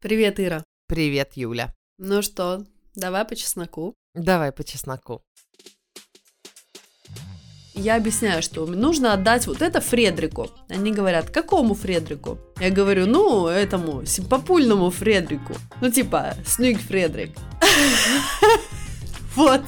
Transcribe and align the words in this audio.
Привет, 0.00 0.38
Ира. 0.38 0.62
Привет, 0.86 1.32
Юля. 1.34 1.74
Ну 1.98 2.22
что, 2.22 2.64
давай 2.94 3.24
по 3.24 3.34
чесноку. 3.34 3.96
Давай 4.14 4.52
по 4.52 4.62
чесноку. 4.62 5.22
Я 7.74 7.96
объясняю, 7.96 8.40
что 8.40 8.64
нужно 8.66 9.12
отдать 9.12 9.48
вот 9.48 9.60
это 9.60 9.80
Фредрику. 9.80 10.52
Они 10.68 10.92
говорят, 10.92 11.30
какому 11.30 11.74
Фредрику? 11.74 12.38
Я 12.60 12.70
говорю, 12.70 13.06
ну, 13.06 13.48
этому 13.48 14.06
симпопульному 14.06 14.90
Фредрику. 14.90 15.54
Ну, 15.80 15.90
типа, 15.90 16.36
Снюк 16.46 16.78
Фредрик. 16.78 17.36
Вот. 19.34 19.62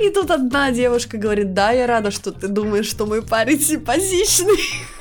И 0.00 0.10
тут 0.10 0.32
одна 0.32 0.72
девушка 0.72 1.16
говорит, 1.16 1.54
да, 1.54 1.70
я 1.70 1.86
рада, 1.86 2.10
что 2.10 2.32
ты 2.32 2.48
думаешь, 2.48 2.86
что 2.86 3.06
мой 3.06 3.22
парень 3.22 3.60
симпатичный. 3.60 4.58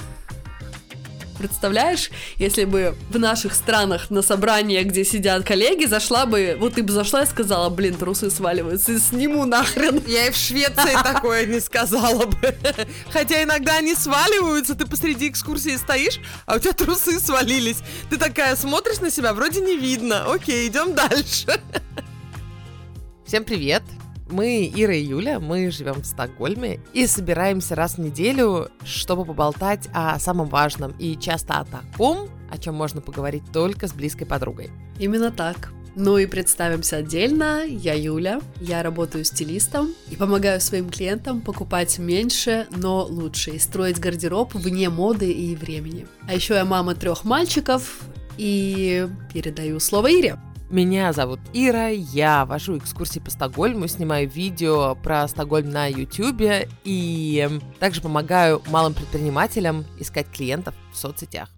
Представляешь, 1.37 2.09
если 2.37 2.65
бы 2.65 2.95
в 3.09 3.19
наших 3.19 3.53
странах 3.53 4.09
на 4.09 4.21
собрание, 4.21 4.83
где 4.83 5.05
сидят 5.05 5.45
коллеги, 5.45 5.85
зашла 5.85 6.25
бы, 6.25 6.57
вот 6.59 6.75
ты 6.75 6.83
бы 6.83 6.91
зашла 6.91 7.23
и 7.23 7.25
сказала, 7.25 7.69
блин, 7.69 7.95
трусы 7.95 8.29
сваливаются, 8.29 8.93
и 8.93 8.99
сниму 8.99 9.45
нахрен. 9.45 10.01
Я 10.07 10.27
и 10.27 10.31
в 10.31 10.35
Швеции 10.35 10.93
такое 11.03 11.45
не 11.45 11.59
сказала 11.59 12.25
бы. 12.25 12.55
Хотя 13.11 13.43
иногда 13.43 13.77
они 13.77 13.95
сваливаются, 13.95 14.75
ты 14.75 14.85
посреди 14.85 15.29
экскурсии 15.29 15.75
стоишь, 15.77 16.19
а 16.45 16.55
у 16.55 16.59
тебя 16.59 16.73
трусы 16.73 17.19
свалились. 17.19 17.77
Ты 18.09 18.17
такая 18.17 18.55
смотришь 18.55 18.99
на 18.99 19.11
себя, 19.11 19.33
вроде 19.33 19.61
не 19.61 19.77
видно. 19.77 20.31
Окей, 20.31 20.67
идем 20.67 20.93
дальше. 20.93 21.61
Всем 23.25 23.43
привет! 23.43 23.83
Мы 24.29 24.71
Ира 24.75 24.93
и 24.93 25.03
Юля, 25.03 25.39
мы 25.39 25.71
живем 25.71 26.01
в 26.01 26.05
Стокгольме 26.05 26.79
и 26.93 27.07
собираемся 27.07 27.75
раз 27.75 27.95
в 27.95 27.99
неделю, 27.99 28.69
чтобы 28.83 29.23
поболтать 29.23 29.87
о 29.93 30.19
самом 30.19 30.47
важном 30.47 30.93
и 30.99 31.17
часто 31.17 31.59
о 31.59 31.65
таком, 31.65 32.29
о 32.49 32.57
чем 32.57 32.75
можно 32.75 32.99
поговорить 33.01 33.43
только 33.53 33.87
с 33.87 33.93
близкой 33.93 34.25
подругой. 34.25 34.69
Именно 34.99 35.31
так. 35.31 35.71
Ну 35.95 36.17
и 36.19 36.27
представимся 36.27 36.97
отдельно. 36.97 37.63
Я 37.65 37.95
Юля, 37.95 38.39
я 38.61 38.83
работаю 38.83 39.23
стилистом 39.23 39.95
и 40.11 40.15
помогаю 40.15 40.61
своим 40.61 40.89
клиентам 40.89 41.41
покупать 41.41 41.97
меньше, 41.97 42.67
но 42.69 43.03
лучше 43.05 43.51
и 43.51 43.59
строить 43.59 43.99
гардероб 43.99 44.53
вне 44.53 44.89
моды 44.89 45.31
и 45.31 45.55
времени. 45.55 46.05
А 46.27 46.35
еще 46.35 46.53
я 46.53 46.65
мама 46.65 46.93
трех 46.93 47.23
мальчиков 47.23 48.01
и 48.37 49.07
передаю 49.33 49.79
слово 49.79 50.11
Ире. 50.11 50.37
Меня 50.69 51.13
зовут 51.13 51.39
Ира, 51.53 51.87
я 51.87 52.45
вожу 52.45 52.77
экскурсии 52.77 53.19
по 53.19 53.31
Стокгольму, 53.31 53.87
снимаю 53.87 54.29
видео 54.29 54.95
про 55.01 55.25
Стокгольм 55.29 55.69
на 55.69 55.87
YouTube 55.87 56.67
и 56.83 57.49
также 57.79 58.01
помогаю 58.01 58.61
малым 58.67 58.93
предпринимателям 58.93 59.85
искать 59.97 60.29
клиентов 60.29 60.75
в 60.91 60.97
соцсетях. 60.97 61.49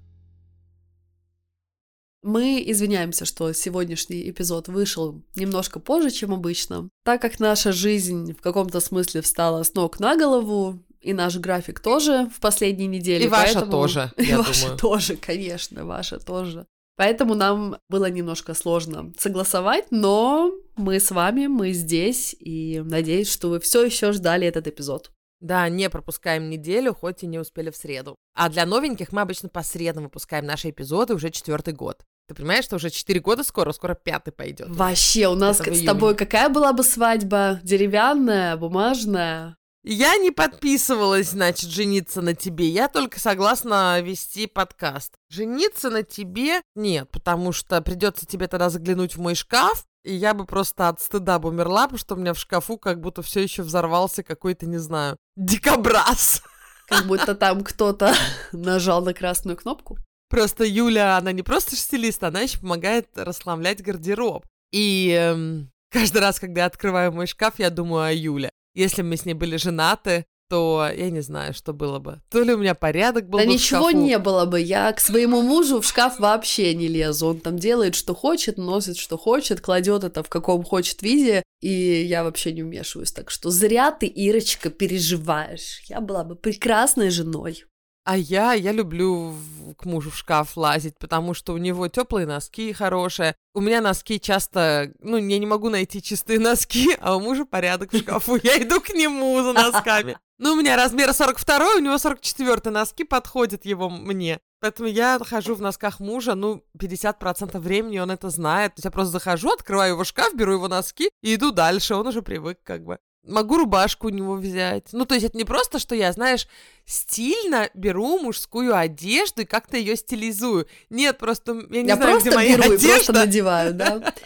Мы 2.21 2.63
извиняемся, 2.67 3.25
что 3.25 3.51
сегодняшний 3.53 4.29
эпизод 4.29 4.67
вышел 4.67 5.23
немножко 5.35 5.79
позже, 5.79 6.11
чем 6.11 6.31
обычно, 6.31 6.89
так 7.03 7.19
как 7.19 7.39
наша 7.39 7.71
жизнь 7.71 8.33
в 8.33 8.41
каком-то 8.41 8.79
смысле 8.79 9.21
встала 9.21 9.63
с 9.63 9.73
ног 9.73 9.99
на 9.99 10.17
голову, 10.17 10.77
и 11.01 11.13
наш 11.13 11.35
график 11.38 11.79
тоже 11.79 12.29
в 12.35 12.39
последние 12.39 12.88
недели. 12.88 13.23
И 13.23 13.27
ваша 13.27 13.53
поэтому... 13.53 13.71
тоже, 13.71 14.11
И 14.17 14.25
я 14.25 14.38
ваша 14.38 14.61
думаю. 14.61 14.77
тоже, 14.77 15.16
конечно, 15.16 15.83
ваша 15.85 16.19
тоже. 16.19 16.67
Поэтому 17.00 17.33
нам 17.33 17.78
было 17.88 18.09
немножко 18.09 18.53
сложно 18.53 19.14
согласовать, 19.17 19.86
но 19.89 20.52
мы 20.75 21.00
с 21.00 21.11
вами, 21.11 21.47
мы 21.47 21.72
здесь, 21.72 22.36
и 22.38 22.83
надеюсь, 22.83 23.31
что 23.31 23.47
вы 23.47 23.61
все 23.61 23.86
еще 23.86 24.11
ждали 24.11 24.45
этот 24.45 24.67
эпизод. 24.67 25.09
Да, 25.39 25.69
не 25.69 25.89
пропускаем 25.89 26.50
неделю, 26.50 26.94
хоть 26.94 27.23
и 27.23 27.28
не 27.28 27.39
успели 27.39 27.69
в 27.69 27.78
среду. 27.78 28.17
А 28.36 28.50
для 28.50 28.66
новеньких 28.66 29.14
мы 29.14 29.22
обычно 29.22 29.47
по 29.47 29.64
средам 29.64 30.03
выпускаем 30.03 30.45
наши 30.45 30.72
эпизоды 30.72 31.14
уже 31.14 31.30
четвертый 31.30 31.73
год. 31.73 32.03
Ты 32.28 32.36
понимаешь, 32.36 32.66
что 32.66 32.75
уже 32.75 32.89
четыре 32.89 33.22
года 33.22 33.45
скоро, 33.45 33.72
скоро 33.72 33.95
пятый 33.95 34.31
пойдет. 34.31 34.67
Вообще, 34.67 35.30
у 35.30 35.36
нас 35.36 35.61
с 35.61 35.86
тобой 35.86 36.16
какая 36.16 36.50
была 36.50 36.73
бы 36.73 36.84
свадьба? 36.84 37.61
Деревянная, 37.63 38.58
бумажная? 38.58 39.56
Я 39.83 40.17
не 40.17 40.31
подписывалась, 40.31 41.29
значит, 41.29 41.69
жениться 41.69 42.22
на 42.22 42.35
тебе. 42.35 42.67
Я 42.67 42.90
только 42.90 43.19
согласна 43.19 44.01
вести 44.01 44.45
подкаст. 44.45 45.13
Жениться 45.29 45.90
на 45.90 46.03
тебе 46.03 46.62
нет, 46.75 47.09
потому 47.12 47.53
что 47.53 47.81
придется 47.81 48.25
тебе 48.25 48.47
тогда 48.47 48.69
заглянуть 48.69 49.16
в 49.16 49.22
мой 49.22 49.35
шкаф, 49.35 49.85
и 50.03 50.13
я 50.13 50.34
бы 50.34 50.45
просто 50.45 50.90
от 50.90 51.00
стыда 51.00 51.40
бы 51.40 51.50
умерла, 51.50 51.84
потому 51.84 51.97
что 52.00 52.16
у 52.16 52.17
меня 52.17 52.34
в 52.34 52.40
шкафу 52.40 52.78
как 52.78 53.00
будто 53.00 53.22
все 53.22 53.41
еще 53.41 53.63
взорвался 53.63 54.22
какой-то, 54.22 54.66
не 54.66 54.78
знаю, 54.78 55.17
дикобраз. 55.38 56.44
Как 56.88 57.06
будто 57.06 57.35
там 57.35 57.63
кто-то 57.63 58.13
нажал 58.51 59.01
на 59.03 59.13
красную 59.13 59.56
кнопку. 59.56 59.97
Просто 60.29 60.63
Юля, 60.63 61.17
она 61.17 61.31
не 61.31 61.41
просто 61.41 61.75
стилист, 61.75 62.23
она 62.23 62.41
еще 62.41 62.59
помогает 62.59 63.07
расслаблять 63.16 63.81
гардероб. 63.81 64.46
И 64.72 65.09
эм, 65.11 65.72
каждый 65.90 66.19
раз, 66.19 66.40
когда 66.40 66.61
я 66.61 66.67
открываю 66.67 67.11
мой 67.11 67.28
шкаф, 67.28 67.59
я 67.59 67.69
думаю 67.69 68.03
о 68.03 68.11
Юле. 68.11 68.51
Если 68.74 69.02
бы 69.02 69.09
мы 69.09 69.18
с 69.18 69.25
ней 69.25 69.34
были 69.34 69.57
женаты, 69.57 70.25
то 70.50 70.90
я 70.96 71.12
не 71.12 71.22
знаю, 71.22 71.53
что 71.53 71.74
было 71.74 72.00
бы. 72.00 72.22
То 72.30 72.41
ли 72.41 72.53
у 72.53 72.57
меня 72.57 72.74
порядок 72.74 73.30
был 73.30 73.38
да 73.38 73.46
бы 73.46 73.53
ничего 73.53 73.91
не 73.91 74.18
было 74.18 74.46
бы. 74.46 74.59
Я 74.59 74.91
к 74.91 75.00
своему 75.00 75.41
мужу 75.41 75.80
в 75.80 75.85
шкаф 75.85 76.19
вообще 76.19 76.74
не 76.74 76.88
лезу. 76.88 77.28
Он 77.28 77.40
там 77.40 77.59
делает, 77.59 77.96
что 77.96 78.16
хочет, 78.16 78.58
носит, 78.58 78.97
что 78.97 79.18
хочет, 79.18 79.62
кладет 79.62 80.03
это 80.03 80.24
в 80.24 80.29
каком 80.29 80.63
хочет 80.63 81.03
виде, 81.03 81.44
и 81.62 81.69
я 81.69 82.24
вообще 82.24 82.52
не 82.52 82.63
вмешиваюсь. 82.63 83.12
Так 83.12 83.29
что 83.29 83.52
зря 83.52 83.91
ты, 83.91 84.08
Ирочка, 84.08 84.72
переживаешь. 84.72 85.81
Я 85.88 86.02
была 86.02 86.24
бы 86.24 86.35
прекрасной 86.35 87.12
женой. 87.12 87.66
А 88.09 88.18
я, 88.18 88.53
я 88.53 88.72
люблю 88.72 89.36
к 89.78 89.86
мужу 89.86 90.09
в 90.09 90.18
шкаф 90.18 90.58
лазить, 90.58 90.97
потому 90.97 91.36
что 91.36 91.53
у 91.53 91.58
него 91.58 91.88
теплые 91.90 92.25
носки 92.25 92.74
хорошие. 92.74 93.36
У 93.53 93.62
меня 93.62 93.81
носки 93.81 94.20
часто, 94.20 94.92
ну, 95.00 95.18
я 95.18 95.38
не 95.38 95.46
могу 95.46 95.70
найти 95.70 96.02
чистые 96.02 96.40
носки, 96.40 96.97
а 97.02 97.16
у 97.16 97.20
мужа 97.20 97.46
порядок 97.46 97.94
в 97.94 97.97
шкафу. 98.00 98.40
Я 98.42 98.64
иду 98.64 98.81
к 98.81 98.90
нему 98.90 99.40
за 99.44 99.53
носками. 99.53 100.18
Ну, 100.42 100.53
у 100.53 100.56
меня 100.56 100.78
размер 100.78 101.14
42, 101.14 101.75
у 101.75 101.80
него 101.80 101.97
44 101.97 102.72
носки 102.72 103.03
подходят 103.03 103.66
его 103.66 103.90
мне. 103.90 104.40
Поэтому 104.62 104.88
я 104.88 105.20
хожу 105.20 105.53
в 105.53 105.62
носках 105.62 106.00
мужа, 106.00 106.34
ну, 106.34 106.64
50% 106.80 107.59
времени 107.59 108.00
он 108.00 108.09
это 108.09 108.30
знает. 108.30 108.74
То 108.74 108.80
есть 108.80 108.86
я 108.86 108.91
просто 108.91 109.12
захожу, 109.12 109.52
открываю 109.52 109.96
его 109.96 110.03
шкаф, 110.06 110.34
беру 110.34 110.53
его 110.53 110.70
носки 110.70 111.09
и 111.22 111.36
иду 111.36 111.52
дальше. 111.52 111.94
Он 111.94 112.08
уже 112.08 112.22
привык 112.22 112.58
как 112.64 112.86
бы. 112.86 113.00
Могу 113.25 113.57
рубашку 113.57 114.07
у 114.07 114.12
него 114.12 114.35
взять. 114.35 114.88
Ну, 114.91 115.06
то 115.06 115.13
есть 115.13 115.25
это 115.25 115.38
не 115.38 115.44
просто, 115.44 115.78
что 115.80 115.94
я, 115.94 116.12
знаешь, 116.13 116.47
стильно 116.85 117.69
беру 117.74 118.19
мужскую 118.19 118.75
одежду 118.75 119.41
и 119.41 119.46
как-то 119.46 119.78
ее 119.78 119.96
стилизую. 119.96 120.68
Нет, 120.90 121.18
просто 121.18 121.53
я 121.69 121.81
не 121.81 121.90
я 121.90 121.96
знаю, 121.96 122.12
просто 122.12 122.29
где 122.29 122.35
моя 122.35 122.58
беру 122.58 122.63
и 122.63 122.78
просто 122.78 122.94
одежда. 122.94 123.13
надеваю, 123.13 123.74
да. 123.74 124.13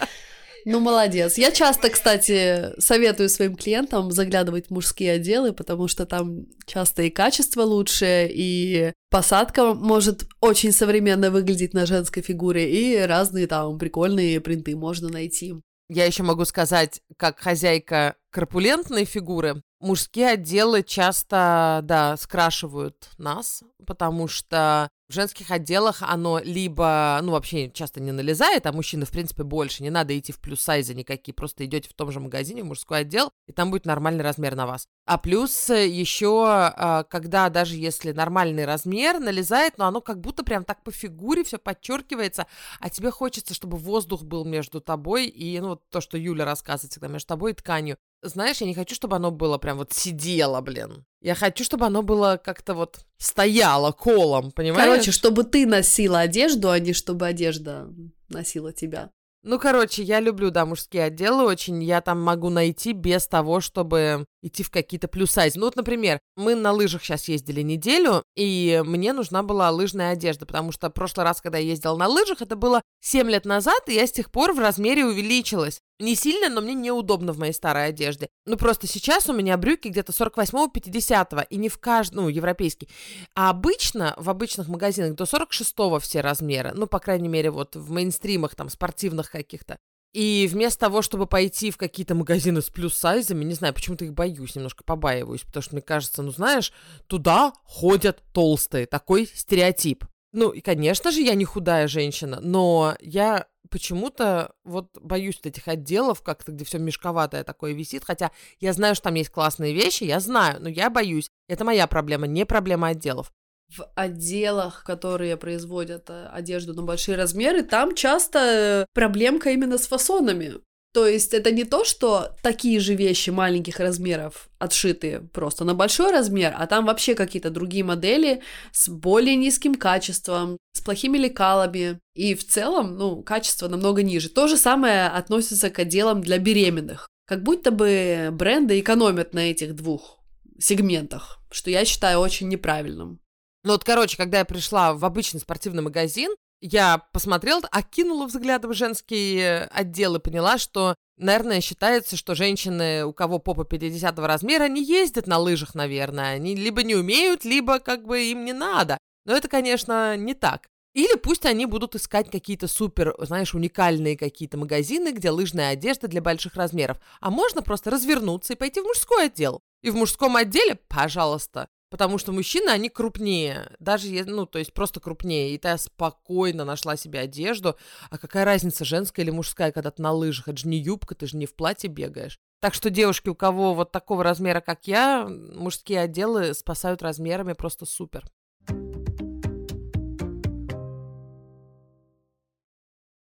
Ну, 0.65 0.79
молодец. 0.79 1.37
Я 1.37 1.51
часто, 1.51 1.89
кстати, 1.89 2.79
советую 2.79 3.29
своим 3.29 3.55
клиентам 3.55 4.11
заглядывать 4.11 4.67
в 4.67 4.71
мужские 4.71 5.13
отделы, 5.13 5.51
потому 5.51 5.87
что 5.87 6.05
там 6.05 6.45
часто 6.65 7.03
и 7.03 7.09
качество 7.09 7.63
лучше, 7.63 8.29
и 8.31 8.93
посадка 9.09 9.73
может 9.73 10.23
очень 10.39 10.71
современно 10.71 11.31
выглядеть 11.31 11.73
на 11.73 11.85
женской 11.85 12.23
фигуре, 12.23 12.71
и 12.71 12.97
разные 13.05 13.47
там 13.47 13.77
прикольные 13.77 14.39
принты 14.39 14.75
можно 14.75 15.09
найти. 15.09 15.55
Я 15.89 16.05
еще 16.05 16.23
могу 16.23 16.45
сказать, 16.45 17.01
как 17.17 17.39
хозяйка 17.39 18.15
корпулентной 18.33 19.05
фигуры, 19.05 19.61
мужские 19.79 20.29
отделы 20.29 20.81
часто, 20.81 21.81
да, 21.83 22.17
скрашивают 22.17 23.09
нас, 23.17 23.63
потому 23.85 24.27
что 24.27 24.89
в 25.07 25.13
женских 25.13 25.51
отделах 25.51 26.01
оно 26.01 26.39
либо, 26.39 27.19
ну, 27.21 27.33
вообще 27.33 27.69
часто 27.69 28.01
не 28.01 28.11
налезает, 28.11 28.65
а 28.65 28.71
мужчины, 28.71 29.05
в 29.05 29.11
принципе, 29.11 29.43
больше. 29.43 29.83
Не 29.83 29.91
надо 29.91 30.17
идти 30.17 30.31
в 30.31 30.39
плюс-сайзы 30.39 30.95
никакие, 30.95 31.35
просто 31.35 31.63
идете 31.65 31.89
в 31.89 31.93
том 31.93 32.11
же 32.11 32.19
магазине 32.19 32.63
в 32.63 32.67
мужской 32.67 33.01
отдел, 33.01 33.29
и 33.45 33.51
там 33.51 33.69
будет 33.69 33.85
нормальный 33.85 34.23
размер 34.23 34.55
на 34.55 34.65
вас. 34.65 34.87
А 35.05 35.19
плюс 35.19 35.69
еще, 35.69 37.05
когда 37.09 37.49
даже 37.49 37.75
если 37.75 38.13
нормальный 38.13 38.65
размер 38.65 39.19
налезает, 39.19 39.77
но 39.77 39.85
оно 39.85 40.01
как 40.01 40.19
будто 40.19 40.43
прям 40.43 40.63
так 40.63 40.81
по 40.81 40.91
фигуре 40.91 41.43
все 41.43 41.59
подчеркивается, 41.59 42.47
а 42.79 42.89
тебе 42.89 43.11
хочется, 43.11 43.53
чтобы 43.53 43.77
воздух 43.77 44.23
был 44.23 44.45
между 44.45 44.81
тобой 44.81 45.27
и, 45.27 45.59
ну, 45.59 45.69
вот 45.69 45.83
то, 45.89 46.01
что 46.01 46.17
Юля 46.17 46.45
рассказывает 46.45 46.93
всегда, 46.93 47.09
между 47.09 47.27
тобой 47.27 47.51
и 47.51 47.55
тканью. 47.55 47.97
Знаешь, 48.23 48.61
я 48.61 48.67
не 48.67 48.73
хочу, 48.73 48.95
чтобы 48.95 49.17
оно 49.17 49.31
было 49.31 49.57
прям 49.57 49.77
вот 49.77 49.91
сидело, 49.91 50.61
блин. 50.61 51.05
Я 51.21 51.35
хочу, 51.35 51.65
чтобы 51.65 51.85
оно 51.85 52.01
было 52.01 52.39
как-то 52.43 52.73
вот 52.73 53.01
стояло 53.17 53.91
колом, 53.91 54.51
понимаешь? 54.51 54.89
Короче, 54.89 55.11
чтобы 55.11 55.43
ты 55.43 55.65
носила 55.65 56.19
одежду, 56.19 56.71
а 56.71 56.79
не 56.79 56.93
чтобы 56.93 57.27
одежда 57.27 57.89
носила 58.29 58.71
тебя. 58.71 59.11
Ну, 59.45 59.59
короче, 59.59 60.03
я 60.03 60.21
люблю, 60.21 60.51
да, 60.51 60.65
мужские 60.65 61.03
отделы 61.03 61.43
очень. 61.43 61.83
Я 61.83 61.99
там 61.99 62.21
могу 62.21 62.49
найти 62.49 62.93
без 62.93 63.27
того, 63.27 63.59
чтобы 63.59 64.25
идти 64.41 64.63
в 64.63 64.69
какие-то 64.69 65.09
плюс-сайзы. 65.09 65.59
Ну, 65.59 65.65
вот, 65.65 65.75
например, 65.75 66.19
мы 66.37 66.55
на 66.55 66.71
лыжах 66.71 67.03
сейчас 67.03 67.27
ездили 67.27 67.61
неделю, 67.61 68.23
и 68.37 68.81
мне 68.85 69.11
нужна 69.11 69.43
была 69.43 69.69
лыжная 69.69 70.13
одежда, 70.13 70.45
потому 70.45 70.71
что 70.71 70.89
прошлый 70.89 71.25
раз, 71.25 71.41
когда 71.41 71.57
я 71.57 71.65
ездила 71.65 71.97
на 71.97 72.07
лыжах, 72.07 72.41
это 72.41 72.55
было 72.55 72.81
7 73.01 73.29
лет 73.29 73.43
назад, 73.43 73.89
и 73.89 73.93
я 73.93 74.07
с 74.07 74.13
тех 74.13 74.31
пор 74.31 74.53
в 74.53 74.59
размере 74.59 75.05
увеличилась. 75.05 75.81
Не 76.03 76.15
сильно, 76.15 76.49
но 76.49 76.61
мне 76.61 76.73
неудобно 76.73 77.33
в 77.33 77.39
моей 77.39 77.53
старой 77.53 77.87
одежде. 77.87 78.27
Ну, 78.45 78.57
просто 78.57 78.87
сейчас 78.87 79.29
у 79.29 79.33
меня 79.33 79.57
брюки 79.57 79.87
где-то 79.87 80.11
48-50, 80.11 81.47
и 81.49 81.57
не 81.57 81.69
в 81.69 81.77
каждом, 81.77 82.23
ну, 82.23 82.29
европейский. 82.29 82.89
А 83.35 83.49
обычно, 83.49 84.13
в 84.17 84.29
обычных 84.29 84.67
магазинах 84.67 85.15
до 85.15 85.25
46 85.25 85.75
все 86.01 86.21
размеры. 86.21 86.71
Ну, 86.75 86.87
по 86.87 86.99
крайней 86.99 87.29
мере, 87.29 87.49
вот 87.49 87.75
в 87.75 87.91
мейнстримах, 87.91 88.55
там, 88.55 88.69
спортивных 88.69 89.31
каких-то. 89.31 89.77
И 90.13 90.47
вместо 90.51 90.81
того, 90.81 91.01
чтобы 91.01 91.25
пойти 91.25 91.71
в 91.71 91.77
какие-то 91.77 92.13
магазины 92.13 92.61
с 92.61 92.69
плюс-сайзами, 92.69 93.43
не 93.43 93.55
знаю, 93.55 93.73
почему-то 93.73 94.05
их 94.05 94.13
боюсь, 94.13 94.55
немножко 94.55 94.83
побаиваюсь, 94.83 95.41
потому 95.41 95.63
что 95.63 95.73
мне 95.73 95.81
кажется, 95.81 96.21
ну 96.21 96.31
знаешь, 96.31 96.71
туда 97.07 97.53
ходят 97.63 98.21
толстые, 98.31 98.85
такой 98.85 99.25
стереотип. 99.25 100.05
Ну, 100.33 100.49
и, 100.49 100.61
конечно 100.61 101.11
же, 101.11 101.21
я 101.21 101.35
не 101.35 101.45
худая 101.45 101.87
женщина, 101.87 102.39
но 102.41 102.95
я 102.99 103.47
почему-то 103.69 104.53
вот 104.63 104.89
боюсь 104.99 105.39
этих 105.43 105.67
отделов, 105.67 106.21
как-то, 106.21 106.51
где 106.51 106.65
все 106.65 106.79
мешковатое 106.79 107.43
такое 107.43 107.73
висит, 107.73 108.03
хотя 108.03 108.31
я 108.59 108.73
знаю, 108.73 108.95
что 108.95 109.05
там 109.05 109.13
есть 109.15 109.29
классные 109.29 109.73
вещи, 109.73 110.03
я 110.03 110.19
знаю, 110.19 110.61
но 110.61 110.69
я 110.69 110.89
боюсь. 110.89 111.29
Это 111.47 111.63
моя 111.63 111.87
проблема, 111.87 112.27
не 112.27 112.45
проблема 112.45 112.89
отделов 112.89 113.31
в 113.77 113.89
отделах, 113.95 114.83
которые 114.83 115.37
производят 115.37 116.09
э, 116.09 116.27
одежду 116.27 116.73
на 116.73 116.83
большие 116.83 117.17
размеры, 117.17 117.63
там 117.63 117.95
часто 117.95 118.85
проблемка 118.93 119.49
именно 119.49 119.77
с 119.77 119.87
фасонами. 119.87 120.55
То 120.93 121.07
есть 121.07 121.33
это 121.33 121.51
не 121.51 121.63
то, 121.63 121.83
что 121.83 122.35
такие 122.43 122.79
же 122.79 122.93
вещи 122.93 123.31
маленьких 123.31 123.79
размеров 123.79 124.49
отшиты 124.59 125.21
просто 125.33 125.65
на 125.65 125.73
большой 125.73 126.11
размер, 126.11 126.53
а 126.55 126.67
там 126.67 126.85
вообще 126.85 127.15
какие-то 127.15 127.49
другие 127.49 127.83
модели 127.83 128.43
с 128.71 128.89
более 128.89 129.35
низким 129.35 129.73
качеством, 129.73 130.57
с 130.73 130.81
плохими 130.81 131.17
лекалами. 131.17 131.99
И 132.13 132.35
в 132.35 132.45
целом, 132.45 132.95
ну, 132.95 133.23
качество 133.23 133.67
намного 133.67 134.03
ниже. 134.03 134.29
То 134.29 134.47
же 134.47 134.55
самое 134.55 135.07
относится 135.07 135.71
к 135.71 135.79
отделам 135.79 136.21
для 136.21 136.37
беременных. 136.37 137.09
Как 137.25 137.41
будто 137.41 137.71
бы 137.71 138.29
бренды 138.31 138.79
экономят 138.79 139.33
на 139.33 139.49
этих 139.49 139.73
двух 139.73 140.19
сегментах, 140.59 141.39
что 141.49 141.71
я 141.71 141.85
считаю 141.85 142.19
очень 142.19 142.49
неправильным. 142.49 143.19
Ну 143.63 143.71
вот, 143.71 143.83
короче, 143.83 144.17
когда 144.17 144.39
я 144.39 144.45
пришла 144.45 144.93
в 144.93 145.03
обычный 145.05 145.39
спортивный 145.39 145.81
магазин, 145.81 146.35
я 146.63 146.99
посмотрела, 147.11 147.67
окинула 147.71 148.25
взглядом 148.25 148.73
женские 148.73 149.65
отделы, 149.65 150.19
поняла, 150.19 150.57
что, 150.57 150.95
наверное, 151.17 151.59
считается, 151.59 152.15
что 152.15 152.35
женщины, 152.35 153.05
у 153.05 153.11
кого 153.11 153.37
попа 153.39 153.65
50 153.65 154.17
размера, 154.19 154.69
не 154.69 154.81
ездят 154.81 155.27
на 155.27 155.39
лыжах, 155.39 155.75
наверное. 155.75 156.35
Они 156.35 156.55
либо 156.55 156.83
не 156.83 156.95
умеют, 156.95 157.43
либо 157.43 157.79
как 157.79 158.05
бы 158.05 158.23
им 158.23 158.45
не 158.45 158.53
надо. 158.53 158.97
Но 159.25 159.35
это, 159.35 159.49
конечно, 159.49 160.15
не 160.15 160.33
так. 160.33 160.69
Или 160.93 161.17
пусть 161.17 161.45
они 161.45 161.65
будут 161.65 161.95
искать 161.95 162.31
какие-то 162.31 162.67
супер, 162.67 163.13
знаешь, 163.19 163.53
уникальные 163.53 164.17
какие-то 164.17 164.57
магазины, 164.57 165.11
где 165.11 165.31
лыжная 165.31 165.71
одежда 165.71 166.07
для 166.07 166.21
больших 166.21 166.55
размеров. 166.55 166.97
А 167.19 167.29
можно 167.29 167.61
просто 167.61 167.91
развернуться 167.91 168.53
и 168.53 168.55
пойти 168.55 168.79
в 168.79 168.85
мужской 168.85 169.25
отдел. 169.25 169.59
И 169.81 169.89
в 169.89 169.95
мужском 169.95 170.37
отделе, 170.37 170.79
пожалуйста, 170.87 171.67
Потому 171.93 172.17
что 172.17 172.31
мужчины, 172.31 172.71
они 172.71 172.89
крупнее. 172.89 173.69
Даже, 173.77 174.07
ну, 174.25 174.47
то 174.47 174.57
есть 174.57 174.73
просто 174.73 174.99
крупнее. 174.99 175.53
И 175.53 175.59
ты 175.59 175.77
спокойно 175.77 176.65
нашла 176.65 176.97
себе 176.97 177.19
одежду. 177.19 177.77
А 178.09 178.17
какая 178.17 178.45
разница, 178.45 178.83
женская 178.83 179.21
или 179.21 179.29
мужская, 179.29 179.71
когда 179.71 179.91
ты 179.91 180.01
на 180.01 180.11
лыжах? 180.11 180.47
Это 180.47 180.57
же 180.57 180.67
не 180.69 180.77
юбка, 180.79 181.13
ты 181.13 181.27
же 181.27 181.37
не 181.37 181.45
в 181.45 181.53
платье 181.53 181.91
бегаешь. 181.91 182.39
Так 182.61 182.73
что 182.73 182.89
девушки, 182.89 183.29
у 183.29 183.35
кого 183.35 183.75
вот 183.75 183.91
такого 183.91 184.23
размера, 184.23 184.59
как 184.59 184.87
я, 184.87 185.27
мужские 185.29 185.99
отделы 185.99 186.55
спасают 186.55 187.03
размерами 187.03 187.53
просто 187.53 187.85
супер. 187.85 188.25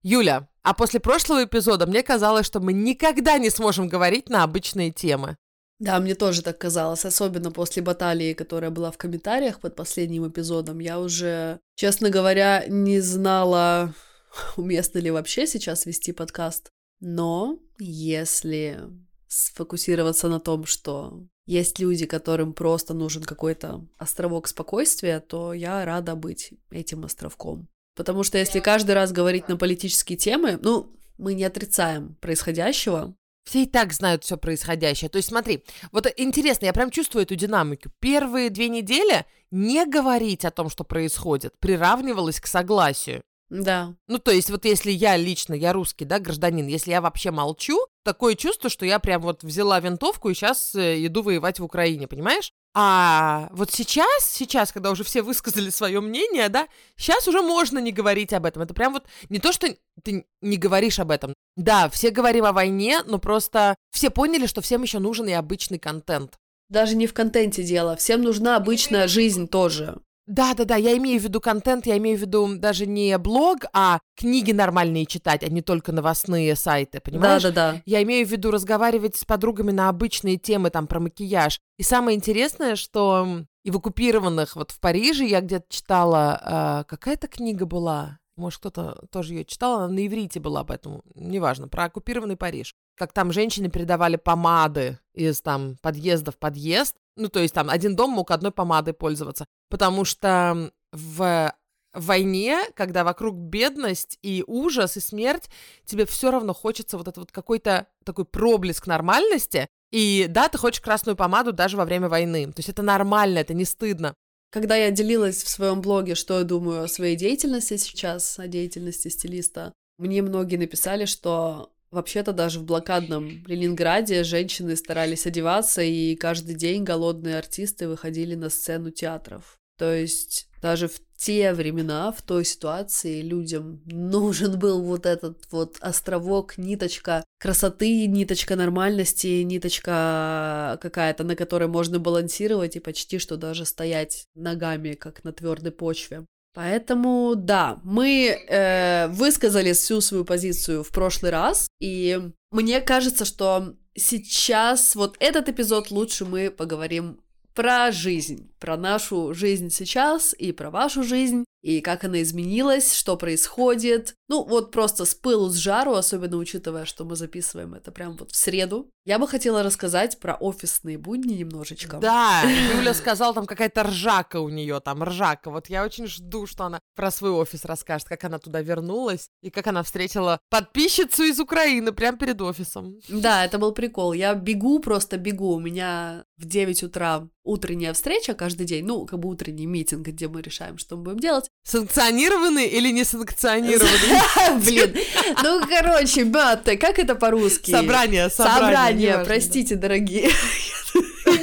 Юля, 0.03 0.47
а 0.61 0.73
после 0.73 1.01
прошлого 1.01 1.43
эпизода 1.43 1.85
мне 1.85 2.01
казалось, 2.01 2.45
что 2.45 2.61
мы 2.61 2.71
никогда 2.71 3.37
не 3.39 3.49
сможем 3.49 3.89
говорить 3.89 4.29
на 4.29 4.43
обычные 4.43 4.91
темы. 4.91 5.35
Да, 5.83 5.99
мне 5.99 6.15
тоже 6.15 6.43
так 6.43 6.57
казалось, 6.57 7.03
особенно 7.03 7.51
после 7.51 7.83
баталии, 7.83 8.33
которая 8.33 8.71
была 8.71 8.89
в 8.89 8.97
комментариях 8.97 9.59
под 9.59 9.75
последним 9.75 10.25
эпизодом. 10.25 10.79
Я 10.79 10.97
уже, 10.97 11.59
честно 11.75 12.09
говоря, 12.09 12.63
не 12.69 13.01
знала, 13.01 13.93
уместно 14.55 14.99
ли 14.99 15.11
вообще 15.11 15.45
сейчас 15.45 15.85
вести 15.85 16.13
подкаст. 16.13 16.71
Но 17.01 17.59
если 17.79 18.79
сфокусироваться 19.27 20.29
на 20.29 20.39
том, 20.39 20.65
что 20.65 21.27
есть 21.45 21.79
люди, 21.79 22.05
которым 22.05 22.53
просто 22.53 22.93
нужен 22.93 23.23
какой-то 23.23 23.85
островок 23.97 24.47
спокойствия, 24.47 25.19
то 25.19 25.51
я 25.53 25.83
рада 25.83 26.15
быть 26.15 26.53
этим 26.71 27.03
островком. 27.03 27.67
Потому 27.97 28.23
что 28.23 28.37
если 28.37 28.61
каждый 28.61 28.91
раз 28.91 29.11
говорить 29.11 29.49
на 29.49 29.57
политические 29.57 30.17
темы, 30.17 30.57
ну, 30.61 30.95
мы 31.17 31.33
не 31.33 31.43
отрицаем 31.43 32.15
происходящего, 32.21 33.17
все 33.43 33.63
и 33.63 33.65
так 33.65 33.93
знают 33.93 34.23
все 34.23 34.37
происходящее. 34.37 35.09
То 35.09 35.17
есть 35.17 35.29
смотри, 35.29 35.63
вот 35.91 36.07
интересно, 36.17 36.65
я 36.65 36.73
прям 36.73 36.91
чувствую 36.91 37.23
эту 37.23 37.35
динамику. 37.35 37.89
Первые 37.99 38.49
две 38.49 38.69
недели 38.69 39.25
не 39.51 39.85
говорить 39.85 40.45
о 40.45 40.51
том, 40.51 40.69
что 40.69 40.83
происходит, 40.83 41.53
приравнивалось 41.59 42.39
к 42.39 42.47
согласию. 42.47 43.23
Да. 43.53 43.93
Ну, 44.07 44.17
то 44.17 44.31
есть, 44.31 44.49
вот 44.49 44.65
если 44.65 44.89
я 44.89 45.15
лично, 45.15 45.53
я 45.53 45.73
русский, 45.73 46.05
да, 46.05 46.17
гражданин, 46.17 46.65
если 46.65 46.89
я 46.89 47.01
вообще 47.01 47.29
молчу, 47.29 47.77
такое 48.03 48.33
чувство, 48.33 48.67
что 48.67 48.83
я 48.83 48.97
прям 48.97 49.21
вот 49.21 49.43
взяла 49.43 49.79
винтовку 49.79 50.29
и 50.29 50.33
сейчас 50.33 50.73
э, 50.73 51.05
иду 51.05 51.21
воевать 51.21 51.59
в 51.59 51.63
Украине, 51.63 52.07
понимаешь? 52.07 52.51
А 52.73 53.49
вот 53.51 53.71
сейчас, 53.71 54.25
сейчас, 54.25 54.71
когда 54.71 54.89
уже 54.89 55.03
все 55.03 55.21
высказали 55.21 55.69
свое 55.69 56.01
мнение, 56.01 56.49
да, 56.49 56.67
сейчас 56.97 57.27
уже 57.27 57.43
можно 57.43 57.77
не 57.77 57.91
говорить 57.91 58.33
об 58.33 58.45
этом. 58.45 58.63
Это 58.63 58.73
прям 58.73 58.93
вот 58.93 59.05
не 59.29 59.37
то, 59.37 59.51
что 59.51 59.67
ты 60.01 60.25
не 60.41 60.57
говоришь 60.57 60.97
об 60.97 61.11
этом. 61.11 61.35
Да, 61.55 61.89
все 61.89 62.09
говорим 62.09 62.45
о 62.45 62.53
войне, 62.53 63.01
но 63.05 63.19
просто 63.19 63.75
все 63.91 64.09
поняли, 64.09 64.47
что 64.47 64.61
всем 64.61 64.81
еще 64.83 64.99
нужен 64.99 65.27
и 65.27 65.33
обычный 65.33 65.79
контент. 65.79 66.33
Даже 66.69 66.95
не 66.95 67.07
в 67.07 67.13
контенте 67.13 67.63
дело, 67.63 67.95
всем 67.95 68.23
нужна 68.23 68.55
обычная 68.55 69.07
жизнь 69.07 69.47
тоже. 69.47 69.97
Да-да-да, 70.25 70.77
я 70.77 70.95
имею 70.97 71.19
в 71.19 71.23
виду 71.23 71.41
контент, 71.41 71.85
я 71.85 71.97
имею 71.97 72.17
в 72.17 72.21
виду 72.21 72.57
даже 72.57 72.85
не 72.85 73.17
блог, 73.17 73.65
а 73.73 73.99
книги 74.15 74.53
нормальные 74.53 75.05
читать, 75.05 75.43
а 75.43 75.49
не 75.49 75.61
только 75.61 75.91
новостные 75.91 76.55
сайты, 76.55 77.01
понимаешь? 77.01 77.43
Да-да-да. 77.43 77.81
Я 77.85 78.01
имею 78.03 78.25
в 78.25 78.31
виду 78.31 78.49
разговаривать 78.49 79.17
с 79.17 79.25
подругами 79.25 79.71
на 79.71 79.89
обычные 79.89 80.37
темы, 80.37 80.69
там, 80.69 80.87
про 80.87 81.01
макияж. 81.01 81.59
И 81.77 81.83
самое 81.83 82.15
интересное, 82.15 82.77
что 82.77 83.43
и 83.65 83.71
в 83.71 83.77
оккупированных, 83.77 84.55
вот 84.55 84.71
в 84.71 84.79
Париже 84.79 85.25
я 85.25 85.41
где-то 85.41 85.65
читала, 85.67 86.83
э, 86.85 86.89
какая-то 86.89 87.27
книга 87.27 87.65
была, 87.65 88.19
может, 88.35 88.59
кто-то 88.59 89.05
тоже 89.11 89.33
ее 89.33 89.45
читал, 89.45 89.79
она 89.79 89.87
на 89.89 90.05
иврите 90.05 90.39
была, 90.39 90.63
поэтому 90.63 91.03
неважно, 91.15 91.67
про 91.67 91.85
оккупированный 91.85 92.37
Париж. 92.37 92.73
Как 92.95 93.13
там 93.13 93.31
женщины 93.31 93.69
передавали 93.69 94.15
помады 94.15 94.99
из 95.13 95.41
там 95.41 95.77
подъезда 95.81 96.31
в 96.31 96.37
подъезд, 96.37 96.95
ну, 97.15 97.29
то 97.29 97.39
есть 97.39 97.53
там 97.53 97.69
один 97.69 97.95
дом 97.95 98.11
мог 98.11 98.31
одной 98.31 98.51
помадой 98.51 98.93
пользоваться. 98.93 99.45
Потому 99.69 100.03
что 100.05 100.71
в 100.91 101.53
войне, 101.93 102.59
когда 102.75 103.03
вокруг 103.03 103.35
бедность 103.35 104.17
и 104.21 104.43
ужас 104.47 104.97
и 104.97 104.99
смерть, 104.99 105.49
тебе 105.85 106.05
все 106.05 106.31
равно 106.31 106.53
хочется 106.53 106.97
вот 106.97 107.07
это 107.07 107.19
вот 107.19 107.31
какой-то 107.31 107.87
такой 108.03 108.25
проблеск 108.25 108.87
нормальности. 108.87 109.67
И 109.91 110.25
да, 110.27 110.49
ты 110.49 110.57
хочешь 110.57 110.81
красную 110.81 111.15
помаду 111.15 111.53
даже 111.53 111.77
во 111.77 111.85
время 111.85 112.09
войны. 112.09 112.47
То 112.47 112.59
есть 112.59 112.69
это 112.69 112.81
нормально, 112.81 113.37
это 113.37 113.53
не 113.53 113.63
стыдно. 113.63 114.15
Когда 114.53 114.75
я 114.75 114.91
делилась 114.91 115.43
в 115.43 115.49
своем 115.49 115.81
блоге, 115.81 116.13
что 116.13 116.37
я 116.37 116.43
думаю 116.43 116.83
о 116.83 116.87
своей 116.87 117.15
деятельности 117.15 117.75
сейчас, 117.77 118.37
о 118.37 118.47
деятельности 118.47 119.07
стилиста, 119.07 119.73
мне 119.97 120.21
многие 120.21 120.57
написали, 120.57 121.05
что 121.05 121.73
Вообще-то 121.93 122.33
даже 122.33 122.59
в 122.59 122.63
блокадном 122.63 123.45
Ленинграде 123.45 124.23
женщины 124.23 124.75
старались 124.75 125.27
одеваться, 125.27 125.83
и 125.83 126.15
каждый 126.15 126.55
день 126.55 126.83
голодные 126.83 127.37
артисты 127.37 127.87
выходили 127.87 128.33
на 128.33 128.49
сцену 128.49 128.89
театров. 128.89 129.59
То 129.77 129.93
есть 129.93 130.47
даже 130.61 130.87
в 130.87 130.99
те 131.17 131.53
времена, 131.53 132.11
в 132.11 132.21
той 132.21 132.45
ситуации 132.45 133.21
людям 133.21 133.81
нужен 133.85 134.59
был 134.59 134.81
вот 134.81 135.05
этот 135.05 135.43
вот 135.51 135.77
островок, 135.79 136.57
ниточка 136.57 137.23
красоты, 137.39 138.07
ниточка 138.07 138.55
нормальности, 138.55 139.41
ниточка 139.43 140.77
какая-то, 140.81 141.23
на 141.23 141.35
которой 141.35 141.67
можно 141.67 141.99
балансировать 141.99 142.75
и 142.75 142.81
почти 142.81 143.19
что 143.19 143.37
даже 143.37 143.65
стоять 143.65 144.25
ногами, 144.35 144.93
как 144.93 145.23
на 145.23 145.31
твердой 145.31 145.71
почве. 145.71 146.25
Поэтому, 146.53 147.33
да, 147.35 147.79
мы 147.83 148.27
э, 148.27 149.07
высказали 149.07 149.73
всю 149.73 150.01
свою 150.01 150.23
позицию 150.23 150.83
в 150.83 150.89
прошлый 150.89 151.31
раз, 151.31 151.67
и 151.79 152.21
мне 152.51 152.79
кажется, 152.79 153.25
что 153.25 153.75
сейчас 153.95 154.95
вот 154.95 155.17
этот 155.19 155.49
эпизод 155.49 155.89
лучше 155.89 156.25
мы 156.25 156.51
поговорим 156.51 157.22
про 157.53 157.91
жизнь, 157.91 158.51
про 158.59 158.77
нашу 158.77 159.33
жизнь 159.33 159.69
сейчас 159.69 160.33
и 160.37 160.51
про 160.51 160.69
вашу 160.69 161.03
жизнь, 161.03 161.45
и 161.61 161.81
как 161.81 162.03
она 162.03 162.21
изменилась, 162.21 162.93
что 162.93 163.15
происходит. 163.15 164.15
Ну, 164.33 164.43
вот 164.43 164.71
просто 164.71 165.05
с 165.05 165.13
пылу, 165.13 165.49
с 165.49 165.57
жару, 165.57 165.93
особенно 165.93 166.37
учитывая, 166.37 166.85
что 166.85 167.05
мы 167.05 167.15
записываем 167.15 167.75
это 167.75 167.91
прям 167.91 168.17
вот 168.17 168.31
в 168.31 168.35
среду. 168.35 168.89
Я 169.05 169.19
бы 169.19 169.27
хотела 169.27 169.61
рассказать 169.61 170.19
про 170.19 170.33
офисные 170.33 170.97
будни 170.97 171.33
немножечко. 171.33 171.97
Да, 171.97 172.41
Юля 172.75 172.93
сказала, 172.95 173.35
там 173.35 173.45
какая-то 173.45 173.83
ржака 173.83 174.39
у 174.39 174.49
нее, 174.49 174.79
там 174.79 175.03
ржака. 175.03 175.51
Вот 175.51 175.69
я 175.69 175.83
очень 175.83 176.07
жду, 176.07 176.47
что 176.47 176.63
она 176.63 176.79
про 176.95 177.11
свой 177.11 177.29
офис 177.29 177.63
расскажет, 177.63 178.07
как 178.07 178.23
она 178.23 178.39
туда 178.39 178.61
вернулась 178.61 179.27
и 179.43 179.51
как 179.51 179.67
она 179.67 179.83
встретила 179.83 180.39
подписчицу 180.49 181.25
из 181.25 181.39
Украины 181.39 181.91
прямо 181.91 182.17
перед 182.17 182.41
офисом. 182.41 182.95
Да, 183.09 183.45
это 183.45 183.59
был 183.59 183.71
прикол. 183.71 184.13
Я 184.13 184.33
бегу, 184.33 184.79
просто 184.79 185.17
бегу. 185.17 185.53
У 185.53 185.59
меня 185.59 186.25
в 186.37 186.45
9 186.45 186.81
утра 186.81 187.27
утренняя 187.43 187.93
встреча 187.93 188.33
каждый 188.33 188.65
день, 188.65 188.85
ну, 188.85 189.05
как 189.05 189.19
бы 189.19 189.29
утренний 189.29 189.65
митинг, 189.65 190.07
где 190.07 190.27
мы 190.27 190.41
решаем, 190.41 190.77
что 190.77 190.95
мы 190.95 191.03
будем 191.03 191.19
делать. 191.19 191.49
Санкционированный 191.63 192.67
или 192.67 192.89
не 192.89 193.03
санкционированный? 193.03 194.21
Блин, 194.65 194.95
ну, 195.43 195.61
короче, 195.67 196.25
баты, 196.25 196.77
как 196.77 196.99
это 196.99 197.15
по-русски? 197.15 197.71
Собрание, 197.71 198.29
собрание. 198.29 198.61
Собрание, 198.61 199.23
простите, 199.25 199.75
дорогие. 199.75 200.29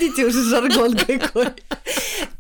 Видите, 0.00 0.24
уже 0.24 0.42
жаргон 0.44 0.96
какой. 0.96 1.48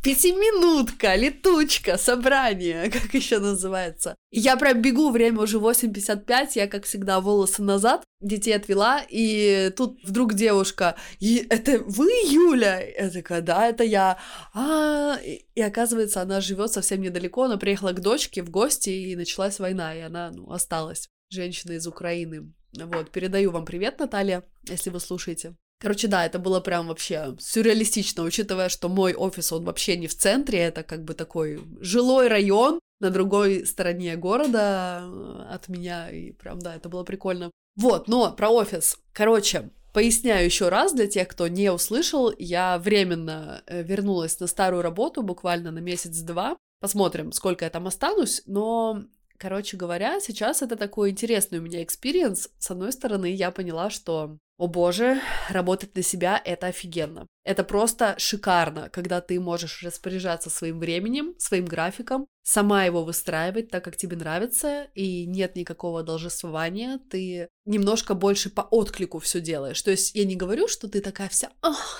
Пятиминутка, 0.02 1.14
летучка, 1.14 1.98
собрание, 1.98 2.90
как 2.90 3.12
еще 3.12 3.38
называется. 3.38 4.14
Я 4.30 4.56
прям 4.56 4.80
бегу, 4.80 5.10
время 5.10 5.40
уже 5.40 5.58
8.55, 5.58 6.52
я, 6.54 6.66
как 6.68 6.84
всегда, 6.84 7.20
волосы 7.20 7.62
назад, 7.62 8.02
детей 8.22 8.52
отвела, 8.52 9.02
и 9.10 9.70
тут 9.76 10.02
вдруг 10.02 10.32
девушка, 10.32 10.96
и 11.18 11.46
это 11.50 11.80
вы, 11.84 12.08
Юля? 12.24 12.80
Я 12.80 13.10
такая, 13.10 13.42
да, 13.42 13.66
это 13.66 13.84
я. 13.84 14.18
А, 14.54 15.18
и 15.22 15.60
оказывается, 15.60 16.22
она 16.22 16.40
живет 16.40 16.72
совсем 16.72 17.02
недалеко, 17.02 17.42
она 17.42 17.58
приехала 17.58 17.92
к 17.92 18.00
дочке 18.00 18.42
в 18.42 18.48
гости, 18.50 18.88
и 18.88 19.16
началась 19.16 19.58
война, 19.58 19.94
и 19.94 20.00
она, 20.00 20.30
ну, 20.30 20.50
осталась. 20.50 21.10
Женщина 21.28 21.72
из 21.72 21.86
Украины. 21.86 22.54
Вот, 22.72 23.10
передаю 23.10 23.50
вам 23.50 23.66
привет, 23.66 23.98
Наталья, 23.98 24.44
если 24.66 24.88
вы 24.88 24.98
слушаете. 24.98 25.56
Короче, 25.80 26.08
да, 26.08 26.26
это 26.26 26.38
было 26.38 26.60
прям 26.60 26.88
вообще 26.88 27.34
сюрреалистично, 27.38 28.22
учитывая, 28.22 28.68
что 28.68 28.90
мой 28.90 29.14
офис, 29.14 29.50
он 29.50 29.64
вообще 29.64 29.96
не 29.96 30.08
в 30.08 30.14
центре, 30.16 30.58
это 30.58 30.82
как 30.82 31.04
бы 31.04 31.14
такой 31.14 31.62
жилой 31.80 32.28
район 32.28 32.80
на 33.00 33.10
другой 33.10 33.66
стороне 33.66 34.16
города 34.16 35.00
э, 35.02 35.44
от 35.50 35.68
меня, 35.68 36.10
и 36.10 36.32
прям, 36.32 36.58
да, 36.58 36.76
это 36.76 36.90
было 36.90 37.02
прикольно. 37.02 37.50
Вот, 37.76 38.08
но 38.08 38.30
про 38.32 38.50
офис. 38.50 38.98
Короче, 39.12 39.70
Поясняю 39.92 40.44
еще 40.44 40.68
раз 40.68 40.92
для 40.92 41.08
тех, 41.08 41.26
кто 41.26 41.48
не 41.48 41.72
услышал, 41.72 42.32
я 42.38 42.78
временно 42.78 43.64
э, 43.66 43.82
вернулась 43.82 44.38
на 44.38 44.46
старую 44.46 44.82
работу, 44.82 45.22
буквально 45.22 45.72
на 45.72 45.80
месяц-два. 45.80 46.56
Посмотрим, 46.80 47.32
сколько 47.32 47.64
я 47.64 47.70
там 47.70 47.88
останусь, 47.88 48.42
но 48.46 49.02
Короче 49.40 49.78
говоря, 49.78 50.20
сейчас 50.20 50.60
это 50.60 50.76
такой 50.76 51.10
интересный 51.10 51.60
у 51.60 51.62
меня 51.62 51.82
experience. 51.82 52.50
С 52.58 52.70
одной 52.70 52.92
стороны, 52.92 53.32
я 53.32 53.50
поняла, 53.50 53.88
что 53.88 54.36
о 54.60 54.66
боже, 54.66 55.22
работать 55.48 55.96
на 55.96 56.02
себя— 56.02 56.40
это 56.44 56.66
офигенно. 56.66 57.26
Это 57.42 57.64
просто 57.64 58.14
шикарно, 58.18 58.90
когда 58.90 59.20
ты 59.22 59.40
можешь 59.40 59.82
распоряжаться 59.82 60.50
своим 60.50 60.78
временем, 60.78 61.34
своим 61.38 61.64
графиком, 61.64 62.26
сама 62.42 62.84
его 62.84 63.04
выстраивать 63.04 63.70
так, 63.70 63.84
как 63.84 63.96
тебе 63.96 64.16
нравится, 64.16 64.88
и 64.94 65.24
нет 65.24 65.56
никакого 65.56 66.02
должествования, 66.02 66.98
ты 67.10 67.48
немножко 67.64 68.14
больше 68.14 68.50
по 68.50 68.62
отклику 68.62 69.20
все 69.20 69.40
делаешь. 69.40 69.80
То 69.80 69.90
есть 69.90 70.14
я 70.14 70.24
не 70.24 70.36
говорю, 70.36 70.68
что 70.68 70.88
ты 70.88 71.00
такая 71.00 71.28
вся, 71.28 71.50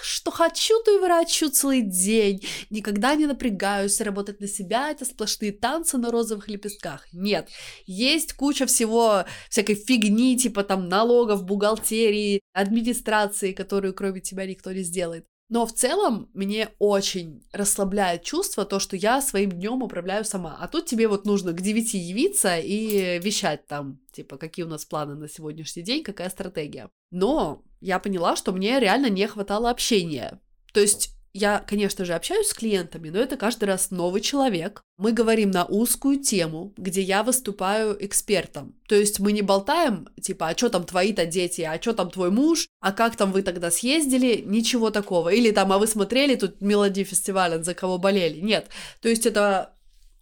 что 0.03 0.31
хочу, 0.31 0.83
то 0.83 0.95
и 0.95 0.99
врачу 0.99 1.49
целый 1.49 1.83
день, 1.83 2.45
никогда 2.69 3.15
не 3.15 3.27
напрягаюсь, 3.27 4.01
работать 4.01 4.41
на 4.41 4.49
себя— 4.49 4.91
это 4.91 5.05
сплошные 5.05 5.53
танцы 5.53 5.99
на 5.99 6.11
розовых 6.11 6.49
лепестках. 6.49 7.07
Нет, 7.13 7.49
есть 7.87 8.35
куча 8.35 8.67
всего, 8.67 9.25
всякой 9.49 9.77
фигни, 9.77 10.37
типа 10.37 10.65
там 10.65 10.89
налогов, 10.89 11.45
бухгалтерии, 11.45 12.41
администрации, 12.53 13.53
которую 13.53 13.95
кроме 13.95 14.21
тебя 14.21 14.47
никто 14.47 14.73
не 14.73 14.83
сделает. 14.83 15.27
Но 15.51 15.67
в 15.67 15.73
целом 15.73 16.31
мне 16.33 16.71
очень 16.79 17.43
расслабляет 17.53 18.23
чувство 18.23 18.65
то, 18.65 18.79
что 18.79 18.97
я 18.97 19.21
своим 19.21 19.51
днем 19.51 19.83
управляю 19.83 20.25
сама. 20.25 20.57
А 20.59 20.69
тут 20.69 20.87
тебе 20.87 21.09
вот 21.09 21.27
нужно 21.27 21.53
к 21.53 21.61
9 21.61 21.95
явиться 21.95 22.57
и 22.57 23.19
вещать 23.19 23.67
там, 23.67 23.99
типа, 24.13 24.37
какие 24.37 24.65
у 24.65 24.69
нас 24.69 24.85
планы 24.85 25.17
на 25.17 25.29
сегодняшний 25.29 25.83
день, 25.83 26.05
какая 26.05 26.31
стратегия. 26.31 26.89
Но 27.11 27.65
я 27.81 27.99
поняла, 27.99 28.37
что 28.37 28.53
мне 28.53 28.79
реально 28.79 29.11
не 29.11 29.27
хватало 29.27 29.71
общения. 29.71 30.41
То 30.73 30.81
есть 30.81 31.17
я, 31.33 31.61
конечно 31.61 32.05
же, 32.05 32.15
общаюсь 32.15 32.49
с 32.49 32.55
клиентами, 32.55 33.09
но 33.09 33.19
это 33.19 33.37
каждый 33.37 33.65
раз 33.65 33.91
новый 33.91 34.21
человек. 34.21 34.83
Мы 34.97 35.13
говорим 35.13 35.51
на 35.51 35.65
узкую 35.65 36.21
тему, 36.21 36.75
где 36.77 37.01
я 37.01 37.23
выступаю 37.23 37.97
экспертом. 38.05 38.75
То 38.89 38.97
есть 38.97 39.21
мы 39.21 39.33
не 39.33 39.43
болтаем, 39.43 40.09
типа, 40.21 40.49
а 40.49 40.57
что 40.57 40.69
там 40.69 40.85
твои-то 40.85 41.27
дети, 41.27 41.63
а 41.63 41.81
что 41.81 41.93
там 41.93 42.11
твой 42.11 42.31
муж, 42.31 42.67
а 42.81 42.93
как 42.93 43.17
там 43.17 43.33
вы 43.33 43.43
тогда 43.43 43.71
съездили, 43.71 44.43
ничего 44.45 44.91
такого. 44.91 45.29
Или 45.29 45.53
там, 45.53 45.73
а 45.73 45.79
вы 45.79 45.87
смотрели 45.87 46.35
тут 46.35 46.61
мелодии 46.61 47.05
фестиваля, 47.05 47.63
за 47.63 47.75
кого 47.75 47.99
болели. 47.99 48.41
Нет. 48.41 48.69
То 49.01 49.09
есть 49.09 49.25
это 49.25 49.75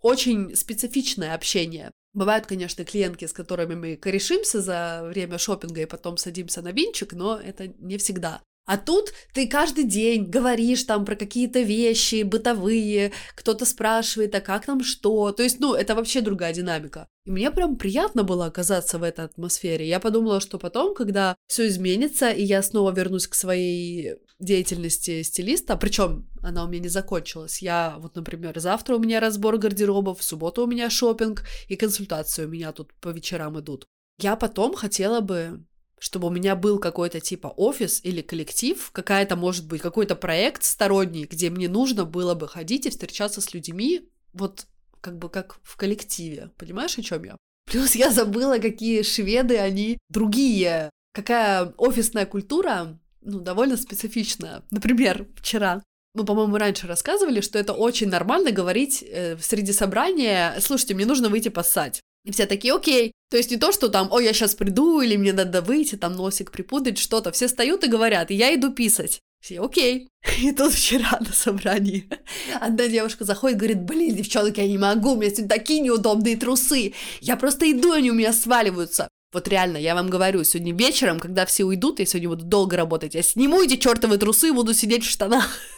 очень 0.02 0.54
специфичное 0.54 1.34
общение. 1.34 1.90
Бывают, 2.12 2.46
конечно, 2.46 2.84
клиентки, 2.84 3.26
с 3.26 3.32
которыми 3.32 3.74
мы 3.74 3.96
корешимся 3.96 4.60
за 4.60 5.02
время 5.04 5.38
шопинга 5.38 5.82
и 5.82 5.86
потом 5.86 6.16
садимся 6.16 6.62
на 6.62 6.72
винчик, 6.72 7.12
но 7.12 7.38
это 7.38 7.68
не 7.78 7.96
всегда. 7.96 8.42
А 8.68 8.76
тут 8.76 9.14
ты 9.32 9.48
каждый 9.48 9.84
день 9.84 10.26
говоришь 10.26 10.82
там 10.84 11.06
про 11.06 11.16
какие-то 11.16 11.60
вещи 11.60 12.22
бытовые, 12.22 13.12
кто-то 13.34 13.64
спрашивает, 13.64 14.34
а 14.34 14.42
как 14.42 14.66
там 14.66 14.84
что. 14.84 15.32
То 15.32 15.42
есть, 15.42 15.58
ну, 15.58 15.72
это 15.72 15.94
вообще 15.94 16.20
другая 16.20 16.52
динамика. 16.52 17.08
И 17.24 17.30
мне 17.30 17.50
прям 17.50 17.78
приятно 17.78 18.24
было 18.24 18.44
оказаться 18.44 18.98
в 18.98 19.04
этой 19.04 19.24
атмосфере. 19.24 19.88
Я 19.88 20.00
подумала, 20.00 20.42
что 20.42 20.58
потом, 20.58 20.94
когда 20.94 21.34
все 21.46 21.66
изменится, 21.66 22.28
и 22.28 22.44
я 22.44 22.62
снова 22.62 22.92
вернусь 22.92 23.26
к 23.26 23.34
своей 23.34 24.16
деятельности 24.38 25.22
стилиста, 25.22 25.78
причем 25.78 26.28
она 26.42 26.62
у 26.66 26.68
меня 26.68 26.82
не 26.82 26.88
закончилась. 26.88 27.62
Я 27.62 27.96
вот, 28.00 28.16
например, 28.16 28.60
завтра 28.60 28.96
у 28.96 28.98
меня 28.98 29.18
разбор 29.18 29.56
гардеробов, 29.56 30.18
в 30.18 30.22
субботу 30.22 30.64
у 30.64 30.66
меня 30.66 30.90
шопинг 30.90 31.44
и 31.68 31.76
консультации 31.76 32.44
у 32.44 32.48
меня 32.48 32.72
тут 32.72 32.92
по 33.00 33.08
вечерам 33.08 33.58
идут. 33.58 33.86
Я 34.20 34.36
потом 34.36 34.74
хотела 34.74 35.22
бы 35.22 35.64
чтобы 35.98 36.28
у 36.28 36.30
меня 36.30 36.56
был 36.56 36.78
какой-то 36.78 37.20
типа 37.20 37.48
офис 37.48 38.00
или 38.02 38.22
коллектив, 38.22 38.90
какая-то, 38.92 39.36
может 39.36 39.66
быть, 39.66 39.80
какой-то 39.80 40.16
проект 40.16 40.64
сторонний, 40.64 41.24
где 41.24 41.50
мне 41.50 41.68
нужно 41.68 42.04
было 42.04 42.34
бы 42.34 42.48
ходить 42.48 42.86
и 42.86 42.90
встречаться 42.90 43.40
с 43.40 43.54
людьми, 43.54 44.08
вот 44.32 44.66
как 45.00 45.18
бы 45.18 45.28
как 45.28 45.60
в 45.62 45.76
коллективе. 45.76 46.50
Понимаешь, 46.56 46.98
о 46.98 47.02
чем 47.02 47.24
я? 47.24 47.36
Плюс 47.66 47.94
я 47.94 48.10
забыла, 48.10 48.58
какие 48.58 49.02
шведы 49.02 49.58
они 49.58 49.98
другие. 50.08 50.90
Какая 51.12 51.72
офисная 51.76 52.26
культура, 52.26 52.98
ну, 53.20 53.40
довольно 53.40 53.76
специфичная. 53.76 54.62
Например, 54.70 55.26
вчера 55.36 55.82
мы, 56.14 56.24
по-моему, 56.24 56.56
раньше 56.56 56.86
рассказывали, 56.86 57.40
что 57.40 57.58
это 57.58 57.72
очень 57.74 58.08
нормально 58.08 58.50
говорить 58.50 59.04
э, 59.06 59.36
среди 59.38 59.72
собрания, 59.72 60.56
слушайте, 60.60 60.94
мне 60.94 61.06
нужно 61.06 61.28
выйти 61.28 61.48
поссать. 61.48 62.00
И 62.28 62.30
все 62.30 62.44
такие, 62.44 62.74
окей. 62.74 63.12
То 63.30 63.38
есть 63.38 63.50
не 63.50 63.56
то, 63.56 63.72
что 63.72 63.88
там, 63.88 64.08
ой, 64.12 64.26
я 64.26 64.34
сейчас 64.34 64.54
приду, 64.54 65.00
или 65.00 65.16
мне 65.16 65.32
надо 65.32 65.62
выйти, 65.62 65.96
там 65.96 66.14
носик 66.14 66.52
припудрить, 66.52 66.98
что-то. 66.98 67.32
Все 67.32 67.46
встают 67.46 67.84
и 67.84 67.88
говорят, 67.88 68.30
я 68.30 68.54
иду 68.54 68.70
писать. 68.70 69.20
Все, 69.40 69.62
окей. 69.62 70.10
И 70.42 70.52
тут 70.52 70.74
вчера 70.74 71.18
на 71.20 71.32
собрании 71.32 72.06
одна 72.60 72.86
девушка 72.86 73.24
заходит 73.24 73.56
говорит, 73.56 73.80
блин, 73.80 74.14
девчонки, 74.14 74.60
я 74.60 74.68
не 74.68 74.76
могу, 74.76 75.12
у 75.12 75.16
меня 75.16 75.30
сегодня 75.30 75.48
такие 75.48 75.80
неудобные 75.80 76.36
трусы. 76.36 76.92
Я 77.22 77.38
просто 77.38 77.70
иду, 77.72 77.92
они 77.92 78.10
у 78.10 78.14
меня 78.14 78.34
сваливаются. 78.34 79.08
Вот 79.32 79.48
реально, 79.48 79.78
я 79.78 79.94
вам 79.94 80.10
говорю, 80.10 80.44
сегодня 80.44 80.74
вечером, 80.74 81.20
когда 81.20 81.46
все 81.46 81.64
уйдут, 81.64 81.98
я 81.98 82.04
сегодня 82.04 82.28
буду 82.28 82.44
долго 82.44 82.76
работать, 82.76 83.14
я 83.14 83.22
сниму 83.22 83.62
эти 83.62 83.76
чертовы 83.76 84.18
трусы 84.18 84.48
и 84.48 84.52
буду 84.52 84.74
сидеть 84.74 85.04
в 85.04 85.10
штанах. 85.10 85.60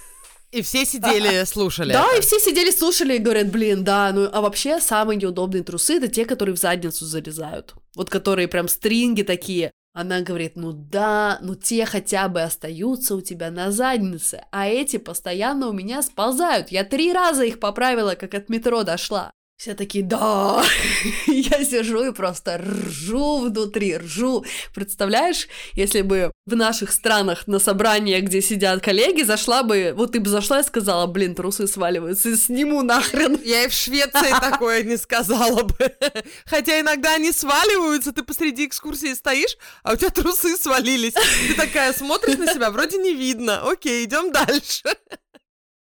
И 0.52 0.62
все 0.62 0.84
сидели, 0.84 1.44
слушали. 1.46 1.92
Да, 1.92 2.16
и 2.16 2.20
все 2.20 2.38
сидели, 2.38 2.70
слушали 2.70 3.16
и 3.16 3.18
говорят, 3.18 3.50
блин, 3.50 3.84
да, 3.84 4.10
ну 4.12 4.28
а 4.32 4.40
вообще 4.40 4.80
самые 4.80 5.16
неудобные 5.16 5.62
трусы 5.62 5.96
это 5.96 6.08
те, 6.08 6.24
которые 6.24 6.54
в 6.54 6.58
задницу 6.58 7.04
зарезают. 7.04 7.74
Вот 7.94 8.10
которые 8.10 8.48
прям 8.48 8.68
стринги 8.68 9.22
такие. 9.22 9.70
Она 9.92 10.20
говорит, 10.20 10.52
ну 10.54 10.72
да, 10.72 11.38
ну 11.42 11.56
те 11.56 11.84
хотя 11.84 12.28
бы 12.28 12.42
остаются 12.42 13.16
у 13.16 13.20
тебя 13.20 13.50
на 13.50 13.72
заднице, 13.72 14.44
а 14.52 14.68
эти 14.68 14.98
постоянно 14.98 15.68
у 15.68 15.72
меня 15.72 16.00
сползают. 16.02 16.68
Я 16.70 16.84
три 16.84 17.12
раза 17.12 17.44
их 17.44 17.58
поправила, 17.58 18.14
как 18.14 18.34
от 18.34 18.48
метро 18.48 18.84
дошла. 18.84 19.32
Все 19.60 19.74
такие, 19.74 20.02
да, 20.02 20.64
я 21.26 21.62
сижу 21.66 22.02
и 22.02 22.12
просто 22.12 22.56
ржу 22.56 23.40
внутри, 23.40 23.98
ржу. 23.98 24.42
Представляешь, 24.74 25.48
если 25.74 26.00
бы 26.00 26.32
в 26.46 26.56
наших 26.56 26.90
странах 26.90 27.46
на 27.46 27.58
собрание, 27.58 28.22
где 28.22 28.40
сидят 28.40 28.82
коллеги, 28.82 29.20
зашла 29.20 29.62
бы, 29.62 29.92
вот 29.94 30.12
ты 30.12 30.20
бы 30.20 30.30
зашла 30.30 30.60
и 30.60 30.64
сказала, 30.64 31.06
блин, 31.06 31.34
трусы 31.34 31.66
сваливаются, 31.66 32.38
сниму 32.38 32.80
нахрен. 32.82 33.38
Я 33.44 33.64
и 33.64 33.68
в 33.68 33.74
Швеции 33.74 34.30
такое 34.40 34.82
не 34.82 34.96
сказала 34.96 35.64
бы. 35.64 35.94
Хотя 36.46 36.80
иногда 36.80 37.16
они 37.16 37.30
сваливаются, 37.30 38.12
ты 38.12 38.22
посреди 38.22 38.64
экскурсии 38.64 39.12
стоишь, 39.12 39.58
а 39.82 39.92
у 39.92 39.96
тебя 39.96 40.08
трусы 40.08 40.56
свалились. 40.56 41.12
Ты 41.48 41.52
такая 41.52 41.92
смотришь 41.92 42.38
на 42.38 42.50
себя, 42.50 42.70
вроде 42.70 42.96
не 42.96 43.12
видно. 43.12 43.70
Окей, 43.70 44.06
идем 44.06 44.32
дальше. 44.32 44.84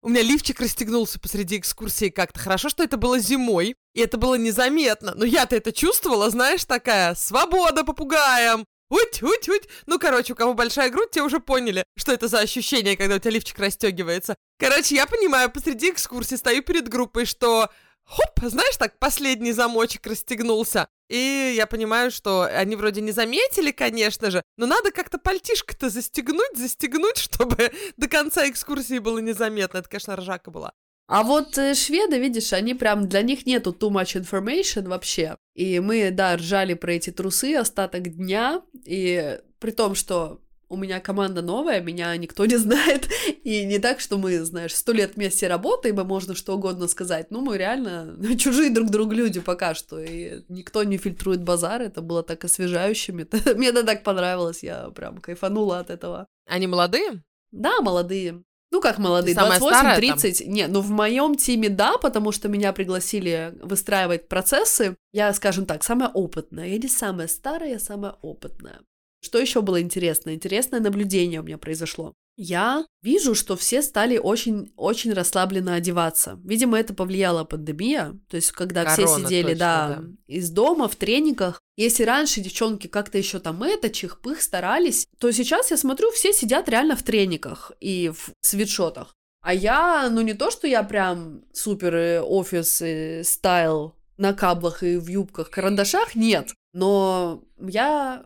У 0.03 0.09
меня 0.09 0.23
лифчик 0.23 0.59
расстегнулся 0.59 1.19
посреди 1.19 1.59
экскурсии 1.59 2.09
как-то. 2.09 2.39
Хорошо, 2.39 2.69
что 2.69 2.83
это 2.83 2.97
было 2.97 3.19
зимой, 3.19 3.75
и 3.93 4.01
это 4.01 4.17
было 4.17 4.33
незаметно. 4.33 5.13
Но 5.15 5.25
я-то 5.25 5.55
это 5.55 5.71
чувствовала, 5.71 6.31
знаешь, 6.31 6.65
такая 6.65 7.13
«Свобода 7.13 7.83
попугаем!» 7.83 8.65
Уть, 8.89 9.21
уть, 9.23 9.47
уть. 9.47 9.69
Ну, 9.85 9.99
короче, 9.99 10.33
у 10.33 10.35
кого 10.35 10.53
большая 10.53 10.89
грудь, 10.89 11.11
те 11.11 11.21
уже 11.21 11.39
поняли, 11.39 11.85
что 11.95 12.11
это 12.11 12.27
за 12.27 12.39
ощущение, 12.39 12.97
когда 12.97 13.15
у 13.15 13.19
тебя 13.19 13.31
лифчик 13.31 13.57
расстегивается. 13.59 14.35
Короче, 14.59 14.95
я 14.95 15.05
понимаю, 15.05 15.49
посреди 15.49 15.91
экскурсии 15.91 16.35
стою 16.35 16.61
перед 16.61 16.89
группой, 16.89 17.25
что 17.25 17.69
хоп, 18.05 18.39
знаешь, 18.43 18.77
так 18.77 18.99
последний 18.99 19.51
замочек 19.51 20.05
расстегнулся. 20.07 20.87
И 21.09 21.53
я 21.57 21.67
понимаю, 21.67 22.09
что 22.11 22.43
они 22.43 22.75
вроде 22.75 23.01
не 23.01 23.11
заметили, 23.11 23.71
конечно 23.71 24.31
же, 24.31 24.43
но 24.57 24.65
надо 24.65 24.91
как-то 24.91 25.17
пальтишко-то 25.17 25.89
застегнуть, 25.89 26.55
застегнуть, 26.55 27.17
чтобы 27.17 27.71
до 27.97 28.07
конца 28.07 28.49
экскурсии 28.49 28.99
было 28.99 29.19
незаметно. 29.19 29.79
Это, 29.79 29.89
конечно, 29.89 30.15
ржака 30.15 30.51
была. 30.51 30.71
А 31.07 31.23
вот 31.23 31.57
э, 31.57 31.75
шведы, 31.75 32.17
видишь, 32.19 32.53
они 32.53 32.73
прям, 32.73 33.09
для 33.09 33.21
них 33.21 33.45
нету 33.45 33.75
too 33.77 33.89
much 33.89 34.17
information 34.17 34.87
вообще. 34.87 35.35
И 35.55 35.81
мы, 35.81 36.09
да, 36.11 36.37
ржали 36.37 36.73
про 36.73 36.93
эти 36.93 37.09
трусы 37.09 37.55
остаток 37.55 38.15
дня, 38.15 38.61
и 38.85 39.39
при 39.59 39.71
том, 39.71 39.93
что 39.93 40.39
у 40.71 40.77
меня 40.77 41.01
команда 41.01 41.41
новая, 41.41 41.81
меня 41.81 42.15
никто 42.15 42.45
не 42.45 42.55
знает, 42.55 43.09
и 43.43 43.65
не 43.65 43.77
так, 43.77 43.99
что 43.99 44.17
мы, 44.17 44.39
знаешь, 44.39 44.73
сто 44.73 44.93
лет 44.93 45.15
вместе 45.15 45.47
работаем, 45.47 45.99
и 45.99 46.03
можно 46.03 46.33
что 46.33 46.55
угодно 46.55 46.87
сказать, 46.87 47.27
ну, 47.29 47.41
мы 47.41 47.57
реально 47.57 48.15
чужие 48.37 48.69
друг 48.69 48.89
другу 48.89 49.11
люди 49.11 49.41
пока 49.41 49.75
что, 49.75 49.99
и 49.99 50.43
никто 50.47 50.83
не 50.83 50.97
фильтрует 50.97 51.43
базар, 51.43 51.81
это 51.81 52.01
было 52.01 52.23
так 52.23 52.43
освежающе, 52.45 53.11
мне 53.55 53.67
это 53.67 53.83
так 53.83 54.03
понравилось, 54.03 54.63
я 54.63 54.89
прям 54.91 55.17
кайфанула 55.17 55.79
от 55.79 55.89
этого. 55.89 56.25
Они 56.47 56.67
молодые? 56.67 57.21
Да, 57.51 57.81
молодые. 57.81 58.43
Ну, 58.71 58.79
как 58.79 58.97
молодые, 58.97 59.35
28-30. 59.35 60.45
Не, 60.45 60.67
ну 60.67 60.79
в 60.79 60.89
моем 60.91 61.35
тиме 61.35 61.67
да, 61.67 61.97
потому 61.97 62.31
что 62.31 62.47
меня 62.47 62.71
пригласили 62.71 63.53
выстраивать 63.61 64.29
процессы. 64.29 64.95
Я, 65.11 65.33
скажем 65.33 65.65
так, 65.65 65.83
самая 65.83 66.07
опытная. 66.07 66.67
Я 66.67 66.77
не 66.77 66.87
самая 66.87 67.27
старая, 67.27 67.71
я 67.71 67.79
самая 67.79 68.15
опытная. 68.21 68.79
Что 69.21 69.39
еще 69.39 69.61
было 69.61 69.81
интересно? 69.81 70.33
Интересное 70.33 70.79
наблюдение 70.79 71.39
у 71.39 71.43
меня 71.43 71.57
произошло. 71.57 72.13
Я 72.37 72.85
вижу, 73.03 73.35
что 73.35 73.55
все 73.55 73.81
стали 73.83 74.17
очень-очень 74.17 75.13
расслабленно 75.13 75.75
одеваться. 75.75 76.39
Видимо, 76.43 76.79
это 76.79 76.93
повлияла 76.93 77.43
пандемия. 77.43 78.17
То 78.29 78.37
есть, 78.37 78.51
когда 78.51 78.83
Корона, 78.83 79.17
все 79.17 79.25
сидели, 79.25 79.43
точно, 79.43 79.57
да, 79.59 79.87
да, 79.87 80.03
из 80.27 80.49
дома, 80.49 80.87
в 80.87 80.95
трениках. 80.95 81.61
Если 81.77 82.03
раньше 82.03 82.41
девчонки 82.41 82.87
как-то 82.87 83.17
еще 83.17 83.39
там 83.39 83.61
это, 83.61 83.89
чих-пых 83.89 84.41
старались, 84.41 85.07
то 85.19 85.31
сейчас 85.31 85.71
я 85.71 85.77
смотрю, 85.77 86.09
все 86.11 86.33
сидят 86.33 86.67
реально 86.67 86.95
в 86.95 87.03
трениках 87.03 87.71
и 87.79 88.09
в 88.09 88.31
свитшотах. 88.41 89.13
А 89.41 89.53
я, 89.53 90.09
ну 90.09 90.21
не 90.21 90.33
то, 90.33 90.51
что 90.51 90.67
я 90.67 90.83
прям 90.83 91.43
супер 91.51 91.95
э, 91.95 92.21
офис 92.21 92.81
э, 92.81 93.23
стайл 93.23 93.95
на 94.17 94.33
каблах 94.33 94.83
и 94.83 94.97
в 94.97 95.07
юбках, 95.07 95.49
карандашах, 95.49 96.15
нет. 96.15 96.53
Но 96.73 97.43
я 97.59 98.25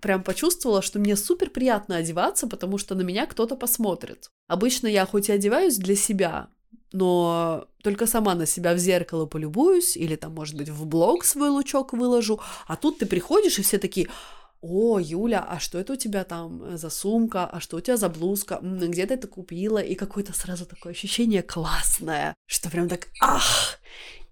прям 0.00 0.22
почувствовала, 0.22 0.82
что 0.82 0.98
мне 0.98 1.16
супер 1.16 1.50
приятно 1.50 1.96
одеваться, 1.96 2.46
потому 2.46 2.78
что 2.78 2.94
на 2.94 3.02
меня 3.02 3.26
кто-то 3.26 3.56
посмотрит. 3.56 4.30
Обычно 4.48 4.86
я 4.86 5.06
хоть 5.06 5.28
и 5.28 5.32
одеваюсь 5.32 5.76
для 5.76 5.96
себя, 5.96 6.48
но 6.92 7.68
только 7.82 8.06
сама 8.06 8.34
на 8.34 8.46
себя 8.46 8.74
в 8.74 8.78
зеркало 8.78 9.26
полюбуюсь, 9.26 9.96
или 9.96 10.16
там, 10.16 10.34
может 10.34 10.56
быть, 10.56 10.68
в 10.68 10.86
блог 10.86 11.24
свой 11.24 11.50
лучок 11.50 11.92
выложу, 11.92 12.40
а 12.66 12.76
тут 12.76 12.98
ты 12.98 13.06
приходишь, 13.06 13.58
и 13.58 13.62
все 13.62 13.78
такие, 13.78 14.08
о, 14.60 14.98
Юля, 14.98 15.44
а 15.48 15.60
что 15.60 15.78
это 15.78 15.92
у 15.92 15.96
тебя 15.96 16.24
там 16.24 16.76
за 16.76 16.90
сумка, 16.90 17.46
а 17.46 17.60
что 17.60 17.76
у 17.76 17.80
тебя 17.80 17.96
за 17.96 18.08
блузка, 18.08 18.58
где 18.62 19.06
ты 19.06 19.14
это 19.14 19.28
купила, 19.28 19.78
и 19.78 19.94
какое-то 19.94 20.32
сразу 20.32 20.66
такое 20.66 20.92
ощущение 20.92 21.42
классное, 21.42 22.34
что 22.46 22.70
прям 22.70 22.88
так, 22.88 23.08
ах! 23.20 23.78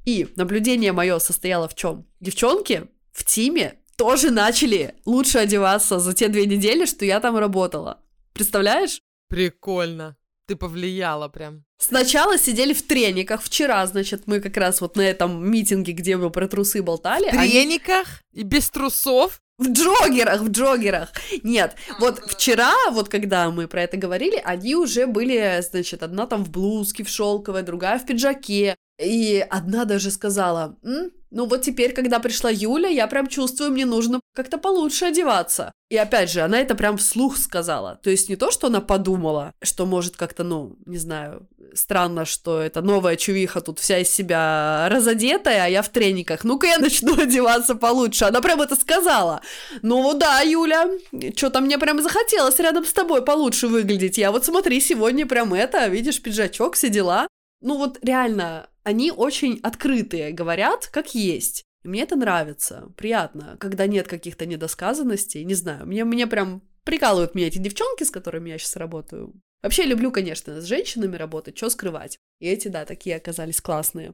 И 0.05 0.29
наблюдение 0.37 0.93
мое 0.93 1.19
состояло 1.19 1.69
в 1.69 1.75
чем? 1.75 2.07
Девчонки 2.21 2.89
в 3.13 3.25
тиме 3.25 3.79
тоже 3.97 4.31
начали 4.31 4.95
лучше 5.05 5.39
одеваться 5.39 5.99
за 5.99 6.15
те 6.15 6.29
две 6.29 6.47
недели, 6.47 6.87
что 6.87 7.05
я 7.05 7.21
там 7.21 7.37
работала. 7.37 8.01
Представляешь? 8.33 9.01
Прикольно. 9.29 10.17
Ты 10.47 10.57
повлияла 10.57 11.29
прям. 11.29 11.65
Сначала 11.79 12.39
сидели 12.39 12.75
в 12.75 12.83
трениках. 12.87 13.43
Вчера, 13.43 13.87
значит, 13.87 14.27
мы 14.27 14.41
как 14.41 14.57
раз 14.57 14.81
вот 14.81 14.97
на 14.97 15.03
этом 15.03 15.51
митинге, 15.51 15.93
где 15.93 16.17
мы 16.17 16.31
про 16.31 16.47
трусы 16.49 16.83
болтали. 16.83 17.29
В 17.29 17.31
трениках? 17.31 18.23
Они... 18.33 18.43
И 18.43 18.45
без 18.45 18.69
трусов? 18.71 19.41
В 19.57 19.69
джогерах, 19.69 20.41
в 20.41 20.51
джогерах. 20.51 21.11
Нет, 21.45 21.77
вот 22.01 22.19
вчера, 22.27 22.75
вот 22.91 23.09
когда 23.09 23.51
мы 23.51 23.69
про 23.69 23.83
это 23.83 23.97
говорили, 23.97 24.43
они 24.45 24.75
уже 24.75 25.07
были, 25.07 25.63
значит, 25.63 26.03
одна 26.03 26.27
там 26.27 26.45
в 26.45 26.51
блузке, 26.51 27.05
в 27.05 27.09
шелковой, 27.09 27.63
другая 27.63 28.01
в 28.01 28.05
пиджаке. 28.05 28.77
И 28.99 29.45
одна 29.51 29.85
даже 29.85 30.11
сказала, 30.11 30.77
М, 30.85 31.11
ну 31.35 31.47
вот 31.47 31.63
теперь, 31.63 31.93
когда 31.93 32.21
пришла 32.21 32.49
Юля, 32.49 32.89
я 32.89 33.09
прям 33.09 33.27
чувствую, 33.27 33.73
мне 33.73 33.87
нужно 33.87 34.21
как-то 34.35 34.57
получше 34.57 35.07
одеваться. 35.07 35.73
И 35.91 35.97
опять 35.97 36.31
же, 36.31 36.43
она 36.43 36.61
это 36.61 36.77
прям 36.77 36.97
вслух 36.97 37.37
сказала. 37.37 37.99
То 38.05 38.11
есть 38.11 38.29
не 38.29 38.37
то, 38.37 38.53
что 38.53 38.69
она 38.69 38.81
подумала, 38.81 39.53
что 39.61 39.85
может 39.85 40.17
как-то, 40.17 40.45
ну, 40.45 40.77
не 40.87 40.97
знаю, 40.97 41.49
странно, 41.75 42.25
что 42.25 42.61
это 42.61 42.83
новая 42.83 43.17
чувиха 43.17 43.61
тут 43.61 43.81
вся 43.81 43.99
из 43.99 44.11
себя 44.11 44.89
разодетая, 44.89 45.65
а 45.65 45.69
я 45.69 45.83
в 45.83 45.89
трениках. 45.89 46.45
Ну-ка 46.45 46.69
я 46.69 46.79
начну 46.79 47.19
одеваться 47.21 47.75
получше. 47.75 48.27
Она 48.27 48.41
прям 48.41 48.61
это 48.61 48.77
сказала. 48.77 49.41
Ну 49.83 50.15
да, 50.15 50.41
Юля, 50.41 50.89
что-то 51.37 51.61
мне 51.61 51.79
прям 51.79 52.01
захотелось 52.01 52.61
рядом 52.61 52.85
с 52.85 52.93
тобой 52.93 53.23
получше 53.23 53.67
выглядеть. 53.67 54.19
Я 54.19 54.31
вот 54.31 54.45
смотри, 54.45 54.81
сегодня 54.81 55.27
прям 55.27 55.53
это, 55.53 55.87
видишь, 55.89 56.23
пиджачок, 56.23 56.77
все 56.77 56.89
дела. 56.89 57.27
Ну 57.65 57.79
вот 57.79 57.99
реально, 58.05 58.69
они 58.83 59.11
очень 59.11 59.59
открытые, 59.63 60.33
говорят, 60.33 60.87
как 60.89 61.15
есть. 61.15 61.65
И 61.83 61.89
мне 61.89 62.03
это 62.03 62.15
нравится, 62.15 62.93
приятно, 62.95 63.57
когда 63.59 63.87
нет 63.87 64.07
каких-то 64.07 64.45
недосказанностей, 64.45 65.43
не 65.45 65.55
знаю, 65.55 65.87
мне, 65.87 66.05
мне 66.05 66.27
прям 66.27 66.61
прикалывают 66.85 67.35
меня 67.35 67.47
эти 67.47 67.57
девчонки, 67.57 68.05
с 68.05 68.11
которыми 68.11 68.51
я 68.51 68.59
сейчас 68.59 68.77
работаю. 68.77 69.33
Вообще 69.63 69.85
люблю, 69.87 70.13
конечно, 70.13 70.61
с 70.61 70.65
женщинами 70.67 71.17
работать, 71.17 71.57
что 71.57 71.71
скрывать. 71.71 72.19
И 72.39 72.47
эти, 72.47 72.69
да, 72.69 72.85
такие 72.85 73.17
оказались 73.17 73.63
классные. 73.63 74.13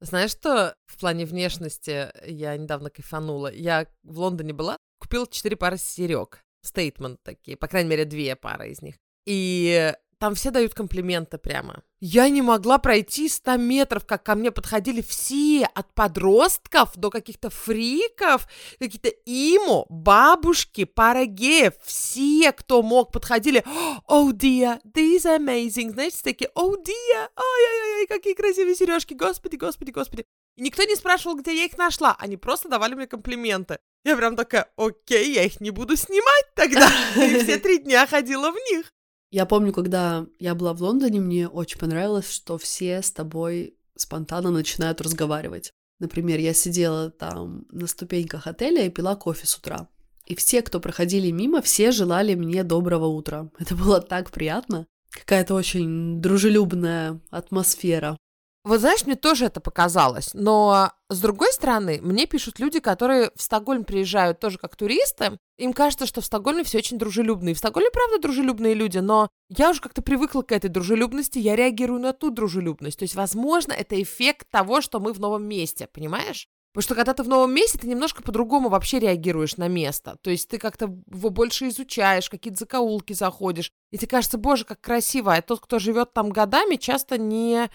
Знаешь, 0.00 0.30
что 0.30 0.74
в 0.86 0.98
плане 0.98 1.26
внешности 1.26 2.08
я 2.26 2.56
недавно 2.56 2.88
кайфанула? 2.88 3.52
Я 3.52 3.86
в 4.02 4.18
Лондоне 4.18 4.54
была, 4.54 4.78
купила 4.98 5.26
четыре 5.26 5.56
пары 5.56 5.76
серег. 5.76 6.42
Стейтмент 6.62 7.22
такие, 7.22 7.56
по 7.56 7.68
крайней 7.68 7.90
мере, 7.90 8.04
две 8.04 8.36
пары 8.36 8.70
из 8.70 8.82
них. 8.82 8.96
И 9.26 9.92
там 10.20 10.34
все 10.34 10.50
дают 10.50 10.74
комплименты 10.74 11.38
прямо. 11.38 11.82
Я 11.98 12.28
не 12.28 12.42
могла 12.42 12.76
пройти 12.76 13.26
100 13.26 13.56
метров, 13.56 14.04
как 14.04 14.22
ко 14.22 14.34
мне 14.34 14.50
подходили 14.50 15.00
все, 15.00 15.64
от 15.74 15.94
подростков 15.94 16.94
до 16.94 17.10
каких-то 17.10 17.48
фриков, 17.48 18.46
какие-то 18.78 19.08
имо, 19.24 19.86
бабушки, 19.88 20.84
пара 20.84 21.24
геев, 21.24 21.72
все, 21.82 22.52
кто 22.52 22.82
мог, 22.82 23.12
подходили, 23.12 23.64
oh 24.08 24.30
dear, 24.32 24.80
these 24.84 25.24
are 25.24 25.38
amazing, 25.38 25.92
знаете, 25.92 26.18
такие, 26.22 26.50
oh 26.54 26.74
dear, 26.74 27.28
ай-яй-яй, 27.36 28.06
какие 28.06 28.34
красивые 28.34 28.74
сережки, 28.74 29.14
господи, 29.14 29.56
господи, 29.56 29.90
господи. 29.90 30.24
И 30.60 30.62
никто 30.62 30.82
не 30.82 30.94
спрашивал, 30.94 31.38
где 31.38 31.56
я 31.56 31.64
их 31.64 31.78
нашла, 31.78 32.14
они 32.18 32.36
просто 32.36 32.68
давали 32.68 32.94
мне 32.94 33.06
комплименты. 33.06 33.78
Я 34.04 34.14
прям 34.14 34.36
такая, 34.36 34.70
окей, 34.76 35.32
я 35.32 35.44
их 35.44 35.58
не 35.58 35.70
буду 35.70 35.96
снимать 35.96 36.44
тогда. 36.54 36.86
И 37.16 37.42
все 37.42 37.56
три 37.56 37.78
дня 37.78 38.06
ходила 38.06 38.50
в 38.50 38.56
них. 38.70 38.92
Я 39.30 39.46
помню, 39.46 39.72
когда 39.72 40.26
я 40.38 40.54
была 40.54 40.74
в 40.74 40.82
Лондоне, 40.82 41.18
мне 41.18 41.48
очень 41.48 41.78
понравилось, 41.78 42.30
что 42.30 42.58
все 42.58 43.00
с 43.00 43.10
тобой 43.10 43.74
спонтанно 43.96 44.50
начинают 44.50 45.00
разговаривать. 45.00 45.72
Например, 45.98 46.38
я 46.38 46.52
сидела 46.52 47.10
там 47.10 47.64
на 47.70 47.86
ступеньках 47.86 48.46
отеля 48.46 48.84
и 48.84 48.90
пила 48.90 49.16
кофе 49.16 49.46
с 49.46 49.56
утра. 49.56 49.88
И 50.26 50.34
все, 50.34 50.60
кто 50.60 50.78
проходили 50.78 51.30
мимо, 51.30 51.62
все 51.62 51.90
желали 51.90 52.34
мне 52.34 52.64
доброго 52.64 53.06
утра. 53.06 53.48
Это 53.58 53.74
было 53.74 54.02
так 54.02 54.30
приятно. 54.30 54.86
Какая-то 55.10 55.54
очень 55.54 56.20
дружелюбная 56.20 57.18
атмосфера. 57.30 58.18
Вот 58.62 58.80
знаешь, 58.80 59.06
мне 59.06 59.16
тоже 59.16 59.46
это 59.46 59.58
показалось, 59.60 60.34
но 60.34 60.92
с 61.08 61.18
другой 61.20 61.50
стороны, 61.50 61.98
мне 62.02 62.26
пишут 62.26 62.58
люди, 62.58 62.78
которые 62.78 63.30
в 63.34 63.40
Стокгольм 63.40 63.84
приезжают 63.84 64.38
тоже 64.38 64.58
как 64.58 64.76
туристы, 64.76 65.38
им 65.56 65.72
кажется, 65.72 66.04
что 66.04 66.20
в 66.20 66.26
Стокгольме 66.26 66.62
все 66.62 66.78
очень 66.78 66.98
дружелюбные. 66.98 67.54
В 67.54 67.58
Стокгольме, 67.58 67.90
правда, 67.90 68.20
дружелюбные 68.20 68.74
люди, 68.74 68.98
но 68.98 69.30
я 69.48 69.70
уже 69.70 69.80
как-то 69.80 70.02
привыкла 70.02 70.42
к 70.42 70.52
этой 70.52 70.68
дружелюбности, 70.68 71.38
я 71.38 71.56
реагирую 71.56 72.00
на 72.00 72.12
ту 72.12 72.30
дружелюбность. 72.30 72.98
То 72.98 73.04
есть, 73.04 73.14
возможно, 73.14 73.72
это 73.72 74.00
эффект 74.00 74.48
того, 74.50 74.82
что 74.82 75.00
мы 75.00 75.14
в 75.14 75.20
новом 75.20 75.44
месте, 75.44 75.88
понимаешь? 75.90 76.46
Потому 76.72 76.82
что 76.82 76.94
когда 76.94 77.14
ты 77.14 77.22
в 77.24 77.28
новом 77.28 77.52
месте, 77.52 77.78
ты 77.78 77.88
немножко 77.88 78.22
по-другому 78.22 78.68
вообще 78.68 79.00
реагируешь 79.00 79.56
на 79.56 79.66
место. 79.66 80.16
То 80.22 80.30
есть 80.30 80.48
ты 80.48 80.58
как-то 80.58 80.84
его 81.10 81.30
больше 81.30 81.68
изучаешь, 81.68 82.30
какие-то 82.30 82.60
закоулки 82.60 83.12
заходишь. 83.12 83.72
И 83.90 83.98
тебе 83.98 84.06
кажется, 84.06 84.38
боже, 84.38 84.64
как 84.64 84.80
красиво. 84.80 85.34
А 85.34 85.42
тот, 85.42 85.60
кто 85.60 85.80
живет 85.80 86.12
там 86.12 86.30
годами, 86.30 86.76
часто 86.76 87.18
не 87.18 87.68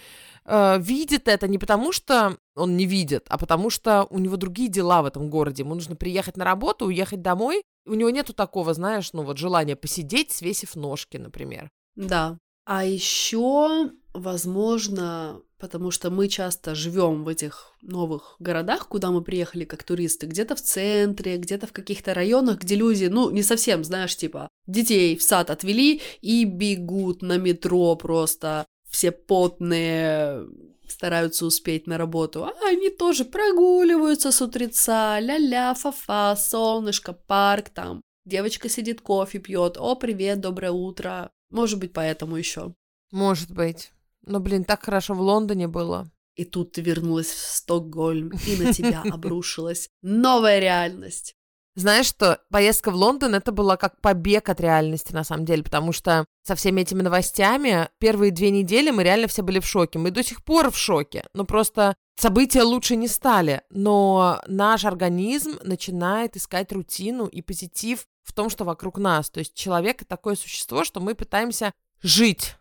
э, 0.46 0.80
видит 0.80 1.28
это 1.28 1.50
не 1.50 1.58
потому, 1.58 1.92
что 1.92 2.38
он 2.56 2.78
не 2.78 2.86
видит, 2.86 3.26
а 3.28 3.38
потому 3.38 3.70
что 3.70 4.08
у 4.10 4.18
него 4.18 4.38
другие 4.38 4.70
дела 4.70 5.02
в 5.02 5.06
этом 5.06 5.30
городе. 5.30 5.64
Ему 5.64 5.76
нужно 5.76 5.98
приехать 5.98 6.38
на 6.38 6.46
работу, 6.46 6.86
уехать 6.86 7.22
домой. 7.22 7.64
У 7.86 7.96
него 7.96 8.10
нету 8.10 8.34
такого, 8.34 8.74
знаешь, 8.74 9.12
ну 9.12 9.24
вот 9.24 9.38
желания 9.38 9.76
посидеть, 9.76 10.32
свесив 10.32 10.76
ножки, 10.76 11.18
например. 11.18 11.70
Да. 11.96 12.38
А 12.64 12.86
еще, 12.86 13.92
возможно, 14.16 15.42
потому 15.58 15.92
что 15.92 16.10
мы 16.10 16.28
часто 16.28 16.76
живем 16.76 17.24
в 17.24 17.28
этих 17.28 17.74
новых 17.82 18.36
городах, 18.40 18.88
куда 18.88 19.12
мы 19.12 19.22
приехали 19.22 19.66
как 19.66 19.84
туристы, 19.84 20.26
где-то 20.26 20.56
в 20.56 20.62
центре, 20.62 21.38
где-то 21.38 21.68
в 21.68 21.72
каких-то 21.72 22.14
районах, 22.14 22.60
где 22.60 22.76
люди, 22.76 23.06
ну, 23.06 23.30
не 23.30 23.44
совсем, 23.44 23.84
знаешь, 23.84 24.16
типа, 24.16 24.50
детей 24.68 25.16
в 25.16 25.24
сад 25.24 25.50
отвели 25.50 26.02
и 26.22 26.46
бегут 26.46 27.22
на 27.22 27.38
метро 27.38 27.96
просто, 27.96 28.66
все 28.90 29.12
потные, 29.12 30.48
стараются 30.88 31.46
успеть 31.46 31.88
на 31.88 31.98
работу, 31.98 32.46
а 32.46 32.54
они 32.68 32.90
тоже 32.90 33.26
прогуливаются 33.26 34.32
с 34.32 34.42
утреца, 34.42 35.20
ля-ля, 35.20 35.74
фа-фа, 35.74 36.36
солнышко, 36.36 37.14
парк 37.14 37.70
там. 37.70 38.02
Девочка 38.26 38.70
сидит, 38.70 39.02
кофе 39.02 39.40
пьет. 39.40 39.78
О, 39.78 39.96
привет, 39.96 40.40
доброе 40.40 40.72
утро. 40.72 41.30
Может 41.52 41.80
быть, 41.80 41.94
поэтому 41.94 42.38
еще. 42.38 42.74
Может 43.12 43.52
быть. 43.52 43.92
Но, 44.26 44.40
блин, 44.40 44.64
так 44.64 44.84
хорошо 44.84 45.14
в 45.14 45.22
Лондоне 45.22 45.68
было. 45.68 46.10
И 46.36 46.44
тут 46.44 46.74
ты 46.74 46.82
вернулась 46.82 47.28
в 47.28 47.56
Стокгольм, 47.56 48.32
и 48.46 48.58
на 48.58 48.74
тебя 48.74 49.02
обрушилась 49.12 49.90
новая 50.02 50.60
реальность. 50.60 51.36
Знаешь 51.78 52.06
что, 52.06 52.40
поездка 52.50 52.90
в 52.90 52.96
Лондон 52.96 53.36
это 53.36 53.52
была 53.52 53.76
как 53.76 54.00
побег 54.00 54.48
от 54.48 54.62
реальности 54.62 55.12
на 55.12 55.26
самом 55.26 55.44
деле, 55.44 55.62
потому 55.62 55.92
что 55.92 56.26
со 56.42 56.56
всеми 56.56 56.82
этими 56.82 57.02
новостями 57.02 57.90
первые 58.00 58.32
две 58.32 58.50
недели 58.50 58.92
мы 58.92 59.04
реально 59.04 59.28
все 59.28 59.42
были 59.42 59.60
в 59.60 59.68
шоке. 59.68 60.00
Мы 60.00 60.12
до 60.12 60.24
сих 60.24 60.42
пор 60.44 60.72
в 60.72 60.78
шоке. 60.78 61.26
Ну 61.34 61.44
просто 61.46 61.96
события 62.18 62.64
лучше 62.64 62.96
не 62.96 63.10
стали. 63.10 63.62
Но 63.70 64.42
наш 64.48 64.86
организм 64.86 65.60
начинает 65.64 66.38
искать 66.38 66.72
рутину 66.72 67.26
и 67.26 67.42
позитив 67.42 68.06
в 68.24 68.32
том, 68.32 68.50
что 68.50 68.64
вокруг 68.64 68.98
нас. 68.98 69.30
То 69.30 69.40
есть 69.40 69.54
человек 69.54 70.06
такое 70.06 70.36
существо, 70.36 70.86
что 70.86 71.02
мы 71.02 71.14
пытаемся 71.14 71.74
жить 72.02 72.56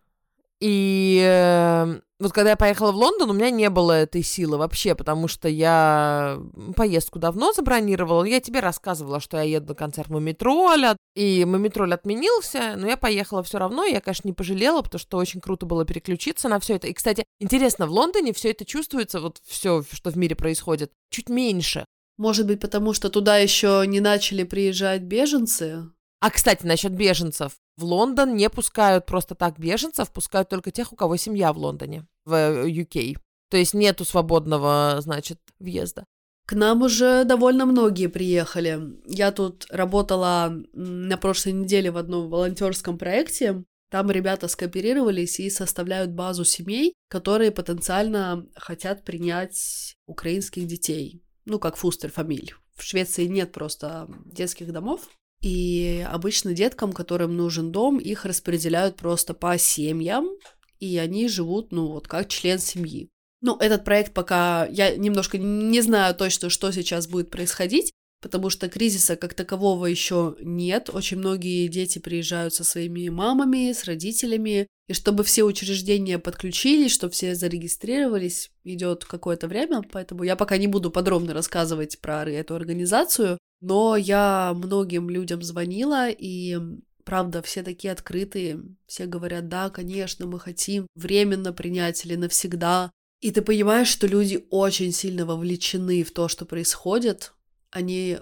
и 0.66 1.20
э, 1.22 2.00
вот 2.18 2.32
когда 2.32 2.52
я 2.52 2.56
поехала 2.56 2.90
в 2.90 2.96
Лондон, 2.96 3.28
у 3.28 3.34
меня 3.34 3.50
не 3.50 3.68
было 3.68 3.92
этой 3.92 4.22
силы 4.22 4.56
вообще, 4.56 4.94
потому 4.94 5.28
что 5.28 5.46
я 5.46 6.40
поездку 6.74 7.18
давно 7.18 7.52
забронировала. 7.52 8.24
Я 8.24 8.40
тебе 8.40 8.60
рассказывала, 8.60 9.20
что 9.20 9.36
я 9.36 9.42
еду 9.42 9.68
на 9.68 9.74
концерт 9.74 10.08
Мумитроля, 10.08 10.96
и 11.14 11.44
Мумитроль 11.44 11.92
отменился, 11.92 12.76
но 12.78 12.86
я 12.86 12.96
поехала 12.96 13.42
все 13.42 13.58
равно. 13.58 13.84
Я, 13.84 14.00
конечно, 14.00 14.26
не 14.26 14.32
пожалела, 14.32 14.80
потому 14.80 14.98
что 14.98 15.18
очень 15.18 15.42
круто 15.42 15.66
было 15.66 15.84
переключиться 15.84 16.48
на 16.48 16.58
все 16.60 16.76
это. 16.76 16.86
И, 16.86 16.94
кстати, 16.94 17.26
интересно, 17.40 17.86
в 17.86 17.90
Лондоне 17.90 18.32
все 18.32 18.50
это 18.50 18.64
чувствуется, 18.64 19.20
вот 19.20 19.42
все, 19.44 19.84
что 19.92 20.08
в 20.08 20.16
мире 20.16 20.34
происходит, 20.34 20.92
чуть 21.10 21.28
меньше. 21.28 21.84
Может 22.16 22.46
быть, 22.46 22.60
потому 22.60 22.94
что 22.94 23.10
туда 23.10 23.36
еще 23.36 23.84
не 23.86 24.00
начали 24.00 24.44
приезжать 24.44 25.02
беженцы? 25.02 25.90
А, 26.24 26.30
кстати, 26.30 26.64
насчет 26.64 26.92
беженцев. 26.92 27.52
В 27.76 27.84
Лондон 27.84 28.34
не 28.34 28.48
пускают 28.48 29.04
просто 29.04 29.34
так 29.34 29.58
беженцев, 29.58 30.10
пускают 30.10 30.48
только 30.48 30.70
тех, 30.70 30.90
у 30.90 30.96
кого 30.96 31.18
семья 31.18 31.52
в 31.52 31.58
Лондоне, 31.58 32.06
в 32.24 32.32
UK. 32.66 33.12
Э, 33.12 33.20
То 33.50 33.58
есть 33.58 33.74
нету 33.74 34.06
свободного, 34.06 34.96
значит, 35.00 35.38
въезда. 35.58 36.06
К 36.46 36.54
нам 36.54 36.80
уже 36.80 37.24
довольно 37.24 37.66
многие 37.66 38.06
приехали. 38.06 38.80
Я 39.06 39.32
тут 39.32 39.66
работала 39.68 40.50
на 40.72 41.18
прошлой 41.18 41.52
неделе 41.52 41.90
в 41.90 41.98
одном 41.98 42.30
волонтерском 42.30 42.96
проекте. 42.96 43.62
Там 43.90 44.10
ребята 44.10 44.48
скооперировались 44.48 45.38
и 45.40 45.50
составляют 45.50 46.12
базу 46.12 46.46
семей, 46.46 46.94
которые 47.10 47.50
потенциально 47.50 48.46
хотят 48.56 49.04
принять 49.04 49.94
украинских 50.06 50.66
детей. 50.66 51.22
Ну, 51.44 51.58
как 51.58 51.76
фустер-фамиль. 51.76 52.54
В 52.76 52.82
Швеции 52.82 53.26
нет 53.26 53.52
просто 53.52 54.08
детских 54.24 54.72
домов, 54.72 55.10
и 55.44 56.06
обычно 56.10 56.54
деткам, 56.54 56.94
которым 56.94 57.36
нужен 57.36 57.70
дом, 57.70 57.98
их 57.98 58.24
распределяют 58.24 58.96
просто 58.96 59.34
по 59.34 59.58
семьям, 59.58 60.30
и 60.80 60.96
они 60.96 61.28
живут, 61.28 61.70
ну, 61.70 61.88
вот 61.88 62.08
как 62.08 62.28
член 62.28 62.58
семьи. 62.58 63.10
Ну, 63.42 63.58
этот 63.58 63.84
проект 63.84 64.14
пока 64.14 64.64
я 64.64 64.96
немножко 64.96 65.36
не 65.36 65.82
знаю 65.82 66.14
точно, 66.14 66.48
что 66.48 66.72
сейчас 66.72 67.06
будет 67.06 67.30
происходить, 67.30 67.92
потому 68.24 68.48
что 68.48 68.70
кризиса 68.70 69.16
как 69.16 69.34
такового 69.34 69.84
еще 69.84 70.34
нет. 70.40 70.88
Очень 70.90 71.18
многие 71.18 71.68
дети 71.68 71.98
приезжают 71.98 72.54
со 72.54 72.64
своими 72.64 73.10
мамами, 73.10 73.70
с 73.70 73.84
родителями, 73.84 74.66
и 74.88 74.94
чтобы 74.94 75.24
все 75.24 75.42
учреждения 75.42 76.18
подключились, 76.18 76.90
чтобы 76.90 77.12
все 77.12 77.34
зарегистрировались, 77.34 78.50
идет 78.64 79.04
какое-то 79.04 79.46
время, 79.46 79.82
поэтому 79.92 80.22
я 80.22 80.36
пока 80.36 80.56
не 80.56 80.68
буду 80.68 80.90
подробно 80.90 81.34
рассказывать 81.34 81.98
про 81.98 82.24
эту 82.24 82.54
организацию, 82.54 83.36
но 83.60 83.94
я 83.94 84.54
многим 84.56 85.10
людям 85.10 85.42
звонила, 85.42 86.08
и 86.08 86.58
правда, 87.04 87.42
все 87.42 87.62
такие 87.62 87.92
открытые, 87.92 88.62
все 88.86 89.04
говорят, 89.04 89.50
да, 89.50 89.68
конечно, 89.68 90.26
мы 90.26 90.40
хотим 90.40 90.86
временно 90.94 91.52
принять 91.52 92.06
или 92.06 92.14
навсегда. 92.14 92.90
И 93.20 93.30
ты 93.32 93.42
понимаешь, 93.42 93.88
что 93.88 94.06
люди 94.06 94.46
очень 94.48 94.92
сильно 94.92 95.26
вовлечены 95.26 96.04
в 96.04 96.12
то, 96.14 96.28
что 96.28 96.46
происходит. 96.46 97.34
Они 97.74 98.18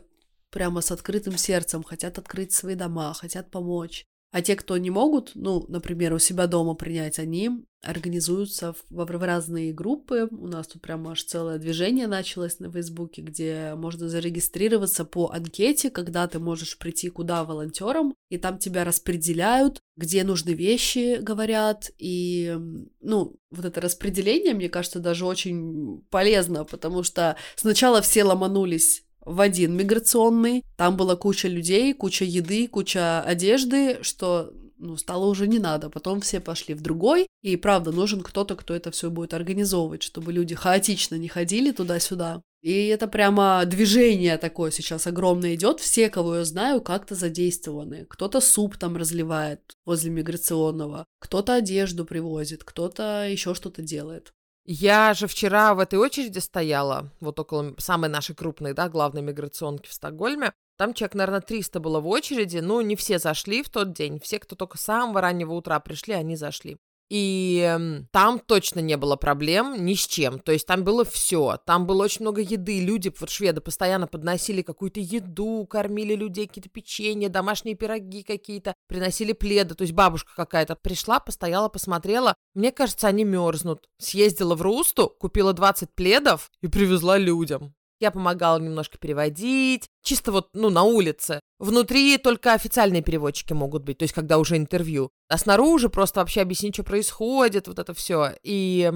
прямо 0.50 0.80
с 0.80 0.90
открытым 0.90 1.36
сердцем 1.36 1.82
хотят 1.82 2.18
открыть 2.18 2.52
свои 2.52 2.74
дома, 2.74 3.12
хотят 3.12 3.50
помочь. 3.50 4.06
А 4.30 4.40
те, 4.40 4.56
кто 4.56 4.78
не 4.78 4.88
могут, 4.88 5.32
ну, 5.34 5.66
например, 5.68 6.14
у 6.14 6.18
себя 6.18 6.46
дома 6.46 6.72
принять, 6.72 7.18
они 7.18 7.50
организуются 7.82 8.72
в, 8.72 8.78
в 8.88 9.22
разные 9.22 9.74
группы. 9.74 10.26
У 10.30 10.46
нас 10.46 10.68
тут 10.68 10.80
прямо 10.80 11.10
аж 11.10 11.22
целое 11.22 11.58
движение 11.58 12.06
началось 12.06 12.58
на 12.58 12.72
Фейсбуке, 12.72 13.20
где 13.20 13.74
можно 13.76 14.08
зарегистрироваться 14.08 15.04
по 15.04 15.28
анкете, 15.28 15.90
когда 15.90 16.26
ты 16.28 16.38
можешь 16.38 16.78
прийти 16.78 17.10
куда 17.10 17.44
волонтером, 17.44 18.14
и 18.30 18.38
там 18.38 18.56
тебя 18.56 18.84
распределяют, 18.84 19.80
где 19.98 20.24
нужны 20.24 20.52
вещи, 20.52 21.18
говорят. 21.20 21.90
И, 21.98 22.56
ну, 23.02 23.36
вот 23.50 23.66
это 23.66 23.82
распределение, 23.82 24.54
мне 24.54 24.70
кажется, 24.70 24.98
даже 24.98 25.26
очень 25.26 26.06
полезно, 26.08 26.64
потому 26.64 27.02
что 27.02 27.36
сначала 27.56 28.00
все 28.00 28.24
ломанулись 28.24 29.04
в 29.24 29.40
один 29.40 29.76
миграционный. 29.76 30.64
Там 30.76 30.96
была 30.96 31.16
куча 31.16 31.48
людей, 31.48 31.94
куча 31.94 32.24
еды, 32.24 32.68
куча 32.68 33.22
одежды, 33.22 33.98
что 34.02 34.52
ну, 34.78 34.96
стало 34.96 35.26
уже 35.26 35.46
не 35.46 35.58
надо. 35.58 35.88
Потом 35.90 36.20
все 36.20 36.40
пошли 36.40 36.74
в 36.74 36.82
другой, 36.82 37.28
и 37.40 37.56
правда 37.56 37.92
нужен 37.92 38.20
кто-то, 38.20 38.56
кто 38.56 38.74
это 38.74 38.90
все 38.90 39.10
будет 39.10 39.32
организовывать, 39.32 40.02
чтобы 40.02 40.32
люди 40.32 40.54
хаотично 40.54 41.14
не 41.14 41.28
ходили 41.28 41.70
туда-сюда. 41.70 42.42
И 42.62 42.86
это 42.86 43.08
прямо 43.08 43.64
движение 43.64 44.38
такое 44.38 44.70
сейчас 44.70 45.06
огромное 45.06 45.54
идет. 45.54 45.80
Все, 45.80 46.08
кого 46.08 46.36
я 46.36 46.44
знаю, 46.44 46.80
как-то 46.80 47.14
задействованы. 47.14 48.06
Кто-то 48.08 48.40
суп 48.40 48.76
там 48.76 48.96
разливает 48.96 49.76
возле 49.84 50.10
миграционного, 50.10 51.06
кто-то 51.18 51.54
одежду 51.54 52.04
привозит, 52.04 52.62
кто-то 52.62 53.26
еще 53.28 53.54
что-то 53.54 53.82
делает. 53.82 54.32
Я 54.64 55.12
же 55.14 55.26
вчера 55.26 55.74
в 55.74 55.80
этой 55.80 55.98
очереди 55.98 56.38
стояла, 56.38 57.10
вот 57.20 57.38
около 57.40 57.74
самой 57.78 58.08
нашей 58.08 58.36
крупной, 58.36 58.74
да, 58.74 58.88
главной 58.88 59.20
миграционки 59.20 59.88
в 59.88 59.92
Стокгольме. 59.92 60.52
Там 60.76 60.94
человек, 60.94 61.14
наверное, 61.14 61.40
300 61.40 61.80
было 61.80 62.00
в 62.00 62.06
очереди, 62.06 62.58
но 62.58 62.80
не 62.80 62.94
все 62.94 63.18
зашли 63.18 63.62
в 63.64 63.70
тот 63.70 63.92
день. 63.92 64.20
Все, 64.20 64.38
кто 64.38 64.54
только 64.54 64.78
с 64.78 64.82
самого 64.82 65.20
раннего 65.20 65.52
утра 65.54 65.80
пришли, 65.80 66.14
они 66.14 66.36
зашли. 66.36 66.78
И 67.14 68.00
там 68.10 68.38
точно 68.38 68.80
не 68.80 68.96
было 68.96 69.16
проблем 69.16 69.84
ни 69.84 69.92
с 69.92 70.06
чем. 70.06 70.38
То 70.38 70.50
есть 70.50 70.66
там 70.66 70.82
было 70.82 71.04
все. 71.04 71.58
Там 71.66 71.86
было 71.86 72.04
очень 72.04 72.22
много 72.22 72.40
еды. 72.40 72.80
Люди, 72.80 73.12
вот 73.20 73.28
шведы, 73.28 73.60
постоянно 73.60 74.06
подносили 74.06 74.62
какую-то 74.62 74.98
еду, 74.98 75.66
кормили 75.68 76.14
людей, 76.14 76.46
какие-то 76.46 76.70
печенья, 76.70 77.28
домашние 77.28 77.74
пироги 77.74 78.22
какие-то, 78.22 78.74
приносили 78.88 79.34
пледы. 79.34 79.74
То 79.74 79.82
есть 79.82 79.92
бабушка 79.92 80.32
какая-то 80.34 80.74
пришла, 80.74 81.20
постояла, 81.20 81.68
посмотрела. 81.68 82.34
Мне 82.54 82.72
кажется, 82.72 83.08
они 83.08 83.24
мерзнут. 83.24 83.90
Съездила 83.98 84.54
в 84.54 84.62
Русту, 84.62 85.10
купила 85.10 85.52
20 85.52 85.94
пледов 85.94 86.50
и 86.62 86.68
привезла 86.68 87.18
людям. 87.18 87.74
Я 88.00 88.10
помогала 88.10 88.58
немножко 88.58 88.96
переводить, 88.96 89.86
чисто 90.02 90.32
вот, 90.32 90.48
ну, 90.54 90.70
на 90.70 90.82
улице. 90.82 91.41
Внутри 91.62 92.18
только 92.18 92.54
официальные 92.54 93.02
переводчики 93.02 93.52
могут 93.52 93.84
быть, 93.84 93.98
то 93.98 94.02
есть 94.02 94.12
когда 94.12 94.38
уже 94.38 94.56
интервью. 94.56 95.12
А 95.28 95.38
снаружи 95.38 95.88
просто 95.88 96.18
вообще 96.18 96.40
объяснить, 96.40 96.74
что 96.74 96.82
происходит, 96.82 97.68
вот 97.68 97.78
это 97.78 97.94
все. 97.94 98.32
И 98.42 98.90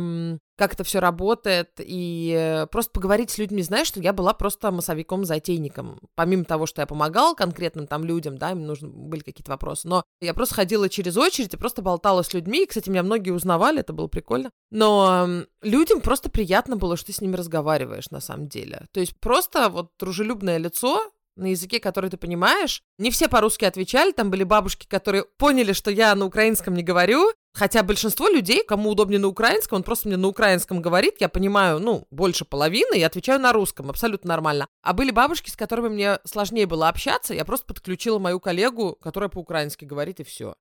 как 0.56 0.74
это 0.74 0.82
все 0.82 0.98
работает, 0.98 1.70
и 1.78 2.34
э, 2.36 2.66
просто 2.66 2.90
поговорить 2.90 3.30
с 3.30 3.38
людьми, 3.38 3.62
знаешь, 3.62 3.86
что 3.86 4.00
я 4.00 4.12
была 4.12 4.32
просто 4.34 4.72
массовиком-затейником. 4.72 6.00
Помимо 6.16 6.44
того, 6.44 6.66
что 6.66 6.80
я 6.80 6.86
помогала 6.86 7.34
конкретным 7.34 7.86
там 7.86 8.04
людям, 8.04 8.36
да, 8.36 8.50
им 8.50 8.66
нужны 8.66 8.88
были 8.88 9.20
какие-то 9.20 9.52
вопросы, 9.52 9.86
но 9.86 10.02
я 10.20 10.34
просто 10.34 10.56
ходила 10.56 10.88
через 10.88 11.16
очередь 11.16 11.54
и 11.54 11.58
просто 11.58 11.82
болтала 11.82 12.22
с 12.22 12.34
людьми, 12.34 12.64
и, 12.64 12.66
кстати, 12.66 12.90
меня 12.90 13.04
многие 13.04 13.30
узнавали, 13.30 13.80
это 13.80 13.92
было 13.92 14.08
прикольно. 14.08 14.50
Но 14.70 15.28
людям 15.62 16.00
просто 16.00 16.30
приятно 16.30 16.76
было, 16.76 16.96
что 16.96 17.06
ты 17.06 17.12
с 17.12 17.20
ними 17.20 17.36
разговариваешь 17.36 18.10
на 18.10 18.20
самом 18.20 18.48
деле. 18.48 18.86
То 18.92 19.00
есть 19.00 19.14
просто 19.20 19.68
вот 19.68 19.92
дружелюбное 19.98 20.56
лицо, 20.56 21.00
на 21.36 21.46
языке, 21.46 21.80
который 21.80 22.10
ты 22.10 22.16
понимаешь. 22.16 22.82
Не 22.98 23.10
все 23.10 23.28
по-русски 23.28 23.64
отвечали, 23.64 24.12
там 24.12 24.30
были 24.30 24.44
бабушки, 24.44 24.86
которые 24.86 25.24
поняли, 25.36 25.72
что 25.72 25.90
я 25.90 26.14
на 26.14 26.24
украинском 26.24 26.74
не 26.74 26.82
говорю, 26.82 27.32
хотя 27.54 27.82
большинство 27.82 28.28
людей, 28.28 28.64
кому 28.64 28.90
удобнее 28.90 29.18
на 29.18 29.28
украинском, 29.28 29.76
он 29.76 29.82
просто 29.82 30.08
мне 30.08 30.16
на 30.16 30.28
украинском 30.28 30.82
говорит, 30.82 31.16
я 31.20 31.28
понимаю, 31.28 31.78
ну, 31.78 32.06
больше 32.10 32.44
половины, 32.44 32.98
и 32.98 33.02
отвечаю 33.02 33.40
на 33.40 33.52
русском, 33.52 33.90
абсолютно 33.90 34.28
нормально. 34.28 34.66
А 34.82 34.92
были 34.92 35.10
бабушки, 35.10 35.50
с 35.50 35.56
которыми 35.56 35.88
мне 35.88 36.18
сложнее 36.24 36.66
было 36.66 36.88
общаться, 36.88 37.34
я 37.34 37.44
просто 37.44 37.66
подключила 37.66 38.18
мою 38.18 38.40
коллегу, 38.40 38.96
которая 39.00 39.30
по-украински 39.30 39.84
говорит, 39.84 40.20
и 40.20 40.24
все. 40.24 40.54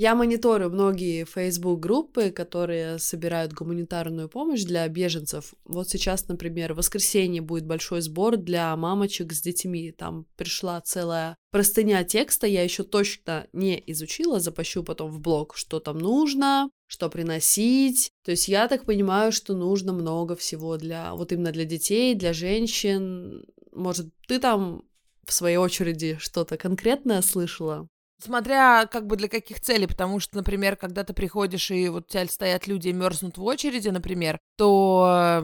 Я 0.00 0.14
мониторю 0.14 0.70
многие 0.70 1.26
Facebook-группы, 1.26 2.30
которые 2.30 2.98
собирают 2.98 3.52
гуманитарную 3.52 4.30
помощь 4.30 4.62
для 4.62 4.88
беженцев. 4.88 5.52
Вот 5.66 5.90
сейчас, 5.90 6.26
например, 6.26 6.72
в 6.72 6.78
воскресенье 6.78 7.42
будет 7.42 7.66
большой 7.66 8.00
сбор 8.00 8.38
для 8.38 8.74
мамочек 8.76 9.34
с 9.34 9.42
детьми. 9.42 9.92
Там 9.92 10.24
пришла 10.36 10.80
целая 10.80 11.36
простыня 11.50 12.02
текста, 12.02 12.46
я 12.46 12.62
еще 12.62 12.82
точно 12.82 13.46
не 13.52 13.78
изучила, 13.88 14.40
запущу 14.40 14.82
потом 14.82 15.10
в 15.10 15.20
блог, 15.20 15.54
что 15.54 15.80
там 15.80 15.98
нужно, 15.98 16.70
что 16.86 17.10
приносить. 17.10 18.10
То 18.24 18.30
есть 18.30 18.48
я 18.48 18.68
так 18.68 18.86
понимаю, 18.86 19.32
что 19.32 19.54
нужно 19.54 19.92
много 19.92 20.34
всего 20.34 20.78
для 20.78 21.14
вот 21.14 21.30
именно 21.30 21.52
для 21.52 21.66
детей, 21.66 22.14
для 22.14 22.32
женщин. 22.32 23.44
Может, 23.72 24.06
ты 24.26 24.38
там 24.38 24.82
в 25.26 25.34
своей 25.34 25.58
очереди 25.58 26.16
что-то 26.18 26.56
конкретное 26.56 27.20
слышала? 27.20 27.86
Смотря 28.22 28.86
как 28.86 29.06
бы 29.06 29.16
для 29.16 29.28
каких 29.28 29.60
целей, 29.60 29.86
потому 29.86 30.20
что, 30.20 30.36
например, 30.36 30.76
когда 30.76 31.04
ты 31.04 31.14
приходишь 31.14 31.70
и 31.70 31.88
вот 31.88 32.04
у 32.04 32.08
тебя 32.08 32.26
стоят 32.26 32.66
люди 32.66 32.88
и 32.88 32.92
мерзнут 32.92 33.38
в 33.38 33.44
очереди, 33.44 33.88
например, 33.88 34.38
то 34.56 35.42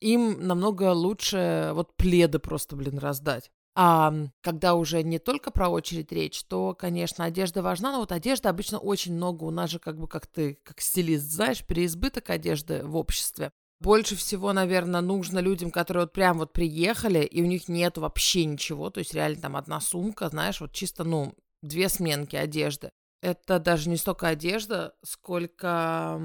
им 0.00 0.46
намного 0.46 0.92
лучше 0.92 1.70
вот 1.72 1.96
пледы 1.96 2.38
просто, 2.38 2.76
блин, 2.76 2.98
раздать. 2.98 3.50
А 3.74 4.12
когда 4.42 4.74
уже 4.74 5.02
не 5.02 5.18
только 5.18 5.50
про 5.50 5.68
очередь 5.68 6.12
речь, 6.12 6.42
то, 6.44 6.74
конечно, 6.74 7.24
одежда 7.24 7.62
важна, 7.62 7.92
но 7.92 8.00
вот 8.00 8.12
одежда 8.12 8.50
обычно 8.50 8.78
очень 8.78 9.14
много. 9.14 9.44
У 9.44 9.50
нас 9.50 9.70
же 9.70 9.78
как 9.78 9.98
бы, 9.98 10.06
как 10.08 10.26
ты, 10.26 10.58
как 10.64 10.80
стилист, 10.80 11.24
знаешь, 11.24 11.64
переизбыток 11.64 12.28
одежды 12.30 12.82
в 12.84 12.96
обществе. 12.96 13.52
Больше 13.80 14.16
всего, 14.16 14.52
наверное, 14.52 15.00
нужно 15.00 15.38
людям, 15.38 15.70
которые 15.70 16.04
вот 16.04 16.12
прям 16.12 16.38
вот 16.38 16.52
приехали, 16.52 17.20
и 17.24 17.40
у 17.42 17.46
них 17.46 17.68
нет 17.68 17.96
вообще 17.96 18.44
ничего, 18.44 18.90
то 18.90 18.98
есть 18.98 19.14
реально 19.14 19.40
там 19.40 19.56
одна 19.56 19.80
сумка, 19.80 20.28
знаешь, 20.28 20.60
вот 20.60 20.72
чисто, 20.72 21.04
ну, 21.04 21.32
две 21.62 21.88
сменки 21.88 22.36
одежды. 22.36 22.90
Это 23.22 23.58
даже 23.58 23.90
не 23.90 23.96
столько 23.96 24.28
одежда, 24.28 24.94
сколько 25.02 26.20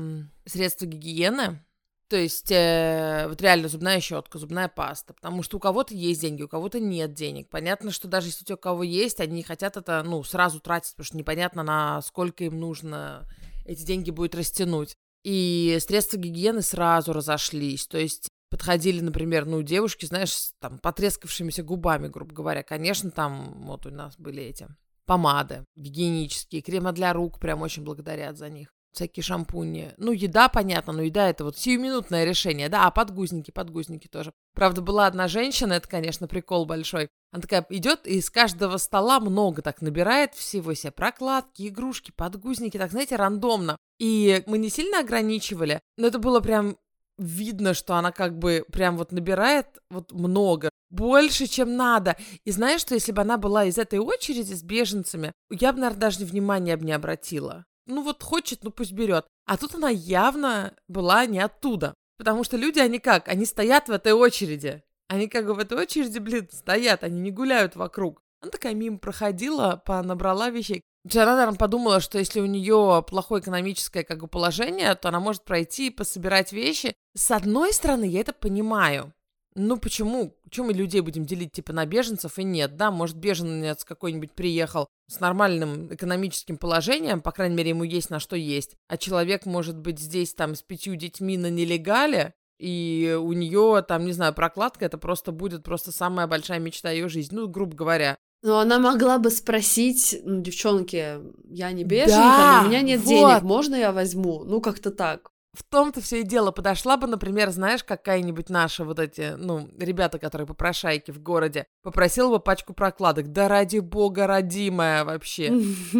средства 0.46 0.86
гигиены. 0.86 1.66
То 2.08 2.18
есть 2.18 2.52
э, 2.52 3.26
вот 3.28 3.42
реально 3.42 3.68
зубная 3.68 4.00
щетка, 4.00 4.38
зубная 4.38 4.70
паста. 4.70 5.14
Потому 5.14 5.42
что 5.42 5.58
у 5.58 5.60
кого-то 5.60 5.94
есть 5.96 6.22
деньги, 6.22 6.44
у 6.44 6.48
кого-то 6.48 6.80
нет 6.80 7.14
денег. 7.14 7.50
Понятно, 7.50 7.92
что 7.92 8.08
даже 8.08 8.28
если 8.28 8.54
у 8.54 8.58
кого 8.58 8.84
есть, 8.84 9.20
они 9.20 9.38
не 9.38 9.44
хотят 9.44 9.76
это 9.76 10.04
ну, 10.04 10.24
сразу 10.24 10.60
тратить, 10.60 10.92
потому 10.92 11.06
что 11.06 11.18
непонятно, 11.18 11.64
на 11.64 12.02
сколько 12.04 12.44
им 12.44 12.60
нужно 12.60 13.28
эти 13.66 13.84
деньги 13.84 14.12
будет 14.12 14.36
растянуть. 14.36 14.96
И 15.24 15.78
средства 15.82 16.18
гигиены 16.18 16.62
сразу 16.62 17.12
разошлись. 17.12 17.88
То 17.88 17.98
есть 17.98 18.30
подходили, 18.52 19.02
например, 19.02 19.46
ну, 19.46 19.64
девушки, 19.64 20.06
знаешь, 20.06 20.32
с 20.32 20.54
там 20.60 20.78
потрескавшимися 20.78 21.64
губами, 21.64 22.08
грубо 22.08 22.34
говоря. 22.34 22.62
Конечно, 22.62 23.10
там 23.10 23.66
вот 23.66 23.88
у 23.88 23.90
нас 23.90 24.16
были 24.18 24.44
эти 24.44 24.68
помады 25.06 25.66
гигиенические, 25.76 26.62
крема 26.62 26.92
для 26.92 27.14
рук, 27.14 27.40
прям 27.40 27.62
очень 27.62 27.84
благодарят 27.84 28.38
за 28.38 28.50
них. 28.50 28.70
Всякие 28.96 29.24
шампуни. 29.24 29.92
Ну, 29.98 30.14
еда, 30.14 30.48
понятно, 30.48 30.94
но 30.94 31.02
еда 31.02 31.30
это 31.30 31.44
вот 31.44 31.58
сиюминутное 31.58 32.24
решение, 32.24 32.70
да, 32.70 32.86
а 32.86 32.92
подгузники, 32.92 33.52
подгузники 33.52 34.08
тоже. 34.08 34.32
Правда, 34.54 34.80
была 34.80 35.08
одна 35.08 35.28
женщина, 35.28 35.74
это, 35.74 35.90
конечно, 35.90 36.28
прикол 36.28 36.66
большой. 36.66 37.10
Она 37.34 37.42
такая 37.42 37.66
идет 37.72 38.08
и 38.08 38.20
из 38.20 38.30
каждого 38.30 38.78
стола 38.78 39.20
много 39.20 39.62
так 39.62 39.82
набирает 39.82 40.34
всего 40.34 40.74
себе 40.74 40.92
прокладки, 40.92 41.68
игрушки, 41.68 42.12
подгузники, 42.16 42.78
так, 42.78 42.92
знаете, 42.92 43.18
рандомно. 43.18 43.76
И 44.00 44.42
мы 44.48 44.58
не 44.58 44.70
сильно 44.70 45.02
ограничивали, 45.02 45.82
но 45.98 46.08
это 46.08 46.18
было 46.18 46.40
прям 46.40 46.78
видно, 47.18 47.74
что 47.74 47.96
она 47.96 48.14
как 48.14 48.38
бы 48.38 48.66
прям 48.72 48.96
вот 48.96 49.12
набирает 49.12 49.68
вот 49.90 50.14
много 50.14 50.70
больше, 50.90 51.48
чем 51.48 51.76
надо. 51.76 52.18
И 52.44 52.52
знаешь, 52.52 52.82
что 52.82 52.94
если 52.94 53.12
бы 53.12 53.22
она 53.22 53.38
была 53.38 53.66
из 53.66 53.78
этой 53.78 54.00
очереди 54.00 54.54
с 54.54 54.64
беженцами, 54.64 55.32
я 55.50 55.74
бы, 55.74 55.80
наверное, 55.80 56.02
даже 56.02 56.26
внимания 56.26 56.78
бы 56.78 56.86
не 56.86 56.94
обратила. 56.94 57.66
Ну 57.88 58.02
вот 58.02 58.24
хочет, 58.24 58.64
ну 58.64 58.72
пусть 58.72 58.94
берет. 58.94 59.26
А 59.46 59.58
тут 59.58 59.76
она 59.76 59.90
явно 59.90 60.74
была 60.88 61.26
не 61.26 61.40
оттуда. 61.40 61.94
Потому 62.18 62.44
что 62.44 62.58
люди, 62.58 62.80
они 62.80 63.00
как? 63.00 63.28
Они 63.28 63.46
стоят 63.46 63.88
в 63.88 63.92
этой 63.92 64.14
очереди. 64.14 64.84
Они 65.08 65.28
как 65.28 65.46
бы 65.46 65.54
в 65.54 65.60
этой 65.60 65.78
очереди, 65.78 66.20
блин, 66.20 66.48
стоят, 66.52 67.04
они 67.04 67.20
не 67.20 67.32
гуляют 67.32 67.76
вокруг. 67.76 68.22
Она 68.42 68.52
такая 68.52 68.74
мимо 68.74 68.98
проходила, 68.98 69.82
набрала 69.88 70.50
вещей. 70.50 70.82
Она, 71.14 71.36
наверное, 71.36 71.58
подумала, 71.58 72.00
что 72.00 72.18
если 72.18 72.40
у 72.40 72.48
нее 72.48 73.04
плохое 73.08 73.42
экономическое 73.42 74.04
как 74.04 74.22
бы, 74.22 74.28
положение, 74.28 74.96
то 74.96 75.10
она 75.10 75.20
может 75.20 75.44
пройти 75.44 75.88
и 75.88 75.92
пособирать 75.92 76.52
вещи. 76.52 76.96
С 77.16 77.30
одной 77.30 77.74
стороны, 77.74 78.06
я 78.06 78.22
это 78.22 78.34
понимаю. 78.34 79.14
Ну 79.56 79.78
почему? 79.78 80.36
Почему 80.44 80.68
мы 80.68 80.74
людей 80.74 81.00
будем 81.00 81.26
делить 81.26 81.54
типа 81.54 81.72
на 81.72 81.86
беженцев 81.86 82.38
и 82.38 82.44
нет, 82.44 82.76
да? 82.76 82.92
Может, 82.92 83.16
беженец 83.16 83.86
какой-нибудь 83.86 84.34
приехал 84.34 84.90
с 85.08 85.22
нормальным 85.22 85.94
экономическим 85.94 86.58
положением, 86.58 87.22
по 87.22 87.32
крайней 87.32 87.56
мере, 87.56 87.70
ему 87.70 87.84
есть 87.84 88.10
на 88.10 88.20
что 88.20 88.36
есть, 88.36 88.76
а 88.90 88.98
человек 88.98 89.46
может 89.46 89.78
быть 89.78 90.00
здесь 90.00 90.34
там 90.34 90.56
с 90.56 90.62
пятью 90.62 90.96
детьми 90.96 91.38
на 91.38 91.50
нелегале, 91.50 92.34
и 92.60 93.18
у 93.20 93.32
нее 93.32 93.84
там, 93.88 94.06
не 94.06 94.12
знаю, 94.12 94.34
прокладка, 94.34 94.86
это 94.86 94.98
просто 94.98 95.32
будет 95.32 95.64
просто 95.64 95.92
самая 95.92 96.28
большая 96.28 96.60
мечта 96.60 96.92
ее 96.92 97.08
жизни, 97.08 97.36
ну, 97.36 97.48
грубо 97.48 97.76
говоря. 97.76 98.18
Но 98.42 98.60
она 98.60 98.78
могла 98.80 99.20
бы 99.20 99.30
спросить, 99.30 100.20
ну, 100.24 100.42
девчонки, 100.42 101.20
я 101.50 101.72
не 101.72 101.84
беженка, 101.84 102.18
да, 102.18 102.60
но 102.62 102.68
у 102.68 102.70
меня 102.70 102.82
нет 102.82 103.02
вот. 103.02 103.10
денег, 103.10 103.42
можно 103.44 103.76
я 103.76 103.92
возьму? 103.92 104.44
Ну, 104.44 104.60
как-то 104.60 104.92
так 104.92 105.32
в 105.56 105.64
том-то 105.64 106.02
все 106.02 106.22
и 106.22 106.24
дело. 106.24 106.52
Подошла 106.52 106.98
бы, 106.98 107.08
например, 107.08 107.52
знаешь, 107.52 107.84
какая-нибудь 107.84 108.50
наша 108.50 108.84
вот 108.84 109.00
эти, 109.00 109.36
ну, 109.38 109.70
ребята, 109.80 110.20
которые 110.20 110.48
попрошайки 110.48 111.12
в 111.12 111.22
городе, 111.22 111.66
попросила 111.84 112.30
бы 112.30 112.40
пачку 112.40 112.74
прокладок. 112.74 113.32
Да 113.32 113.48
ради 113.48 113.80
бога, 113.80 114.28
родимая 114.28 115.06
вообще. 115.06 115.54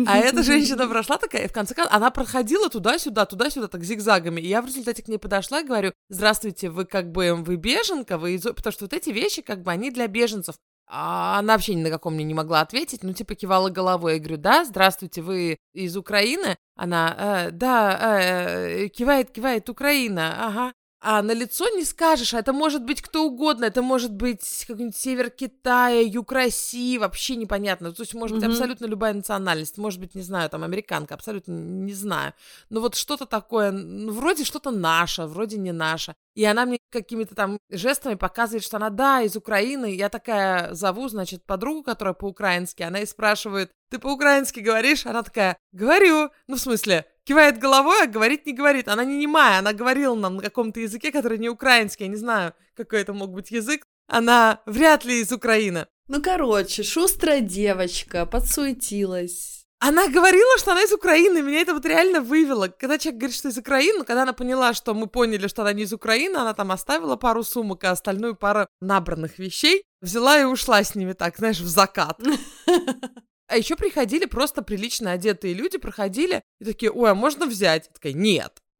А 0.08 0.18
эта 0.18 0.44
женщина 0.44 0.88
прошла 0.90 1.18
такая, 1.18 1.46
и 1.46 1.48
в 1.48 1.54
конце 1.54 1.74
концов, 1.74 1.94
она 1.94 2.12
проходила 2.12 2.70
туда-сюда, 2.70 3.26
туда-сюда, 3.26 3.68
так 3.68 3.84
зигзагами. 3.84 4.42
И 4.42 4.48
я 4.48 4.62
в 4.62 4.66
результате 4.66 5.04
к 5.04 5.08
ней 5.08 5.18
подошла 5.18 5.62
и 5.62 5.66
говорю, 5.66 5.94
здравствуйте, 6.10 6.70
вы 6.70 6.86
как 6.86 7.12
бы, 7.12 7.34
вы 7.36 7.56
беженка, 7.56 8.18
вы 8.18 8.36
из... 8.36 8.44
Потому 8.44 8.72
что 8.72 8.86
вот 8.86 8.94
эти 8.94 9.10
вещи, 9.10 9.42
как 9.42 9.64
бы, 9.64 9.72
они 9.72 9.92
для 9.92 10.08
беженцев. 10.08 10.56
А 10.88 11.40
она 11.40 11.54
вообще 11.54 11.74
ни 11.74 11.82
на 11.82 11.90
каком 11.90 12.14
мне 12.14 12.24
не 12.24 12.34
могла 12.34 12.62
ответить, 12.62 13.04
ну, 13.04 13.14
типа, 13.14 13.36
кивала 13.36 13.70
головой. 13.70 14.14
Я 14.14 14.20
говорю, 14.20 14.38
да, 14.38 14.66
здравствуйте, 14.66 15.22
вы 15.22 15.58
из 15.74 15.98
Украины? 15.98 16.58
Она, 16.76 17.48
э, 17.48 17.52
да, 17.52 18.20
э, 18.22 18.88
кивает, 18.90 19.32
кивает, 19.32 19.68
Украина, 19.70 20.48
ага. 20.48 20.74
А 21.08 21.22
на 21.22 21.34
лицо 21.34 21.70
не 21.70 21.86
скажешь, 21.86 22.34
а 22.34 22.40
это 22.40 22.52
может 22.52 22.84
быть 22.84 23.00
кто 23.04 23.28
угодно, 23.28 23.66
это 23.66 23.84
может 23.84 24.12
быть 24.12 24.66
какой-нибудь 24.68 24.98
север 24.98 25.30
Китая, 25.30 26.02
юг 26.02 26.32
России, 26.32 26.98
вообще 26.98 27.36
непонятно. 27.36 27.94
То 27.94 28.02
есть 28.02 28.16
может 28.16 28.38
быть 28.38 28.44
mm-hmm. 28.44 28.52
абсолютно 28.52 28.86
любая 28.88 29.14
национальность, 29.14 29.78
может 29.78 30.00
быть, 30.00 30.16
не 30.16 30.24
знаю, 30.24 30.50
там 30.50 30.64
американка, 30.64 31.14
абсолютно 31.14 31.52
не 31.52 31.94
знаю. 31.94 32.34
Но 32.72 32.82
вот 32.82 32.96
что-то 32.96 33.28
такое, 33.28 33.70
ну, 33.70 34.12
вроде 34.14 34.46
что-то 34.46 34.72
наше, 34.72 35.26
вроде 35.26 35.60
не 35.60 35.72
наше. 35.72 36.16
И 36.34 36.44
она 36.44 36.66
мне 36.66 36.80
какими-то 36.92 37.36
там 37.36 37.60
жестами 37.70 38.16
показывает, 38.16 38.64
что 38.64 38.78
она, 38.78 38.90
да, 38.90 39.22
из 39.22 39.36
Украины. 39.36 39.96
Я 39.96 40.10
такая 40.10 40.74
зову, 40.74 41.08
значит, 41.08 41.46
подругу, 41.46 41.84
которая 41.84 42.16
по-украински, 42.16 42.82
она 42.82 43.02
и 43.02 43.06
спрашивает, 43.06 43.70
ты 43.92 44.00
по-украински 44.00 44.60
говоришь? 44.60 45.06
Она 45.06 45.22
такая, 45.22 45.56
говорю. 45.72 46.32
Ну, 46.48 46.56
в 46.56 46.60
смысле, 46.60 47.06
кивает 47.26 47.58
головой, 47.58 48.04
а 48.04 48.08
говорить 48.08 48.46
не 48.46 48.54
говорит. 48.54 48.88
Она 48.88 49.04
не 49.04 49.18
немая, 49.18 49.60
она 49.60 49.74
говорила 49.74 50.16
нам 50.16 50.38
на 50.38 50.42
каком-то 50.42 50.80
языке, 50.80 51.12
который 51.12 51.38
не 51.38 51.50
украинский. 51.50 52.06
Я 52.06 52.12
не 52.12 52.18
знаю, 52.18 52.54
какой 52.76 53.02
это 53.02 53.14
мог 53.14 53.32
быть 53.32 53.52
язык. 53.52 53.86
Она 54.08 54.62
вряд 54.66 55.04
ли 55.04 55.20
из 55.20 55.32
Украины. 55.32 55.88
Ну, 56.08 56.22
короче, 56.22 56.84
шустрая 56.84 57.42
девочка, 57.42 58.26
подсуетилась. 58.26 59.66
Она 59.80 60.08
говорила, 60.08 60.58
что 60.58 60.72
она 60.72 60.84
из 60.84 60.94
Украины, 60.94 61.42
меня 61.42 61.62
это 61.62 61.74
вот 61.74 61.86
реально 61.86 62.22
вывело. 62.22 62.68
Когда 62.68 62.98
человек 62.98 63.20
говорит, 63.20 63.36
что 63.36 63.50
из 63.50 63.58
Украины, 63.58 64.06
когда 64.06 64.24
она 64.24 64.34
поняла, 64.34 64.74
что 64.74 64.94
мы 64.94 65.08
поняли, 65.08 65.48
что 65.48 65.64
она 65.64 65.74
не 65.74 65.84
из 65.84 65.94
Украины, 65.94 66.38
она 66.38 66.54
там 66.54 66.72
оставила 66.72 67.18
пару 67.18 67.44
сумок, 67.44 67.84
а 67.84 67.92
остальную 67.92 68.36
пару 68.36 68.68
набранных 68.80 69.38
вещей 69.38 69.84
взяла 70.02 70.40
и 70.40 70.44
ушла 70.46 70.84
с 70.84 70.96
ними 70.96 71.14
так, 71.14 71.38
знаешь, 71.38 71.60
в 71.60 71.68
закат. 71.68 72.20
А 73.48 73.58
еще 73.58 73.76
приходили 73.76 74.26
просто 74.26 74.62
прилично 74.62 75.12
одетые 75.12 75.54
люди, 75.54 75.78
проходили 75.78 76.42
и 76.60 76.66
такие, 76.66 76.92
ой, 76.92 77.12
а 77.12 77.16
можно 77.16 77.46
взять? 77.46 77.86
Я 77.88 77.94
такая, 77.94 78.14
нет. 78.14 78.58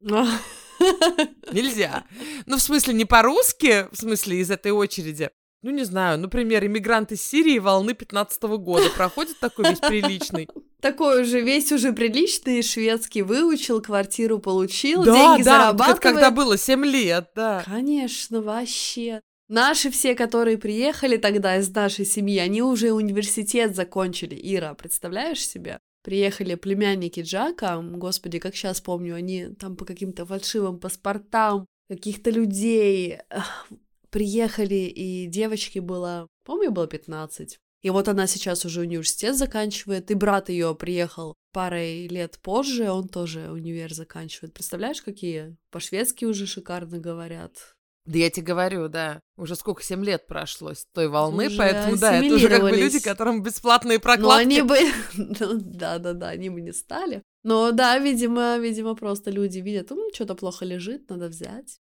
Нельзя. 1.52 2.04
Ну, 2.46 2.56
в 2.56 2.62
смысле, 2.62 2.94
не 2.94 3.04
по-русски, 3.04 3.86
в 3.92 3.96
смысле, 3.96 4.38
из 4.38 4.50
этой 4.50 4.72
очереди. 4.72 5.30
Ну, 5.62 5.70
не 5.70 5.84
знаю, 5.84 6.18
например, 6.18 6.64
иммигрант 6.64 7.12
из 7.12 7.22
Сирии 7.22 7.58
волны 7.58 7.94
15 7.94 8.42
-го 8.44 8.58
года 8.58 8.88
проходит 8.90 9.38
такой 9.40 9.70
весь 9.70 9.80
приличный. 9.80 10.48
Такой 10.80 11.22
уже, 11.22 11.40
весь 11.40 11.72
уже 11.72 11.92
приличный, 11.92 12.62
шведский 12.62 13.22
выучил, 13.22 13.80
квартиру 13.80 14.38
получил, 14.38 15.02
да, 15.02 15.12
деньги 15.12 15.42
да, 15.42 15.58
зарабатывает. 15.58 15.96
Да, 15.96 16.00
когда 16.00 16.30
было 16.30 16.58
7 16.58 16.84
лет, 16.84 17.30
да. 17.34 17.64
Конечно, 17.64 18.42
вообще. 18.42 19.22
Наши 19.48 19.90
все, 19.90 20.14
которые 20.14 20.58
приехали 20.58 21.16
тогда 21.16 21.56
из 21.56 21.72
нашей 21.72 22.04
семьи, 22.04 22.38
они 22.38 22.62
уже 22.62 22.92
университет 22.92 23.76
закончили. 23.76 24.38
Ира, 24.42 24.74
представляешь 24.74 25.46
себе? 25.46 25.78
Приехали 26.02 26.54
племянники 26.56 27.20
Джака, 27.20 27.80
господи, 27.80 28.38
как 28.38 28.54
сейчас 28.56 28.80
помню, 28.80 29.14
они 29.14 29.48
там 29.58 29.76
по 29.76 29.84
каким-то 29.84 30.26
фальшивым 30.26 30.78
паспортам 30.78 31.66
каких-то 31.88 32.30
людей 32.30 33.18
приехали, 34.10 34.74
и 34.74 35.26
девочке 35.26 35.80
было, 35.80 36.26
помню, 36.44 36.70
было 36.70 36.86
15. 36.86 37.58
И 37.82 37.90
вот 37.90 38.08
она 38.08 38.26
сейчас 38.26 38.64
уже 38.64 38.80
университет 38.80 39.36
заканчивает, 39.36 40.10
и 40.10 40.14
брат 40.14 40.48
ее 40.48 40.74
приехал 40.74 41.34
парой 41.52 42.08
лет 42.08 42.38
позже, 42.42 42.90
он 42.90 43.08
тоже 43.08 43.50
универ 43.50 43.92
заканчивает. 43.92 44.54
Представляешь, 44.54 45.02
какие? 45.02 45.56
По-шведски 45.70 46.24
уже 46.24 46.46
шикарно 46.46 46.98
говорят. 46.98 47.75
Да 48.06 48.18
я 48.18 48.30
тебе 48.30 48.46
говорю, 48.46 48.88
да. 48.88 49.20
Уже 49.36 49.56
сколько, 49.56 49.82
семь 49.82 50.04
лет 50.04 50.26
прошло 50.28 50.72
с 50.74 50.86
той 50.92 51.08
волны, 51.08 51.48
уже 51.48 51.58
поэтому, 51.58 51.96
да, 51.96 52.16
это 52.16 52.34
уже 52.34 52.48
как 52.48 52.62
бы 52.62 52.70
люди, 52.70 53.00
которым 53.00 53.42
бесплатные 53.42 53.98
прокладки. 53.98 54.22
Но 54.22 54.40
они 54.40 54.62
бы... 54.62 54.78
Да-да-да, 55.16 56.28
они 56.28 56.48
бы 56.48 56.60
не 56.60 56.72
стали. 56.72 57.22
Но 57.42 57.72
да, 57.72 57.98
видимо, 57.98 58.58
видимо, 58.58 58.94
просто 58.94 59.30
люди 59.30 59.58
видят, 59.58 59.90
ну, 59.90 60.08
что-то 60.14 60.36
плохо 60.36 60.64
лежит, 60.64 61.10
надо 61.10 61.28
взять. 61.28 61.80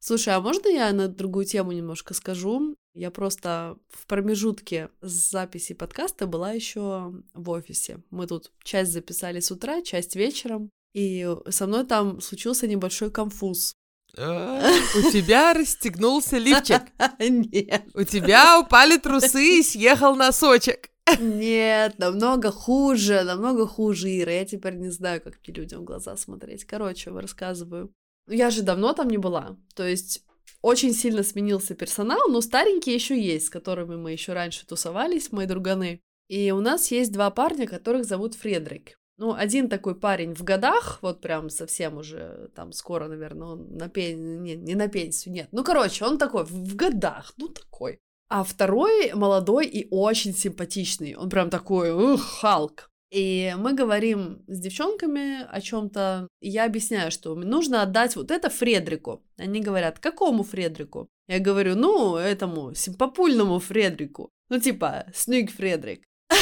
Слушай, 0.00 0.34
а 0.34 0.40
можно 0.40 0.68
я 0.68 0.90
на 0.92 1.08
другую 1.08 1.44
тему 1.44 1.72
немножко 1.72 2.14
скажу? 2.14 2.74
Я 2.94 3.10
просто 3.10 3.76
в 3.90 4.06
промежутке 4.06 4.88
записи 5.02 5.74
подкаста 5.74 6.26
была 6.26 6.52
еще 6.52 7.12
в 7.34 7.50
офисе. 7.50 8.02
Мы 8.08 8.26
тут 8.26 8.50
часть 8.64 8.92
записали 8.92 9.40
с 9.40 9.50
утра, 9.50 9.82
часть 9.82 10.16
вечером. 10.16 10.70
И 10.94 11.28
со 11.50 11.66
мной 11.66 11.84
там 11.84 12.20
случился 12.20 12.66
небольшой 12.66 13.10
конфуз. 13.10 13.74
А, 14.16 14.70
у 14.96 15.10
тебя 15.10 15.54
расстегнулся 15.54 16.38
лифчик. 16.38 16.82
Нет. 17.18 17.84
У 17.94 18.04
тебя 18.04 18.60
упали 18.60 18.96
трусы 18.96 19.58
и 19.58 19.62
съехал 19.62 20.16
носочек. 20.16 20.90
Нет, 21.20 21.98
намного 21.98 22.50
хуже, 22.50 23.22
намного 23.22 23.66
хуже, 23.66 24.08
Ира. 24.18 24.32
Я 24.32 24.44
теперь 24.44 24.74
не 24.74 24.90
знаю, 24.90 25.22
как 25.22 25.36
людям 25.46 25.82
в 25.82 25.84
глаза 25.84 26.16
смотреть. 26.16 26.64
Короче, 26.64 27.10
рассказываю. 27.10 27.92
Я 28.28 28.50
же 28.50 28.62
давно 28.62 28.92
там 28.92 29.08
не 29.08 29.18
была. 29.18 29.56
То 29.74 29.86
есть 29.86 30.22
очень 30.60 30.92
сильно 30.92 31.22
сменился 31.22 31.74
персонал, 31.74 32.28
но 32.28 32.40
старенькие 32.40 32.94
еще 32.94 33.18
есть, 33.18 33.46
с 33.46 33.50
которыми 33.50 33.96
мы 33.96 34.12
еще 34.12 34.32
раньше 34.32 34.66
тусовались, 34.66 35.32
мои 35.32 35.46
друганы. 35.46 36.00
И 36.28 36.50
у 36.50 36.60
нас 36.60 36.90
есть 36.90 37.12
два 37.12 37.30
парня, 37.30 37.66
которых 37.66 38.04
зовут 38.04 38.34
Фредрик. 38.34 38.97
Ну, 39.18 39.34
один 39.34 39.68
такой 39.68 39.96
парень 39.96 40.32
в 40.32 40.44
годах, 40.44 41.00
вот 41.02 41.20
прям 41.20 41.50
совсем 41.50 41.96
уже, 41.96 42.50
там, 42.54 42.72
скоро, 42.72 43.08
наверное, 43.08 43.48
он 43.48 43.76
на 43.76 43.88
пенсию, 43.88 44.40
не, 44.40 44.54
не 44.54 44.76
на 44.76 44.86
пенсию, 44.86 45.34
нет. 45.34 45.48
Ну, 45.50 45.64
короче, 45.64 46.04
он 46.04 46.18
такой 46.18 46.44
в 46.44 46.76
годах, 46.76 47.34
ну, 47.36 47.48
такой. 47.48 47.98
А 48.28 48.44
второй 48.44 49.12
молодой 49.14 49.66
и 49.66 49.88
очень 49.90 50.34
симпатичный. 50.34 51.16
Он 51.16 51.30
прям 51.30 51.50
такой, 51.50 51.90
ух, 51.90 52.22
Халк. 52.22 52.90
И 53.10 53.54
мы 53.58 53.72
говорим 53.72 54.44
с 54.46 54.60
девчонками 54.60 55.42
о 55.50 55.60
чем-то, 55.60 56.28
я 56.40 56.66
объясняю, 56.66 57.10
что 57.10 57.34
нужно 57.34 57.82
отдать 57.82 58.14
вот 58.16 58.30
это 58.30 58.50
Фредрику. 58.50 59.24
Они 59.36 59.60
говорят, 59.60 59.98
какому 59.98 60.44
Фредрику? 60.44 61.08
Я 61.26 61.40
говорю, 61.40 61.74
ну, 61.74 62.16
этому 62.16 62.74
симпопульному 62.74 63.58
Фредрику. 63.58 64.30
Ну, 64.48 64.60
типа, 64.60 65.06
Снюг 65.12 65.50
Фредрик. 65.50 66.04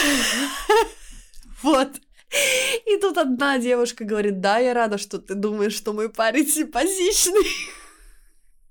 Вот. 1.63 1.89
И 2.87 2.97
тут 2.99 3.19
одна 3.19 3.59
девушка 3.59 4.05
говорит, 4.05 4.41
да, 4.41 4.59
я 4.59 4.75
рада, 4.75 4.99
что 4.99 5.19
ты 5.19 5.35
думаешь, 5.35 5.75
что 5.75 5.93
мой 5.93 6.09
парень 6.11 6.47
симпатичный. 6.47 7.47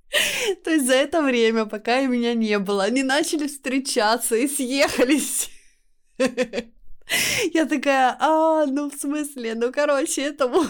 То 0.63 0.71
есть 0.71 0.85
за 0.85 0.93
это 0.93 1.21
время, 1.21 1.65
пока 1.65 2.01
меня 2.01 2.33
не 2.33 2.59
было, 2.59 2.83
они 2.83 3.03
начали 3.03 3.47
встречаться 3.47 4.35
и 4.35 4.47
съехались. 4.47 5.49
Я 7.53 7.65
такая, 7.65 8.17
а, 8.19 8.65
ну 8.65 8.89
в 8.89 8.95
смысле, 8.95 9.53
ну 9.55 9.71
короче, 9.71 10.23
этому, 10.23 10.63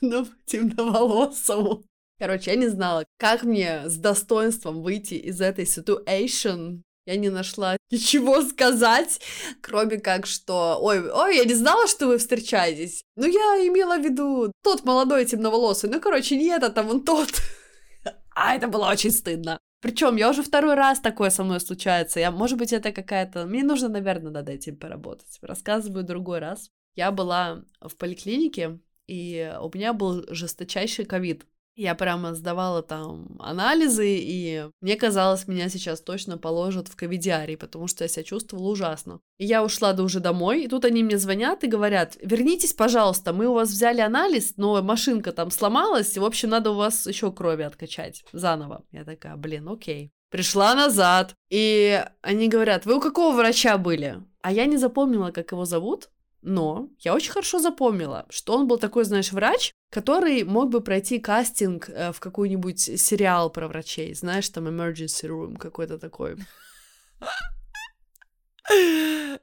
ну, 0.00 0.26
темноволосому. 0.46 1.84
Короче, 2.18 2.52
я 2.52 2.56
не 2.56 2.68
знала, 2.68 3.04
как 3.18 3.42
мне 3.42 3.88
с 3.88 3.96
достоинством 3.96 4.80
выйти 4.80 5.14
из 5.14 5.40
этой 5.40 5.64
situation. 5.64 6.82
Я 7.06 7.16
не 7.16 7.30
нашла 7.30 7.76
ничего 7.90 8.42
сказать, 8.42 9.20
кроме 9.60 9.98
как, 9.98 10.26
что 10.26 10.78
«Ой, 10.80 11.10
ой, 11.10 11.36
я 11.36 11.44
не 11.44 11.54
знала, 11.54 11.86
что 11.86 12.06
вы 12.06 12.18
встречаетесь». 12.18 13.02
Ну, 13.16 13.26
я 13.26 13.66
имела 13.66 13.98
в 13.98 14.04
виду 14.04 14.52
тот 14.62 14.84
молодой 14.84 15.24
темноволосый. 15.24 15.90
Ну, 15.90 16.00
короче, 16.00 16.36
не 16.36 16.46
этот, 16.46 16.76
а 16.78 16.82
вон 16.82 17.04
тот. 17.04 17.30
А 18.34 18.54
это 18.54 18.66
было 18.66 18.88
очень 18.88 19.10
стыдно. 19.10 19.58
Причем 19.82 20.16
я 20.16 20.30
уже 20.30 20.42
второй 20.42 20.74
раз 20.74 21.00
такое 21.00 21.28
со 21.28 21.44
мной 21.44 21.60
случается. 21.60 22.18
Я, 22.18 22.30
может 22.30 22.56
быть, 22.56 22.72
это 22.72 22.92
какая-то... 22.92 23.44
Мне 23.44 23.62
нужно, 23.62 23.88
наверное, 23.88 24.30
над 24.30 24.48
этим 24.48 24.76
поработать. 24.76 25.38
Рассказываю 25.42 26.02
другой 26.02 26.38
раз. 26.38 26.70
Я 26.94 27.10
была 27.10 27.64
в 27.80 27.96
поликлинике, 27.96 28.78
и 29.06 29.52
у 29.60 29.70
меня 29.74 29.92
был 29.92 30.24
жесточайший 30.30 31.04
ковид. 31.04 31.46
Я 31.74 31.94
прямо 31.94 32.34
сдавала 32.34 32.82
там 32.82 33.36
анализы, 33.38 34.18
и 34.18 34.68
мне 34.82 34.96
казалось, 34.96 35.48
меня 35.48 35.70
сейчас 35.70 36.02
точно 36.02 36.36
положат 36.36 36.88
в 36.88 36.96
ковидиарий, 36.96 37.56
потому 37.56 37.86
что 37.86 38.04
я 38.04 38.08
себя 38.08 38.24
чувствовала 38.24 38.68
ужасно. 38.68 39.20
И 39.38 39.46
я 39.46 39.64
ушла 39.64 39.92
уже 39.92 40.20
домой, 40.20 40.64
и 40.64 40.68
тут 40.68 40.84
они 40.84 41.02
мне 41.02 41.16
звонят 41.16 41.64
и 41.64 41.68
говорят, 41.68 42.18
вернитесь, 42.20 42.74
пожалуйста, 42.74 43.32
мы 43.32 43.46
у 43.46 43.54
вас 43.54 43.70
взяли 43.70 44.02
анализ, 44.02 44.54
но 44.56 44.82
машинка 44.82 45.32
там 45.32 45.50
сломалась, 45.50 46.14
и, 46.16 46.20
в 46.20 46.24
общем, 46.24 46.50
надо 46.50 46.72
у 46.72 46.74
вас 46.74 47.06
еще 47.06 47.32
крови 47.32 47.62
откачать 47.62 48.22
заново. 48.32 48.84
Я 48.90 49.04
такая, 49.04 49.36
блин, 49.36 49.68
окей. 49.68 50.10
Пришла 50.30 50.74
назад, 50.74 51.34
и 51.50 52.04
они 52.22 52.48
говорят, 52.48 52.86
вы 52.86 52.96
у 52.96 53.00
какого 53.00 53.34
врача 53.34 53.78
были? 53.78 54.22
А 54.42 54.52
я 54.52 54.66
не 54.66 54.76
запомнила, 54.76 55.30
как 55.30 55.52
его 55.52 55.64
зовут, 55.64 56.10
но 56.42 56.88
я 56.98 57.14
очень 57.14 57.32
хорошо 57.32 57.58
запомнила, 57.60 58.26
что 58.28 58.56
он 58.56 58.66
был 58.66 58.78
такой, 58.78 59.04
знаешь, 59.04 59.32
врач, 59.32 59.72
который 59.90 60.44
мог 60.44 60.70
бы 60.70 60.80
пройти 60.80 61.18
кастинг 61.18 61.88
э, 61.88 62.12
в 62.12 62.20
какой-нибудь 62.20 62.80
сериал 63.00 63.50
про 63.50 63.68
врачей, 63.68 64.14
знаешь, 64.14 64.48
там 64.48 64.68
emergency 64.68 65.28
room 65.28 65.56
какой-то 65.56 65.98
такой. 65.98 66.36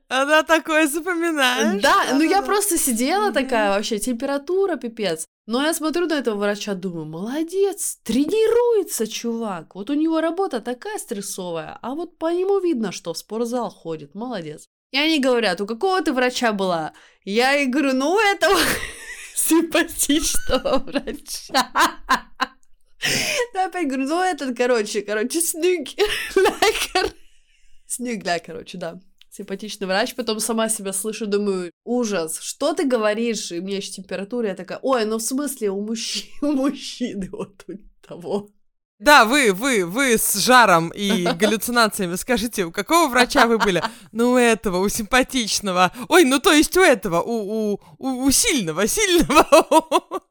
Она 0.07 0.43
такое 0.43 0.87
запоминает. 0.87 1.81
Да, 1.81 2.13
ну 2.13 2.21
я 2.21 2.41
просто 2.41 2.77
сидела 2.77 3.31
такая 3.31 3.69
вообще, 3.69 3.99
температура 3.99 4.75
пипец. 4.75 5.25
Но 5.45 5.63
я 5.63 5.73
смотрю 5.73 6.05
на 6.07 6.19
этого 6.19 6.37
врача, 6.37 6.75
думаю, 6.75 7.05
молодец, 7.05 7.99
тренируется 8.03 9.07
чувак. 9.07 9.75
Вот 9.75 9.89
у 9.89 9.95
него 9.95 10.21
работа 10.21 10.61
такая 10.61 10.99
стрессовая, 10.99 11.77
а 11.81 11.95
вот 11.95 12.17
по 12.17 12.31
нему 12.31 12.59
видно, 12.59 12.91
что 12.91 13.13
в 13.13 13.17
спортзал 13.17 13.69
ходит, 13.71 14.13
молодец. 14.13 14.67
И 14.91 14.97
они 14.97 15.19
говорят, 15.19 15.61
у 15.61 15.67
какого 15.67 16.01
ты 16.01 16.13
врача 16.13 16.51
была? 16.51 16.93
Я 17.23 17.55
и 17.55 17.67
говорю, 17.67 17.93
ну, 17.93 18.13
у 18.13 18.19
этого 18.19 18.57
симпатичного 19.35 20.79
врача. 20.79 21.71
Да, 23.53 23.67
опять 23.67 23.87
говорю, 23.87 24.07
ну, 24.09 24.21
этот, 24.21 24.57
короче, 24.57 25.01
короче, 25.01 25.39
снюгля, 25.39 26.03
снюгля, 27.87 28.39
короче, 28.45 28.77
да. 28.77 28.99
Симпатичный 29.31 29.87
врач, 29.87 30.15
потом 30.15 30.41
сама 30.41 30.67
себя 30.67 30.91
слышу, 30.91 31.25
думаю, 31.25 31.71
ужас, 31.85 32.39
что 32.41 32.73
ты 32.73 32.85
говоришь? 32.85 33.53
И 33.53 33.59
у 33.59 33.63
меня 33.63 33.77
еще 33.77 33.91
температура, 33.91 34.49
я 34.49 34.55
такая, 34.55 34.79
ой, 34.81 35.05
ну 35.05 35.17
в 35.17 35.21
смысле, 35.21 35.69
у, 35.69 35.81
мужчин, 35.81 36.29
у 36.41 36.51
мужчины 36.51 37.29
вот 37.31 37.63
у 37.69 37.77
того. 38.05 38.49
Да, 38.99 39.23
вы, 39.23 39.53
вы, 39.53 39.85
вы 39.85 40.17
с 40.17 40.35
жаром 40.35 40.89
и 40.89 41.23
галлюцинациями. 41.39 42.15
Скажите, 42.15 42.65
у 42.65 42.71
какого 42.71 43.09
врача 43.09 43.47
вы 43.47 43.57
были? 43.57 43.81
Ну, 44.11 44.31
у 44.31 44.37
этого, 44.37 44.77
у 44.79 44.89
симпатичного. 44.89 45.93
Ой, 46.09 46.25
ну 46.25 46.39
то 46.39 46.51
есть 46.51 46.75
у 46.75 46.81
этого, 46.81 47.21
у, 47.21 47.71
у, 47.73 47.81
у, 47.97 48.25
у 48.25 48.31
сильного, 48.31 48.87
сильного. 48.87 50.21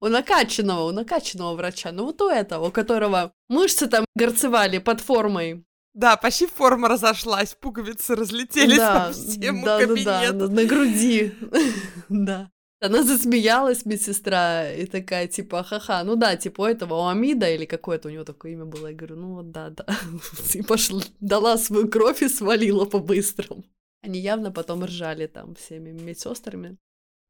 У 0.00 0.08
накачанного, 0.08 0.88
у 0.88 0.92
накачанного 0.92 1.54
врача. 1.54 1.92
Ну, 1.92 2.04
вот 2.04 2.20
у 2.20 2.28
этого, 2.28 2.68
у 2.68 2.70
которого 2.70 3.32
мышцы 3.48 3.86
там 3.86 4.04
горцевали 4.14 4.78
под 4.78 5.00
формой. 5.00 5.64
Да, 5.94 6.16
почти 6.16 6.46
форма 6.46 6.88
разошлась, 6.88 7.54
пуговицы 7.54 8.14
разлетелись 8.14 8.76
да, 8.76 9.06
по 9.06 9.12
всему 9.12 9.64
да, 9.64 9.80
кабинету. 9.80 10.32
Да, 10.32 10.46
да, 10.46 10.48
на 10.48 10.64
груди. 10.64 11.34
Да. 12.08 12.50
Она 12.80 13.02
засмеялась, 13.02 13.84
медсестра, 13.84 14.70
и 14.70 14.86
такая, 14.86 15.26
типа, 15.26 15.64
ха-ха, 15.64 16.04
ну 16.04 16.14
да, 16.14 16.36
типа, 16.36 16.62
у 16.62 16.64
этого 16.64 16.94
у 16.94 17.06
Амида 17.08 17.50
или 17.50 17.64
какое-то 17.64 18.08
у 18.08 18.10
него 18.12 18.24
такое 18.24 18.52
имя 18.52 18.66
было. 18.66 18.88
Я 18.88 18.94
говорю, 18.94 19.16
ну 19.16 19.34
вот 19.34 19.50
да, 19.50 19.70
да. 19.70 19.84
И 20.54 20.62
пошла, 20.62 21.02
дала 21.18 21.58
свою 21.58 21.88
кровь 21.88 22.22
и 22.22 22.28
свалила 22.28 22.84
по-быстрому. 22.84 23.64
Они 24.02 24.20
явно 24.20 24.52
потом 24.52 24.84
ржали 24.84 25.26
там 25.26 25.56
всеми 25.56 25.90
медсестрами. 25.90 26.78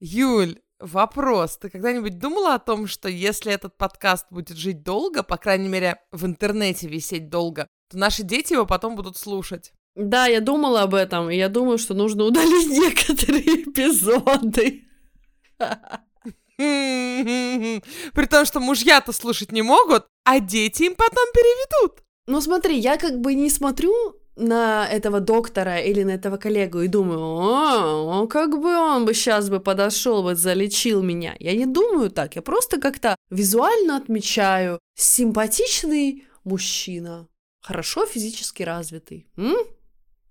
Юль, 0.01 0.61
вопрос. 0.79 1.57
Ты 1.57 1.71
когда-нибудь 1.71 2.19
думала 2.19 2.55
о 2.55 2.59
том, 2.59 2.87
что 2.87 3.09
если 3.09 3.51
этот 3.51 3.77
подкаст 3.79 4.27
будет 4.31 4.57
жить 4.57 4.83
долго, 4.83 5.23
по 5.23 5.39
крайней 5.39 5.69
мере, 5.69 5.99
в 6.13 6.27
интернете 6.27 6.89
висеть 6.89 7.31
долго, 7.31 7.67
то 7.91 7.97
наши 7.97 8.23
дети 8.23 8.53
его 8.53 8.67
потом 8.67 8.97
будут 8.97 9.17
слушать? 9.17 9.73
Да, 9.95 10.27
я 10.27 10.41
думала 10.41 10.83
об 10.83 10.95
этом, 10.95 11.31
и 11.31 11.37
я 11.37 11.49
думаю, 11.49 11.79
что 11.79 11.95
нужно 11.95 12.25
удалить 12.25 12.69
некоторые 12.71 13.65
эпизоды. 13.65 14.88
При 16.59 18.27
том, 18.27 18.45
что 18.45 18.61
мужья-то 18.61 19.13
слушать 19.13 19.53
не 19.53 19.63
могут, 19.63 20.07
а 20.25 20.41
дети 20.41 20.85
им 20.85 20.95
потом 20.95 21.25
переведут. 21.33 22.03
Ну 22.27 22.41
смотри, 22.41 22.79
я 22.79 22.97
как 22.97 23.21
бы 23.21 23.35
не 23.35 23.51
смотрю 23.51 23.95
на 24.39 24.87
этого 24.87 25.21
доктора 25.21 25.79
или 25.79 26.03
на 26.05 26.13
этого 26.13 26.37
коллегу 26.37 26.81
и 26.81 26.89
думаю, 26.89 27.21
о, 27.21 28.27
как 28.29 28.61
бы 28.61 28.75
он 28.77 29.05
бы 29.05 29.15
сейчас 29.15 29.51
бы 29.51 29.61
подошел, 29.61 30.23
бы 30.23 30.35
залечил 30.35 31.03
меня. 31.03 31.35
Я 31.39 31.55
не 31.55 31.67
думаю 31.67 32.11
так, 32.11 32.37
я 32.37 32.43
просто 32.43 32.81
как-то 32.81 33.17
визуально 33.31 33.97
отмечаю 33.97 34.79
симпатичный 34.95 36.25
мужчина, 36.45 37.29
хорошо 37.61 38.07
физически 38.07 38.63
развитый. 38.63 39.27
М? 39.37 39.57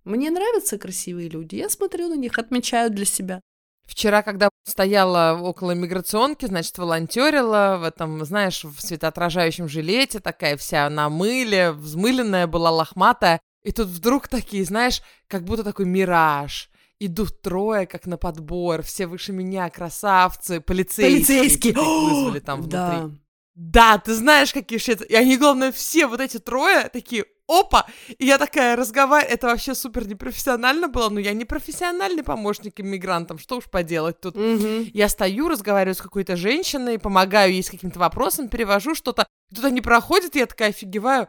Мне 0.06 0.32
нравятся 0.32 0.78
красивые 0.78 1.28
люди, 1.28 1.56
я 1.56 1.70
смотрю 1.70 2.08
на 2.08 2.16
них, 2.16 2.40
отмечаю 2.40 2.90
для 2.90 3.06
себя. 3.06 3.42
Вчера, 3.88 4.22
когда 4.22 4.50
стояла 4.66 5.40
около 5.42 5.72
миграционки, 5.72 6.46
значит, 6.46 6.78
волонтерила 6.78 7.78
в 7.80 7.84
этом, 7.84 8.24
знаешь, 8.26 8.64
в 8.64 8.80
светоотражающем 8.82 9.70
жилете, 9.70 10.20
такая 10.20 10.58
вся 10.58 10.90
на 10.90 11.10
мыле, 11.10 11.72
взмыленная 11.72 12.48
была, 12.48 12.70
лохматая. 12.70 13.40
И 13.64 13.72
тут 13.72 13.88
вдруг 13.88 14.28
такие, 14.28 14.66
знаешь, 14.66 15.02
как 15.28 15.44
будто 15.46 15.64
такой 15.64 15.86
мираж. 15.86 16.70
Идут 17.00 17.42
трое, 17.42 17.86
как 17.88 18.08
на 18.08 18.18
подбор, 18.18 18.82
все 18.82 19.08
выше 19.08 19.32
меня, 19.32 19.70
красавцы, 19.70 20.60
полицейские. 20.60 21.74
Полицейские! 21.74 21.74
вызвали 21.74 22.40
там 22.46 22.62
внутри. 22.62 22.78
Да. 22.78 23.10
Да, 23.56 23.98
ты 23.98 24.14
знаешь, 24.14 24.54
какие 24.54 24.78
все. 24.78 24.94
И 24.94 25.16
они, 25.16 25.38
главное, 25.38 25.72
все 25.72 26.06
вот 26.08 26.20
эти 26.20 26.38
трое 26.38 26.90
такие, 26.90 27.26
опа! 27.48 27.86
И 28.18 28.26
я 28.26 28.38
такая 28.38 28.76
разговариваю, 28.76 29.34
это 29.34 29.48
вообще 29.48 29.76
супер 29.76 30.08
непрофессионально 30.08 30.88
было, 30.88 31.10
но 31.10 31.20
я 31.20 31.34
не 31.34 31.46
профессиональный 31.46 32.24
помощник 32.24 32.80
иммигрантам, 32.80 33.40
что 33.40 33.58
уж 33.58 33.66
поделать 33.66 34.20
тут. 34.20 34.36
Мгм. 34.36 34.90
Я 34.94 35.10
стою, 35.10 35.50
разговариваю 35.50 35.96
с 35.96 36.02
какой-то 36.02 36.36
женщиной, 36.36 37.00
помогаю 37.00 37.54
ей 37.54 37.64
с 37.64 37.70
каким-то 37.70 38.00
вопросом, 38.00 38.50
перевожу 38.50 38.96
что-то. 38.96 39.28
Тут 39.54 39.66
они 39.66 39.82
проходят, 39.82 40.36
и 40.36 40.40
я 40.40 40.46
такая 40.46 40.70
офигеваю. 40.70 41.28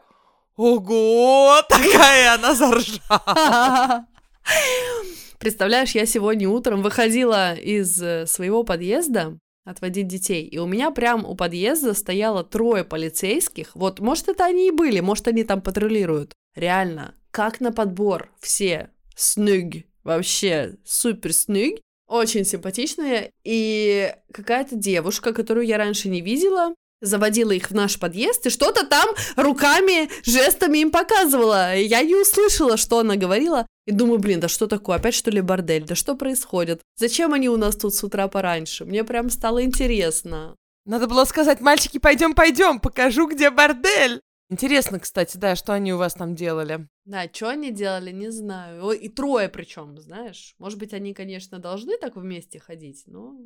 Ого, 0.57 1.63
такая 1.69 2.35
она 2.35 2.55
заржала. 2.55 4.07
Представляешь, 5.39 5.93
я 5.93 6.05
сегодня 6.05 6.49
утром 6.49 6.83
выходила 6.83 7.55
из 7.55 8.03
э, 8.03 8.27
своего 8.27 8.65
подъезда 8.65 9.39
отводить 9.69 10.09
детей, 10.09 10.47
и 10.47 10.59
у 10.59 10.67
меня 10.67 10.91
прям 10.91 11.27
у 11.27 11.35
подъезда 11.35 11.93
стояло 11.93 12.43
трое 12.43 12.85
полицейских. 12.85 13.75
Вот, 13.75 14.01
может, 14.01 14.29
это 14.29 14.47
они 14.47 14.69
и 14.69 14.73
были, 14.73 15.01
может, 15.01 15.29
они 15.29 15.45
там 15.45 15.61
патрулируют. 15.61 16.33
Реально, 16.55 17.15
как 17.31 17.61
на 17.61 17.71
подбор, 17.71 18.33
все 18.41 18.91
сныг, 19.15 19.85
вообще 20.05 20.77
супер 20.85 21.35
сныг, 21.35 21.81
очень 22.09 22.47
симпатичные, 22.47 23.33
и 23.45 24.15
какая-то 24.33 24.75
девушка, 24.75 25.35
которую 25.35 25.67
я 25.67 25.77
раньше 25.77 26.09
не 26.09 26.23
видела, 26.23 26.75
заводила 27.01 27.53
их 27.53 27.71
в 27.71 27.75
наш 27.75 27.99
подъезд 27.99 28.47
и 28.47 28.51
что-то 28.51 28.87
там 28.87 29.09
руками, 29.37 30.09
жестами 30.25 30.79
им 30.79 30.91
показывала. 30.91 31.77
Я 31.77 32.03
не 32.03 32.17
услышала, 32.17 32.77
что 32.77 32.99
она 33.01 33.17
говорила. 33.17 33.67
И 33.89 33.91
думаю, 33.91 34.19
блин, 34.19 34.39
да 34.39 34.49
что 34.49 34.67
такое? 34.67 34.97
Опять 34.99 35.15
что 35.15 35.31
ли 35.31 35.41
бордель? 35.41 35.87
Да 35.87 35.95
что 35.95 36.15
происходит? 36.15 36.83
Зачем 36.97 37.33
они 37.33 37.49
у 37.49 37.57
нас 37.57 37.75
тут 37.75 37.95
с 37.95 38.05
утра 38.05 38.29
пораньше? 38.29 38.85
Мне 38.85 39.03
прям 39.03 39.31
стало 39.31 39.65
интересно. 39.65 40.55
Надо 40.85 41.07
было 41.07 41.25
сказать, 41.25 41.63
мальчики, 41.63 41.97
пойдем, 41.97 42.35
пойдем, 42.35 42.81
покажу, 42.81 43.27
где 43.31 43.49
бордель. 43.49 44.21
Интересно, 44.51 45.01
кстати, 45.01 45.39
да, 45.39 45.57
что 45.57 45.73
они 45.73 45.95
у 45.95 45.97
вас 45.97 46.13
там 46.13 46.35
делали. 46.35 46.87
Да, 47.07 47.31
что 47.33 47.49
они 47.49 47.71
делали, 47.71 48.13
не 48.13 48.31
знаю. 48.31 48.85
Ой, 48.85 48.99
И 48.99 49.09
трое 49.09 49.49
причем, 49.49 49.99
знаешь. 49.99 50.55
Может 50.59 50.79
быть, 50.79 50.93
они, 50.93 51.15
конечно, 51.15 51.59
должны 51.59 51.97
так 51.97 52.17
вместе 52.17 52.61
ходить, 52.61 53.05
но... 53.07 53.39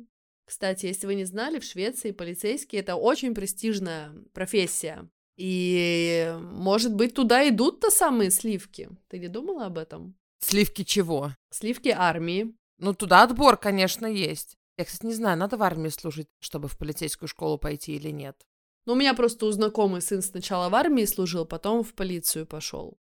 Кстати, 0.45 0.87
если 0.87 1.07
вы 1.07 1.15
не 1.15 1.23
знали, 1.23 1.59
в 1.59 1.63
Швеции 1.63 2.11
полицейские 2.11 2.81
это 2.81 2.97
очень 2.97 3.33
престижная 3.33 4.11
профессия. 4.33 5.07
И, 5.37 6.35
может 6.41 6.93
быть, 6.93 7.13
туда 7.13 7.47
идут-то 7.47 7.89
самые 7.89 8.29
сливки. 8.29 8.89
Ты 9.07 9.19
не 9.19 9.29
думала 9.29 9.67
об 9.67 9.77
этом? 9.77 10.17
Сливки 10.43 10.83
чего? 10.83 11.31
Сливки 11.51 11.89
армии. 11.89 12.53
Ну, 12.77 12.93
туда 12.93 13.23
отбор, 13.23 13.57
конечно, 13.57 14.05
есть. 14.05 14.57
Я, 14.77 14.85
кстати, 14.85 15.05
не 15.05 15.13
знаю, 15.13 15.37
надо 15.37 15.57
в 15.57 15.63
армии 15.63 15.89
служить, 15.89 16.27
чтобы 16.39 16.67
в 16.67 16.77
полицейскую 16.77 17.29
школу 17.29 17.57
пойти 17.57 17.95
или 17.95 18.09
нет. 18.09 18.35
Ну, 18.85 18.93
у 18.93 18.95
меня 18.95 19.13
просто 19.13 19.45
у 19.45 19.51
знакомый 19.51 20.01
сын 20.01 20.21
сначала 20.21 20.69
в 20.69 20.75
армии 20.75 21.05
служил, 21.05 21.45
потом 21.45 21.83
в 21.83 21.93
полицию 21.93 22.45
пошел. 22.45 22.97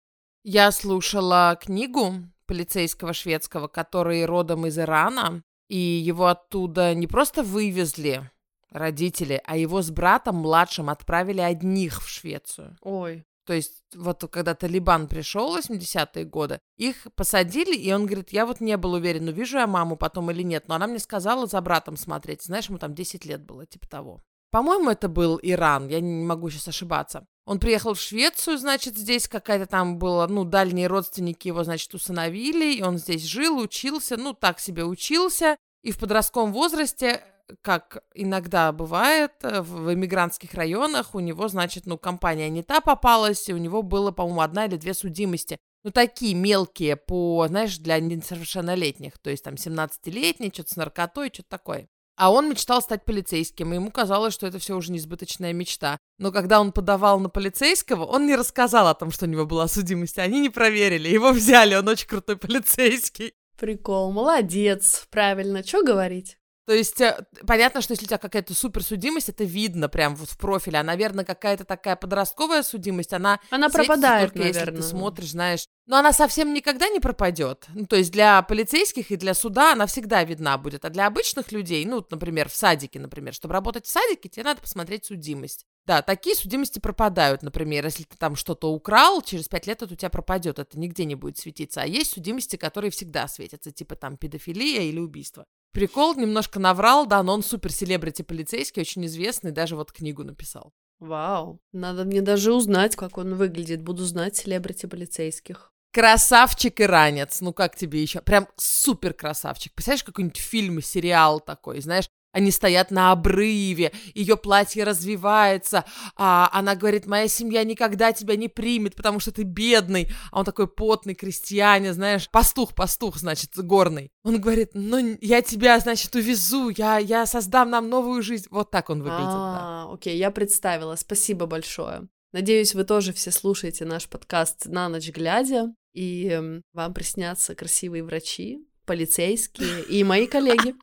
Я 0.43 0.71
слушала 0.71 1.59
книгу 1.61 2.13
полицейского 2.47 3.13
шведского, 3.13 3.67
который 3.67 4.25
родом 4.25 4.65
из 4.65 4.79
Ирана, 4.79 5.43
и 5.67 5.77
его 5.77 6.27
оттуда 6.27 6.95
не 6.95 7.05
просто 7.05 7.43
вывезли 7.43 8.31
родители, 8.71 9.41
а 9.45 9.57
его 9.57 9.81
с 9.81 9.91
братом 9.91 10.37
младшим 10.37 10.89
отправили 10.89 11.41
одних 11.41 12.01
в 12.01 12.09
Швецию. 12.09 12.77
Ой. 12.81 13.25
То 13.47 13.53
есть 13.53 13.85
вот 13.95 14.29
когда 14.29 14.55
Талибан 14.55 15.07
пришел 15.07 15.53
в 15.53 15.57
80-е 15.57 16.25
годы, 16.25 16.59
их 16.75 17.07
посадили, 17.15 17.73
и 17.73 17.93
он 17.93 18.05
говорит, 18.05 18.33
я 18.33 18.45
вот 18.45 18.59
не 18.59 18.75
был 18.75 18.91
уверен, 18.91 19.29
увижу 19.29 19.57
я 19.57 19.67
маму 19.67 19.95
потом 19.95 20.29
или 20.31 20.43
нет, 20.43 20.67
но 20.67 20.75
она 20.75 20.85
мне 20.85 20.99
сказала 20.99 21.47
за 21.47 21.61
братом 21.61 21.95
смотреть. 21.95 22.43
Знаешь, 22.43 22.67
ему 22.67 22.77
там 22.77 22.93
10 22.93 23.25
лет 23.25 23.45
было, 23.45 23.65
типа 23.65 23.87
того. 23.87 24.21
По-моему, 24.51 24.89
это 24.89 25.07
был 25.07 25.39
Иран, 25.41 25.87
я 25.87 26.01
не 26.01 26.25
могу 26.25 26.49
сейчас 26.49 26.67
ошибаться. 26.67 27.25
Он 27.45 27.59
приехал 27.59 27.93
в 27.93 28.01
Швецию, 28.01 28.57
значит, 28.57 28.97
здесь 28.97 29.29
какая-то 29.29 29.65
там 29.65 29.97
была, 29.97 30.27
ну, 30.27 30.43
дальние 30.43 30.87
родственники 30.87 31.47
его, 31.47 31.63
значит, 31.63 31.93
усыновили, 31.93 32.73
и 32.73 32.81
он 32.81 32.97
здесь 32.97 33.23
жил, 33.23 33.57
учился, 33.57 34.17
ну, 34.17 34.33
так 34.33 34.59
себе 34.59 34.83
учился, 34.83 35.55
и 35.83 35.91
в 35.91 35.99
подростковом 35.99 36.51
возрасте, 36.51 37.23
как 37.61 38.03
иногда 38.13 38.71
бывает, 38.71 39.31
э, 39.41 39.61
в 39.61 39.93
эмигрантских 39.93 40.53
районах 40.53 41.15
у 41.15 41.19
него, 41.19 41.47
значит, 41.47 41.85
ну, 41.85 41.97
компания 41.97 42.49
не 42.49 42.63
та 42.63 42.81
попалась, 42.81 43.47
и 43.49 43.53
у 43.53 43.57
него 43.57 43.81
было, 43.81 44.11
по-моему, 44.11 44.41
одна 44.41 44.65
или 44.65 44.77
две 44.77 44.93
судимости. 44.93 45.57
Ну, 45.83 45.91
такие 45.91 46.35
мелкие 46.35 46.95
по, 46.95 47.45
знаешь, 47.47 47.77
для 47.77 47.99
несовершеннолетних, 47.99 49.17
то 49.19 49.29
есть 49.29 49.43
там 49.43 49.53
17-летний, 49.53 50.51
что-то 50.53 50.73
с 50.73 50.75
наркотой, 50.75 51.29
что-то 51.33 51.49
такое. 51.49 51.87
А 52.17 52.31
он 52.31 52.49
мечтал 52.49 52.81
стать 52.81 53.05
полицейским, 53.05 53.71
и 53.71 53.75
ему 53.75 53.91
казалось, 53.91 54.33
что 54.33 54.47
это 54.47 54.57
все 54.57 54.75
уже 54.75 54.91
несбыточная 54.91 55.53
мечта. 55.53 55.99
Но 56.17 56.31
когда 56.31 56.59
он 56.59 56.71
подавал 56.71 57.19
на 57.19 57.29
полицейского, 57.29 58.05
он 58.05 58.25
не 58.25 58.35
рассказал 58.35 58.87
о 58.87 58.95
том, 58.95 59.11
что 59.11 59.25
у 59.25 59.29
него 59.29 59.45
была 59.45 59.67
судимость. 59.67 60.17
Они 60.17 60.39
не 60.39 60.49
проверили, 60.49 61.07
его 61.07 61.31
взяли, 61.31 61.75
он 61.75 61.87
очень 61.87 62.07
крутой 62.07 62.37
полицейский. 62.37 63.33
Прикол, 63.57 64.11
молодец, 64.11 65.07
правильно, 65.11 65.63
что 65.63 65.83
говорить? 65.83 66.37
То 66.67 66.73
есть, 66.73 66.99
э, 66.99 67.25
понятно, 67.47 67.81
что 67.81 67.93
если 67.93 68.03
у 68.03 68.07
тебя 68.09 68.17
какая-то 68.17 68.53
суперсудимость, 68.53 69.29
это 69.29 69.45
видно 69.45 69.87
прям 69.87 70.17
вот 70.17 70.29
в 70.29 70.37
профиле. 70.37 70.77
А, 70.79 70.83
наверное, 70.83 71.23
какая-то 71.23 71.63
такая 71.63 71.95
подростковая 71.95 72.61
судимость, 72.61 73.13
она... 73.13 73.39
Она 73.51 73.69
пропадает, 73.69 74.33
только 74.33 74.45
если 74.45 74.59
наверное. 74.59 74.81
ты 74.81 74.87
смотришь, 74.87 75.31
знаешь. 75.31 75.65
Но 75.85 75.95
она 75.95 76.11
совсем 76.11 76.53
никогда 76.53 76.89
не 76.89 76.99
пропадет. 76.99 77.67
Ну, 77.73 77.85
то 77.85 77.95
есть 77.95 78.11
для 78.11 78.41
полицейских 78.41 79.11
и 79.11 79.15
для 79.15 79.33
суда 79.33 79.71
она 79.71 79.85
всегда 79.85 80.25
видна 80.25 80.57
будет. 80.57 80.83
А 80.83 80.89
для 80.89 81.07
обычных 81.07 81.53
людей, 81.53 81.85
ну, 81.85 82.05
например, 82.11 82.49
в 82.49 82.53
садике, 82.53 82.99
например, 82.99 83.33
чтобы 83.33 83.53
работать 83.53 83.85
в 83.85 83.89
садике, 83.89 84.27
тебе 84.27 84.43
надо 84.43 84.59
посмотреть 84.59 85.05
судимость. 85.05 85.65
Да, 85.85 86.01
такие 86.01 86.35
судимости 86.35 86.79
пропадают, 86.79 87.43
например, 87.43 87.85
если 87.85 88.03
ты 88.03 88.17
там 88.17 88.35
что-то 88.35 88.73
украл, 88.73 89.21
через 89.21 89.47
пять 89.47 89.67
лет 89.67 89.81
это 89.81 89.93
у 89.93 89.95
тебя 89.95 90.09
пропадет, 90.09 90.59
это 90.59 90.77
нигде 90.77 91.05
не 91.05 91.15
будет 91.15 91.37
светиться. 91.37 91.81
А 91.81 91.85
есть 91.85 92.11
судимости, 92.11 92.57
которые 92.57 92.91
всегда 92.91 93.29
светятся, 93.29 93.71
типа 93.71 93.95
там 93.95 94.17
педофилия 94.17 94.81
или 94.81 94.99
убийство. 94.99 95.45
Прикол, 95.71 96.15
немножко 96.15 96.59
наврал, 96.59 97.05
да, 97.05 97.21
но 97.23 97.33
он 97.33 97.43
супер 97.43 97.71
селебрити 97.71 98.21
полицейский, 98.21 98.81
очень 98.81 99.05
известный, 99.05 99.51
даже 99.51 99.75
вот 99.75 99.91
книгу 99.91 100.23
написал. 100.23 100.73
Вау, 100.99 101.61
надо 101.71 102.05
мне 102.05 102.21
даже 102.21 102.53
узнать, 102.53 102.95
как 102.95 103.17
он 103.17 103.35
выглядит. 103.35 103.83
Буду 103.83 104.03
знать 104.03 104.35
селебрити 104.35 104.87
полицейских. 104.87 105.71
Красавчик 105.93 106.81
иранец, 106.81 107.41
ну 107.41 107.53
как 107.53 107.75
тебе 107.75 108.01
еще? 108.01 108.21
Прям 108.21 108.47
супер 108.55 109.13
красавчик. 109.13 109.73
Представляешь, 109.73 110.03
какой-нибудь 110.03 110.37
фильм, 110.37 110.81
сериал 110.81 111.39
такой, 111.39 111.81
знаешь, 111.81 112.09
они 112.37 112.51
стоят 112.51 112.91
на 112.91 113.11
обрыве, 113.11 113.91
ее 114.13 114.37
платье 114.37 114.83
развивается, 114.83 115.85
а 116.15 116.47
она 116.53 116.75
говорит, 116.75 117.07
моя 117.07 117.27
семья 117.27 117.63
никогда 117.63 118.13
тебя 118.13 118.35
не 118.35 118.47
примет, 118.47 118.95
потому 118.95 119.19
что 119.19 119.31
ты 119.31 119.41
бедный, 119.41 120.11
а 120.31 120.39
он 120.39 120.45
такой 120.45 120.67
потный 120.67 121.15
крестьянин, 121.15 121.93
знаешь, 121.93 122.29
пастух, 122.29 122.75
пастух, 122.75 123.17
значит, 123.17 123.57
горный. 123.57 124.11
Он 124.23 124.39
говорит, 124.39 124.69
ну, 124.75 125.17
я 125.19 125.41
тебя, 125.41 125.79
значит, 125.79 126.13
увезу, 126.13 126.69
я, 126.69 126.99
я 126.99 127.25
создам 127.25 127.71
нам 127.71 127.89
новую 127.89 128.21
жизнь. 128.21 128.45
Вот 128.51 128.69
так 128.69 128.91
он 128.91 129.01
выглядит, 129.01 129.25
да. 129.25 129.57
А, 129.59 129.89
окей, 129.91 130.15
я 130.15 130.29
представила. 130.29 130.95
Спасибо 130.95 131.47
большое. 131.47 132.07
Надеюсь, 132.33 132.75
вы 132.75 132.83
тоже 132.83 133.13
все 133.13 133.31
слушаете 133.31 133.83
наш 133.85 134.07
подкаст 134.07 134.67
на 134.67 134.89
ночь 134.89 135.09
глядя, 135.09 135.73
и 135.93 136.61
вам 136.73 136.93
приснятся 136.93 137.55
красивые 137.55 138.03
врачи, 138.03 138.59
полицейские 138.85 139.83
и 139.85 140.03
мои 140.03 140.27
коллеги. 140.27 140.75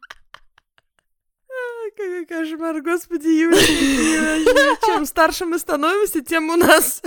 Какой 2.04 2.26
кошмар, 2.26 2.82
господи, 2.82 3.28
Юля. 3.28 4.76
Чем 4.84 5.06
старше 5.06 5.46
мы 5.46 5.58
становимся, 5.58 6.20
тем 6.20 6.50
у 6.50 6.56
нас... 6.56 7.00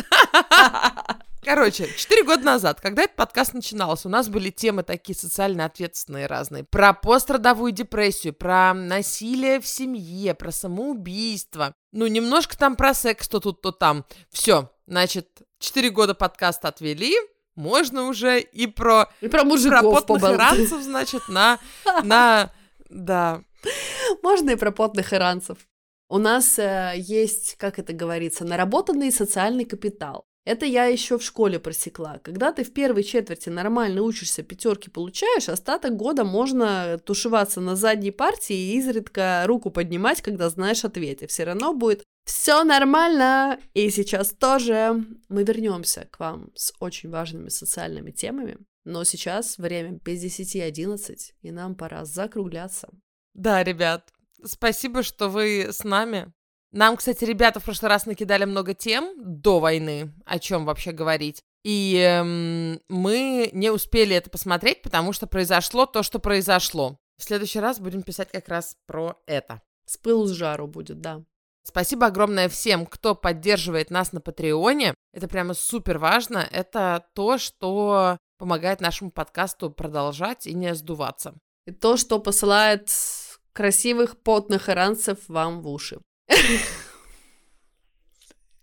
Короче, 1.44 1.88
четыре 1.96 2.24
года 2.24 2.44
назад, 2.44 2.82
когда 2.82 3.04
этот 3.04 3.16
подкаст 3.16 3.54
начинался, 3.54 4.08
у 4.08 4.12
нас 4.12 4.28
были 4.28 4.50
темы 4.50 4.82
такие 4.82 5.16
социально 5.16 5.66
ответственные 5.66 6.26
разные. 6.26 6.64
Про 6.64 6.94
пострадовую 6.94 7.72
депрессию, 7.72 8.34
про 8.34 8.74
насилие 8.74 9.62
в 9.62 9.68
семье, 9.68 10.34
про 10.34 10.52
самоубийство. 10.52 11.76
Ну, 11.92 12.08
немножко 12.08 12.58
там 12.58 12.76
про 12.76 12.96
секс, 12.96 13.30
то 13.30 13.40
тут, 13.40 13.62
то 13.62 13.72
там. 13.72 14.04
Все, 14.32 14.72
значит, 14.88 15.30
четыре 15.60 15.92
года 15.92 16.16
подкаста 16.16 16.70
отвели, 16.70 17.16
можно 17.56 18.08
уже 18.08 18.42
и 18.42 18.66
про... 18.66 19.10
И 19.22 19.28
про 19.28 19.44
мужиков 19.44 19.82
Про 19.82 19.92
потных 19.92 20.22
поболтать. 20.22 20.58
иранцев, 20.58 20.82
значит, 20.82 21.30
на... 21.30 21.60
на... 22.04 22.52
Да. 22.90 23.44
Можно 24.24 24.52
и 24.52 24.56
про 24.56 24.72
потных 24.72 25.14
иранцев. 25.14 25.68
У 26.10 26.18
нас 26.18 26.58
э, 26.58 26.94
есть, 26.96 27.56
как 27.58 27.80
это 27.80 27.94
говорится, 27.94 28.46
наработанный 28.46 29.12
социальный 29.12 29.66
капитал. 29.66 30.26
Это 30.46 30.66
я 30.66 30.86
еще 30.86 31.18
в 31.18 31.24
школе 31.24 31.60
просекла. 31.60 32.20
Когда 32.24 32.54
ты 32.54 32.64
в 32.64 32.72
первой 32.72 33.04
четверти 33.04 33.50
нормально 33.50 34.02
учишься, 34.02 34.44
пятерки 34.44 34.90
получаешь, 34.90 35.50
остаток 35.50 35.98
года 35.98 36.24
можно 36.24 36.98
тушеваться 37.04 37.60
на 37.60 37.76
задней 37.76 38.12
партии 38.12 38.56
и 38.56 38.78
изредка 38.78 39.44
руку 39.46 39.72
поднимать, 39.72 40.22
когда 40.22 40.48
знаешь 40.50 40.86
ответы. 40.86 41.28
Все 41.28 41.44
равно 41.44 41.74
будет 41.74 42.06
все 42.24 42.64
нормально. 42.64 43.60
И 43.74 43.90
сейчас 43.90 44.32
тоже 44.32 45.04
мы 45.28 45.44
вернемся 45.44 46.08
к 46.10 46.20
вам 46.20 46.52
с 46.56 46.74
очень 46.80 47.10
важными 47.10 47.50
социальными 47.50 48.12
темами. 48.12 48.58
Но 48.86 49.04
сейчас 49.04 49.58
время 49.58 50.00
без 50.04 50.24
10-11, 50.24 51.16
и 51.42 51.52
нам 51.52 51.76
пора 51.76 52.06
закругляться. 52.06 52.88
Да, 53.38 53.64
ребят, 53.64 54.12
спасибо, 54.44 55.04
что 55.04 55.30
вы 55.30 55.68
с 55.72 55.84
нами. 55.84 56.34
Нам, 56.72 56.98
кстати, 56.98 57.24
ребята 57.24 57.60
в 57.60 57.64
прошлый 57.64 57.90
раз 57.90 58.08
накидали 58.08 58.46
много 58.46 58.74
тем 58.74 59.14
до 59.18 59.60
войны, 59.60 60.12
о 60.26 60.40
чем 60.40 60.66
вообще 60.66 60.92
говорить. 60.92 61.44
И 61.64 61.98
эм, 61.98 62.82
мы 62.90 63.52
не 63.54 63.70
успели 63.70 64.16
это 64.16 64.32
посмотреть, 64.32 64.82
потому 64.82 65.14
что 65.14 65.28
произошло 65.28 65.86
то, 65.86 66.02
что 66.02 66.18
произошло. 66.18 66.98
В 67.20 67.24
следующий 67.24 67.60
раз 67.60 67.80
будем 67.80 68.02
писать 68.02 68.32
как 68.32 68.48
раз 68.50 68.76
про 68.88 69.16
это. 69.28 69.62
С 69.86 69.98
пылу 69.98 70.26
с 70.26 70.32
жару 70.32 70.68
будет, 70.68 71.00
да. 71.00 71.24
Спасибо 71.64 72.08
огромное 72.08 72.50
всем, 72.50 72.88
кто 72.88 73.14
поддерживает 73.14 73.92
нас 73.92 74.14
на 74.14 74.22
Патреоне. 74.22 74.96
Это 75.14 75.28
прямо 75.28 75.54
супер 75.54 76.00
важно. 76.00 76.48
Это 76.52 77.06
то, 77.14 77.38
что 77.38 78.18
помогает 78.40 78.82
нашему 78.82 79.12
подкасту 79.12 79.70
продолжать 79.70 80.48
и 80.48 80.54
не 80.54 80.74
сдуваться. 80.74 81.36
И 81.68 81.72
то, 81.72 81.98
что 81.98 82.20
посылает 82.20 82.90
красивых 83.58 84.22
потных 84.22 84.70
иранцев 84.70 85.18
вам 85.28 85.62
в 85.62 85.68
уши. 85.68 86.00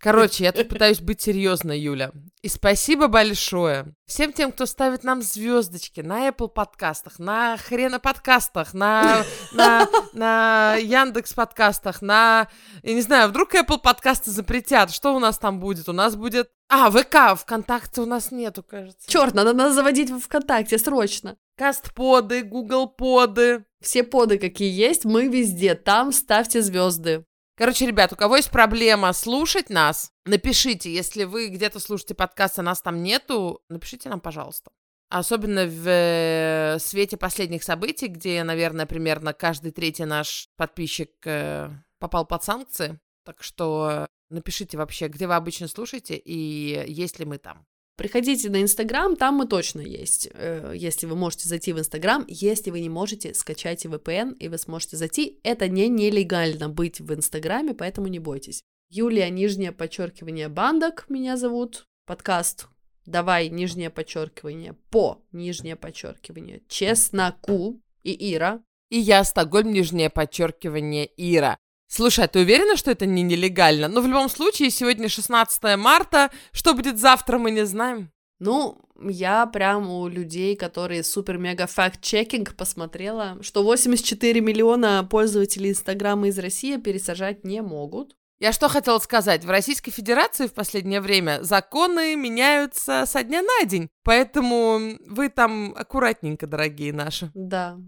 Короче, 0.05 0.45
я 0.45 0.53
тут 0.53 0.69
пытаюсь 0.69 1.01
быть 1.01 1.23
серьезной, 1.23 1.81
Юля. 1.81 2.13
И 2.43 2.49
спасибо 2.49 3.09
большое 3.09 3.95
всем 4.05 4.35
тем, 4.35 4.53
кто 4.53 4.67
ставит 4.67 5.03
нам 5.03 5.23
звездочки 5.23 6.03
на 6.03 6.29
Apple 6.29 6.49
подкастах, 6.49 7.19
на 7.19 7.57
хрена 7.57 7.99
подкастах, 7.99 8.75
на, 8.75 9.25
на, 9.55 9.89
на 10.13 10.77
Яндекс 10.77 11.33
подкастах, 11.33 12.03
на... 12.03 12.49
Я 12.83 12.93
не 12.93 13.01
знаю, 13.01 13.31
вдруг 13.31 13.55
Apple 13.55 13.81
подкасты 13.81 14.31
запретят. 14.31 14.91
Что 14.93 15.17
у 15.17 15.21
нас 15.21 15.39
там 15.39 15.59
будет? 15.59 15.89
У 15.89 15.95
нас 15.95 16.17
будет... 16.17 16.51
А, 16.69 16.91
ВК, 16.91 17.41
ВКонтакте 17.41 18.03
у 18.03 18.07
нас 18.07 18.31
нету, 18.31 18.63
кажется. 18.63 19.11
Черт, 19.11 19.33
надо 19.33 19.55
нас 19.55 19.73
заводить 19.75 20.11
в 20.11 20.21
ВКонтакте 20.21 20.77
срочно. 20.77 21.39
Кастподы, 21.57 22.43
Google 22.43 22.89
поды. 22.89 23.65
Все 23.81 24.03
поды, 24.05 24.37
какие 24.37 24.71
есть, 24.71 25.07
мы 25.07 25.29
везде. 25.29 25.75
Там 25.75 26.13
ставьте 26.13 26.61
звезды. 26.61 27.25
Короче, 27.57 27.87
ребят, 27.87 28.13
у 28.13 28.17
кого 28.17 28.37
есть 28.37 28.51
проблема 28.51 29.13
слушать 29.13 29.71
нас, 29.71 30.11
напишите, 30.25 30.93
если 30.93 31.23
вы 31.23 31.49
где-то 31.49 31.79
слушаете 31.79 32.15
подкаст, 32.15 32.59
а 32.59 32.63
нас 32.63 32.83
там 32.83 33.03
нету, 33.03 33.63
напишите 33.69 34.09
нам, 34.09 34.21
пожалуйста. 34.21 34.73
Особенно 35.09 35.67
в 35.67 35.87
э, 35.87 36.79
свете 36.81 37.17
последних 37.17 37.63
событий, 37.63 38.09
где, 38.09 38.43
наверное, 38.43 38.87
примерно 38.87 39.33
каждый 39.33 39.71
третий 39.71 40.05
наш 40.05 40.49
подписчик 40.57 41.11
э, 41.25 41.71
попал 42.01 42.27
под 42.27 42.43
санкции. 42.43 42.99
Так 43.25 43.41
что 43.43 44.09
напишите 44.31 44.77
вообще, 44.77 45.07
где 45.07 45.29
вы 45.29 45.37
обычно 45.37 45.69
слушаете 45.69 46.17
и 46.17 46.85
есть 46.91 47.21
ли 47.21 47.25
мы 47.25 47.39
там. 47.39 47.65
Приходите 47.97 48.51
на 48.51 48.61
Инстаграм, 48.61 49.15
там 49.15 49.37
мы 49.37 49.47
точно 49.47 49.81
есть. 49.81 50.29
Э, 50.33 50.73
Если 50.75 51.07
вы 51.07 51.15
можете 51.15 51.49
зайти 51.49 51.73
в 51.73 51.79
Инстаграм, 51.79 52.25
если 52.27 52.71
вы 52.71 52.81
не 52.81 52.89
можете, 52.89 53.35
скачайте 53.35 53.89
VPN, 53.89 54.37
и 54.39 54.49
вы 54.49 54.59
сможете 54.59 54.97
зайти. 54.97 55.39
Это 55.45 55.69
не 55.69 55.89
нелегально 55.89 56.69
быть 56.69 57.01
в 57.01 57.15
Инстаграме, 57.15 57.73
поэтому 57.73 58.09
не 58.09 58.19
бойтесь. 58.19 58.63
Юлия, 58.91 59.31
нижнее 59.31 59.71
подчеркивание, 59.71 60.49
Бандок 60.49 61.07
меня 61.09 61.37
зовут. 61.37 61.87
Подкаст 62.07 62.69
«Давай, 63.07 63.49
нижнее 63.49 63.91
подчеркивание, 63.91 64.75
по, 64.91 65.23
нижнее 65.33 65.77
подчеркивание, 65.77 66.63
чесноку» 66.69 67.81
и 68.03 68.35
Ира. 68.35 68.63
И 68.91 68.99
я, 68.99 69.25
Стокгольм, 69.25 69.73
нижнее 69.73 70.11
подчеркивание, 70.11 71.09
Ира. 71.17 71.59
Слушай, 71.97 72.25
а 72.25 72.29
ты 72.29 72.41
уверена, 72.41 72.77
что 72.77 72.91
это 72.91 73.07
не 73.07 73.23
нелегально? 73.23 73.87
Ну, 73.87 74.01
в 74.01 74.09
любом 74.09 74.29
случае, 74.29 74.71
сегодня 74.71 75.09
16 75.09 75.77
марта. 75.79 76.33
Что 76.51 76.75
будет 76.75 76.99
завтра, 76.99 77.39
мы 77.39 77.53
не 77.53 77.65
знаем. 77.65 78.11
Ну, 78.41 78.81
я 79.01 79.47
прям 79.47 79.89
у 79.89 80.09
людей, 80.09 80.57
которые 80.57 81.05
супер-мега 81.05 81.69
факт-чекинг 81.69 82.57
посмотрела, 82.57 83.39
что 83.43 83.63
84 83.63 84.41
миллиона 84.41 85.07
пользователей 85.09 85.71
Инстаграма 85.71 86.27
из 86.27 86.39
России 86.41 86.79
пересажать 86.79 87.45
не 87.45 87.63
могут. 87.63 88.17
Я 88.41 88.51
что 88.51 88.69
хотела 88.69 88.99
сказать? 88.99 89.45
В 89.45 89.51
Российской 89.51 89.93
Федерации 89.93 90.49
в 90.49 90.53
последнее 90.53 91.01
время 91.01 91.45
законы 91.45 92.17
меняются 92.17 93.05
со 93.07 93.23
дня 93.23 93.41
на 93.43 93.67
день. 93.67 93.89
Поэтому 94.03 94.99
вы 95.07 95.29
там 95.29 95.73
аккуратненько, 95.77 96.49
дорогие 96.49 96.93
наши. 96.93 97.31
Да. 97.35 97.79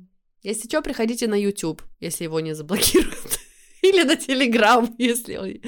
Если 0.44 0.68
что, 0.68 0.80
приходите 0.80 1.26
на 1.26 1.34
YouTube, 1.34 1.82
если 1.98 2.22
его 2.22 2.38
не 2.38 2.54
заблокируют. 2.54 3.40
Или 3.82 4.02
на 4.04 4.12
Telegram, 4.14 4.88
если 4.98 5.36
он- 5.36 5.60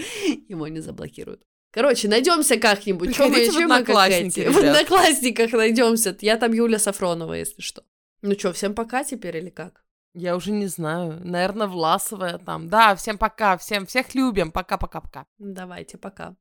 его 0.49 0.69
не 0.69 0.81
заблокируют. 0.81 1.43
Короче, 1.71 2.09
найдемся 2.09 2.57
как-нибудь. 2.57 3.15
Чё 3.15 3.29
мы- 3.29 3.45
чё 3.47 3.53
мы 3.53 3.69
как 3.69 3.81
Одноклассники, 3.81 4.41
эти? 4.41 4.49
В. 4.53 4.59
Одноклассниках 4.59 5.53
найдемся. 5.53 6.17
Я 6.21 6.37
там 6.37 6.53
Юля 6.53 6.79
Сафронова, 6.79 7.35
если 7.35 7.61
что. 7.63 7.83
Ну 8.23 8.33
что, 8.39 8.53
всем 8.53 8.75
пока 8.75 9.05
теперь 9.05 9.37
или 9.37 9.51
как? 9.51 9.85
Я 10.15 10.35
уже 10.35 10.51
не 10.51 10.67
знаю. 10.67 11.21
Наверное, 11.23 11.67
Власовая 11.67 12.39
там. 12.39 12.69
Да, 12.69 12.97
всем 12.97 13.19
пока. 13.19 13.57
Всем 13.59 13.85
всех 13.87 14.15
любим. 14.15 14.51
Пока-пока-пока. 14.51 15.27
Давайте, 15.39 15.99
пока. 15.99 16.35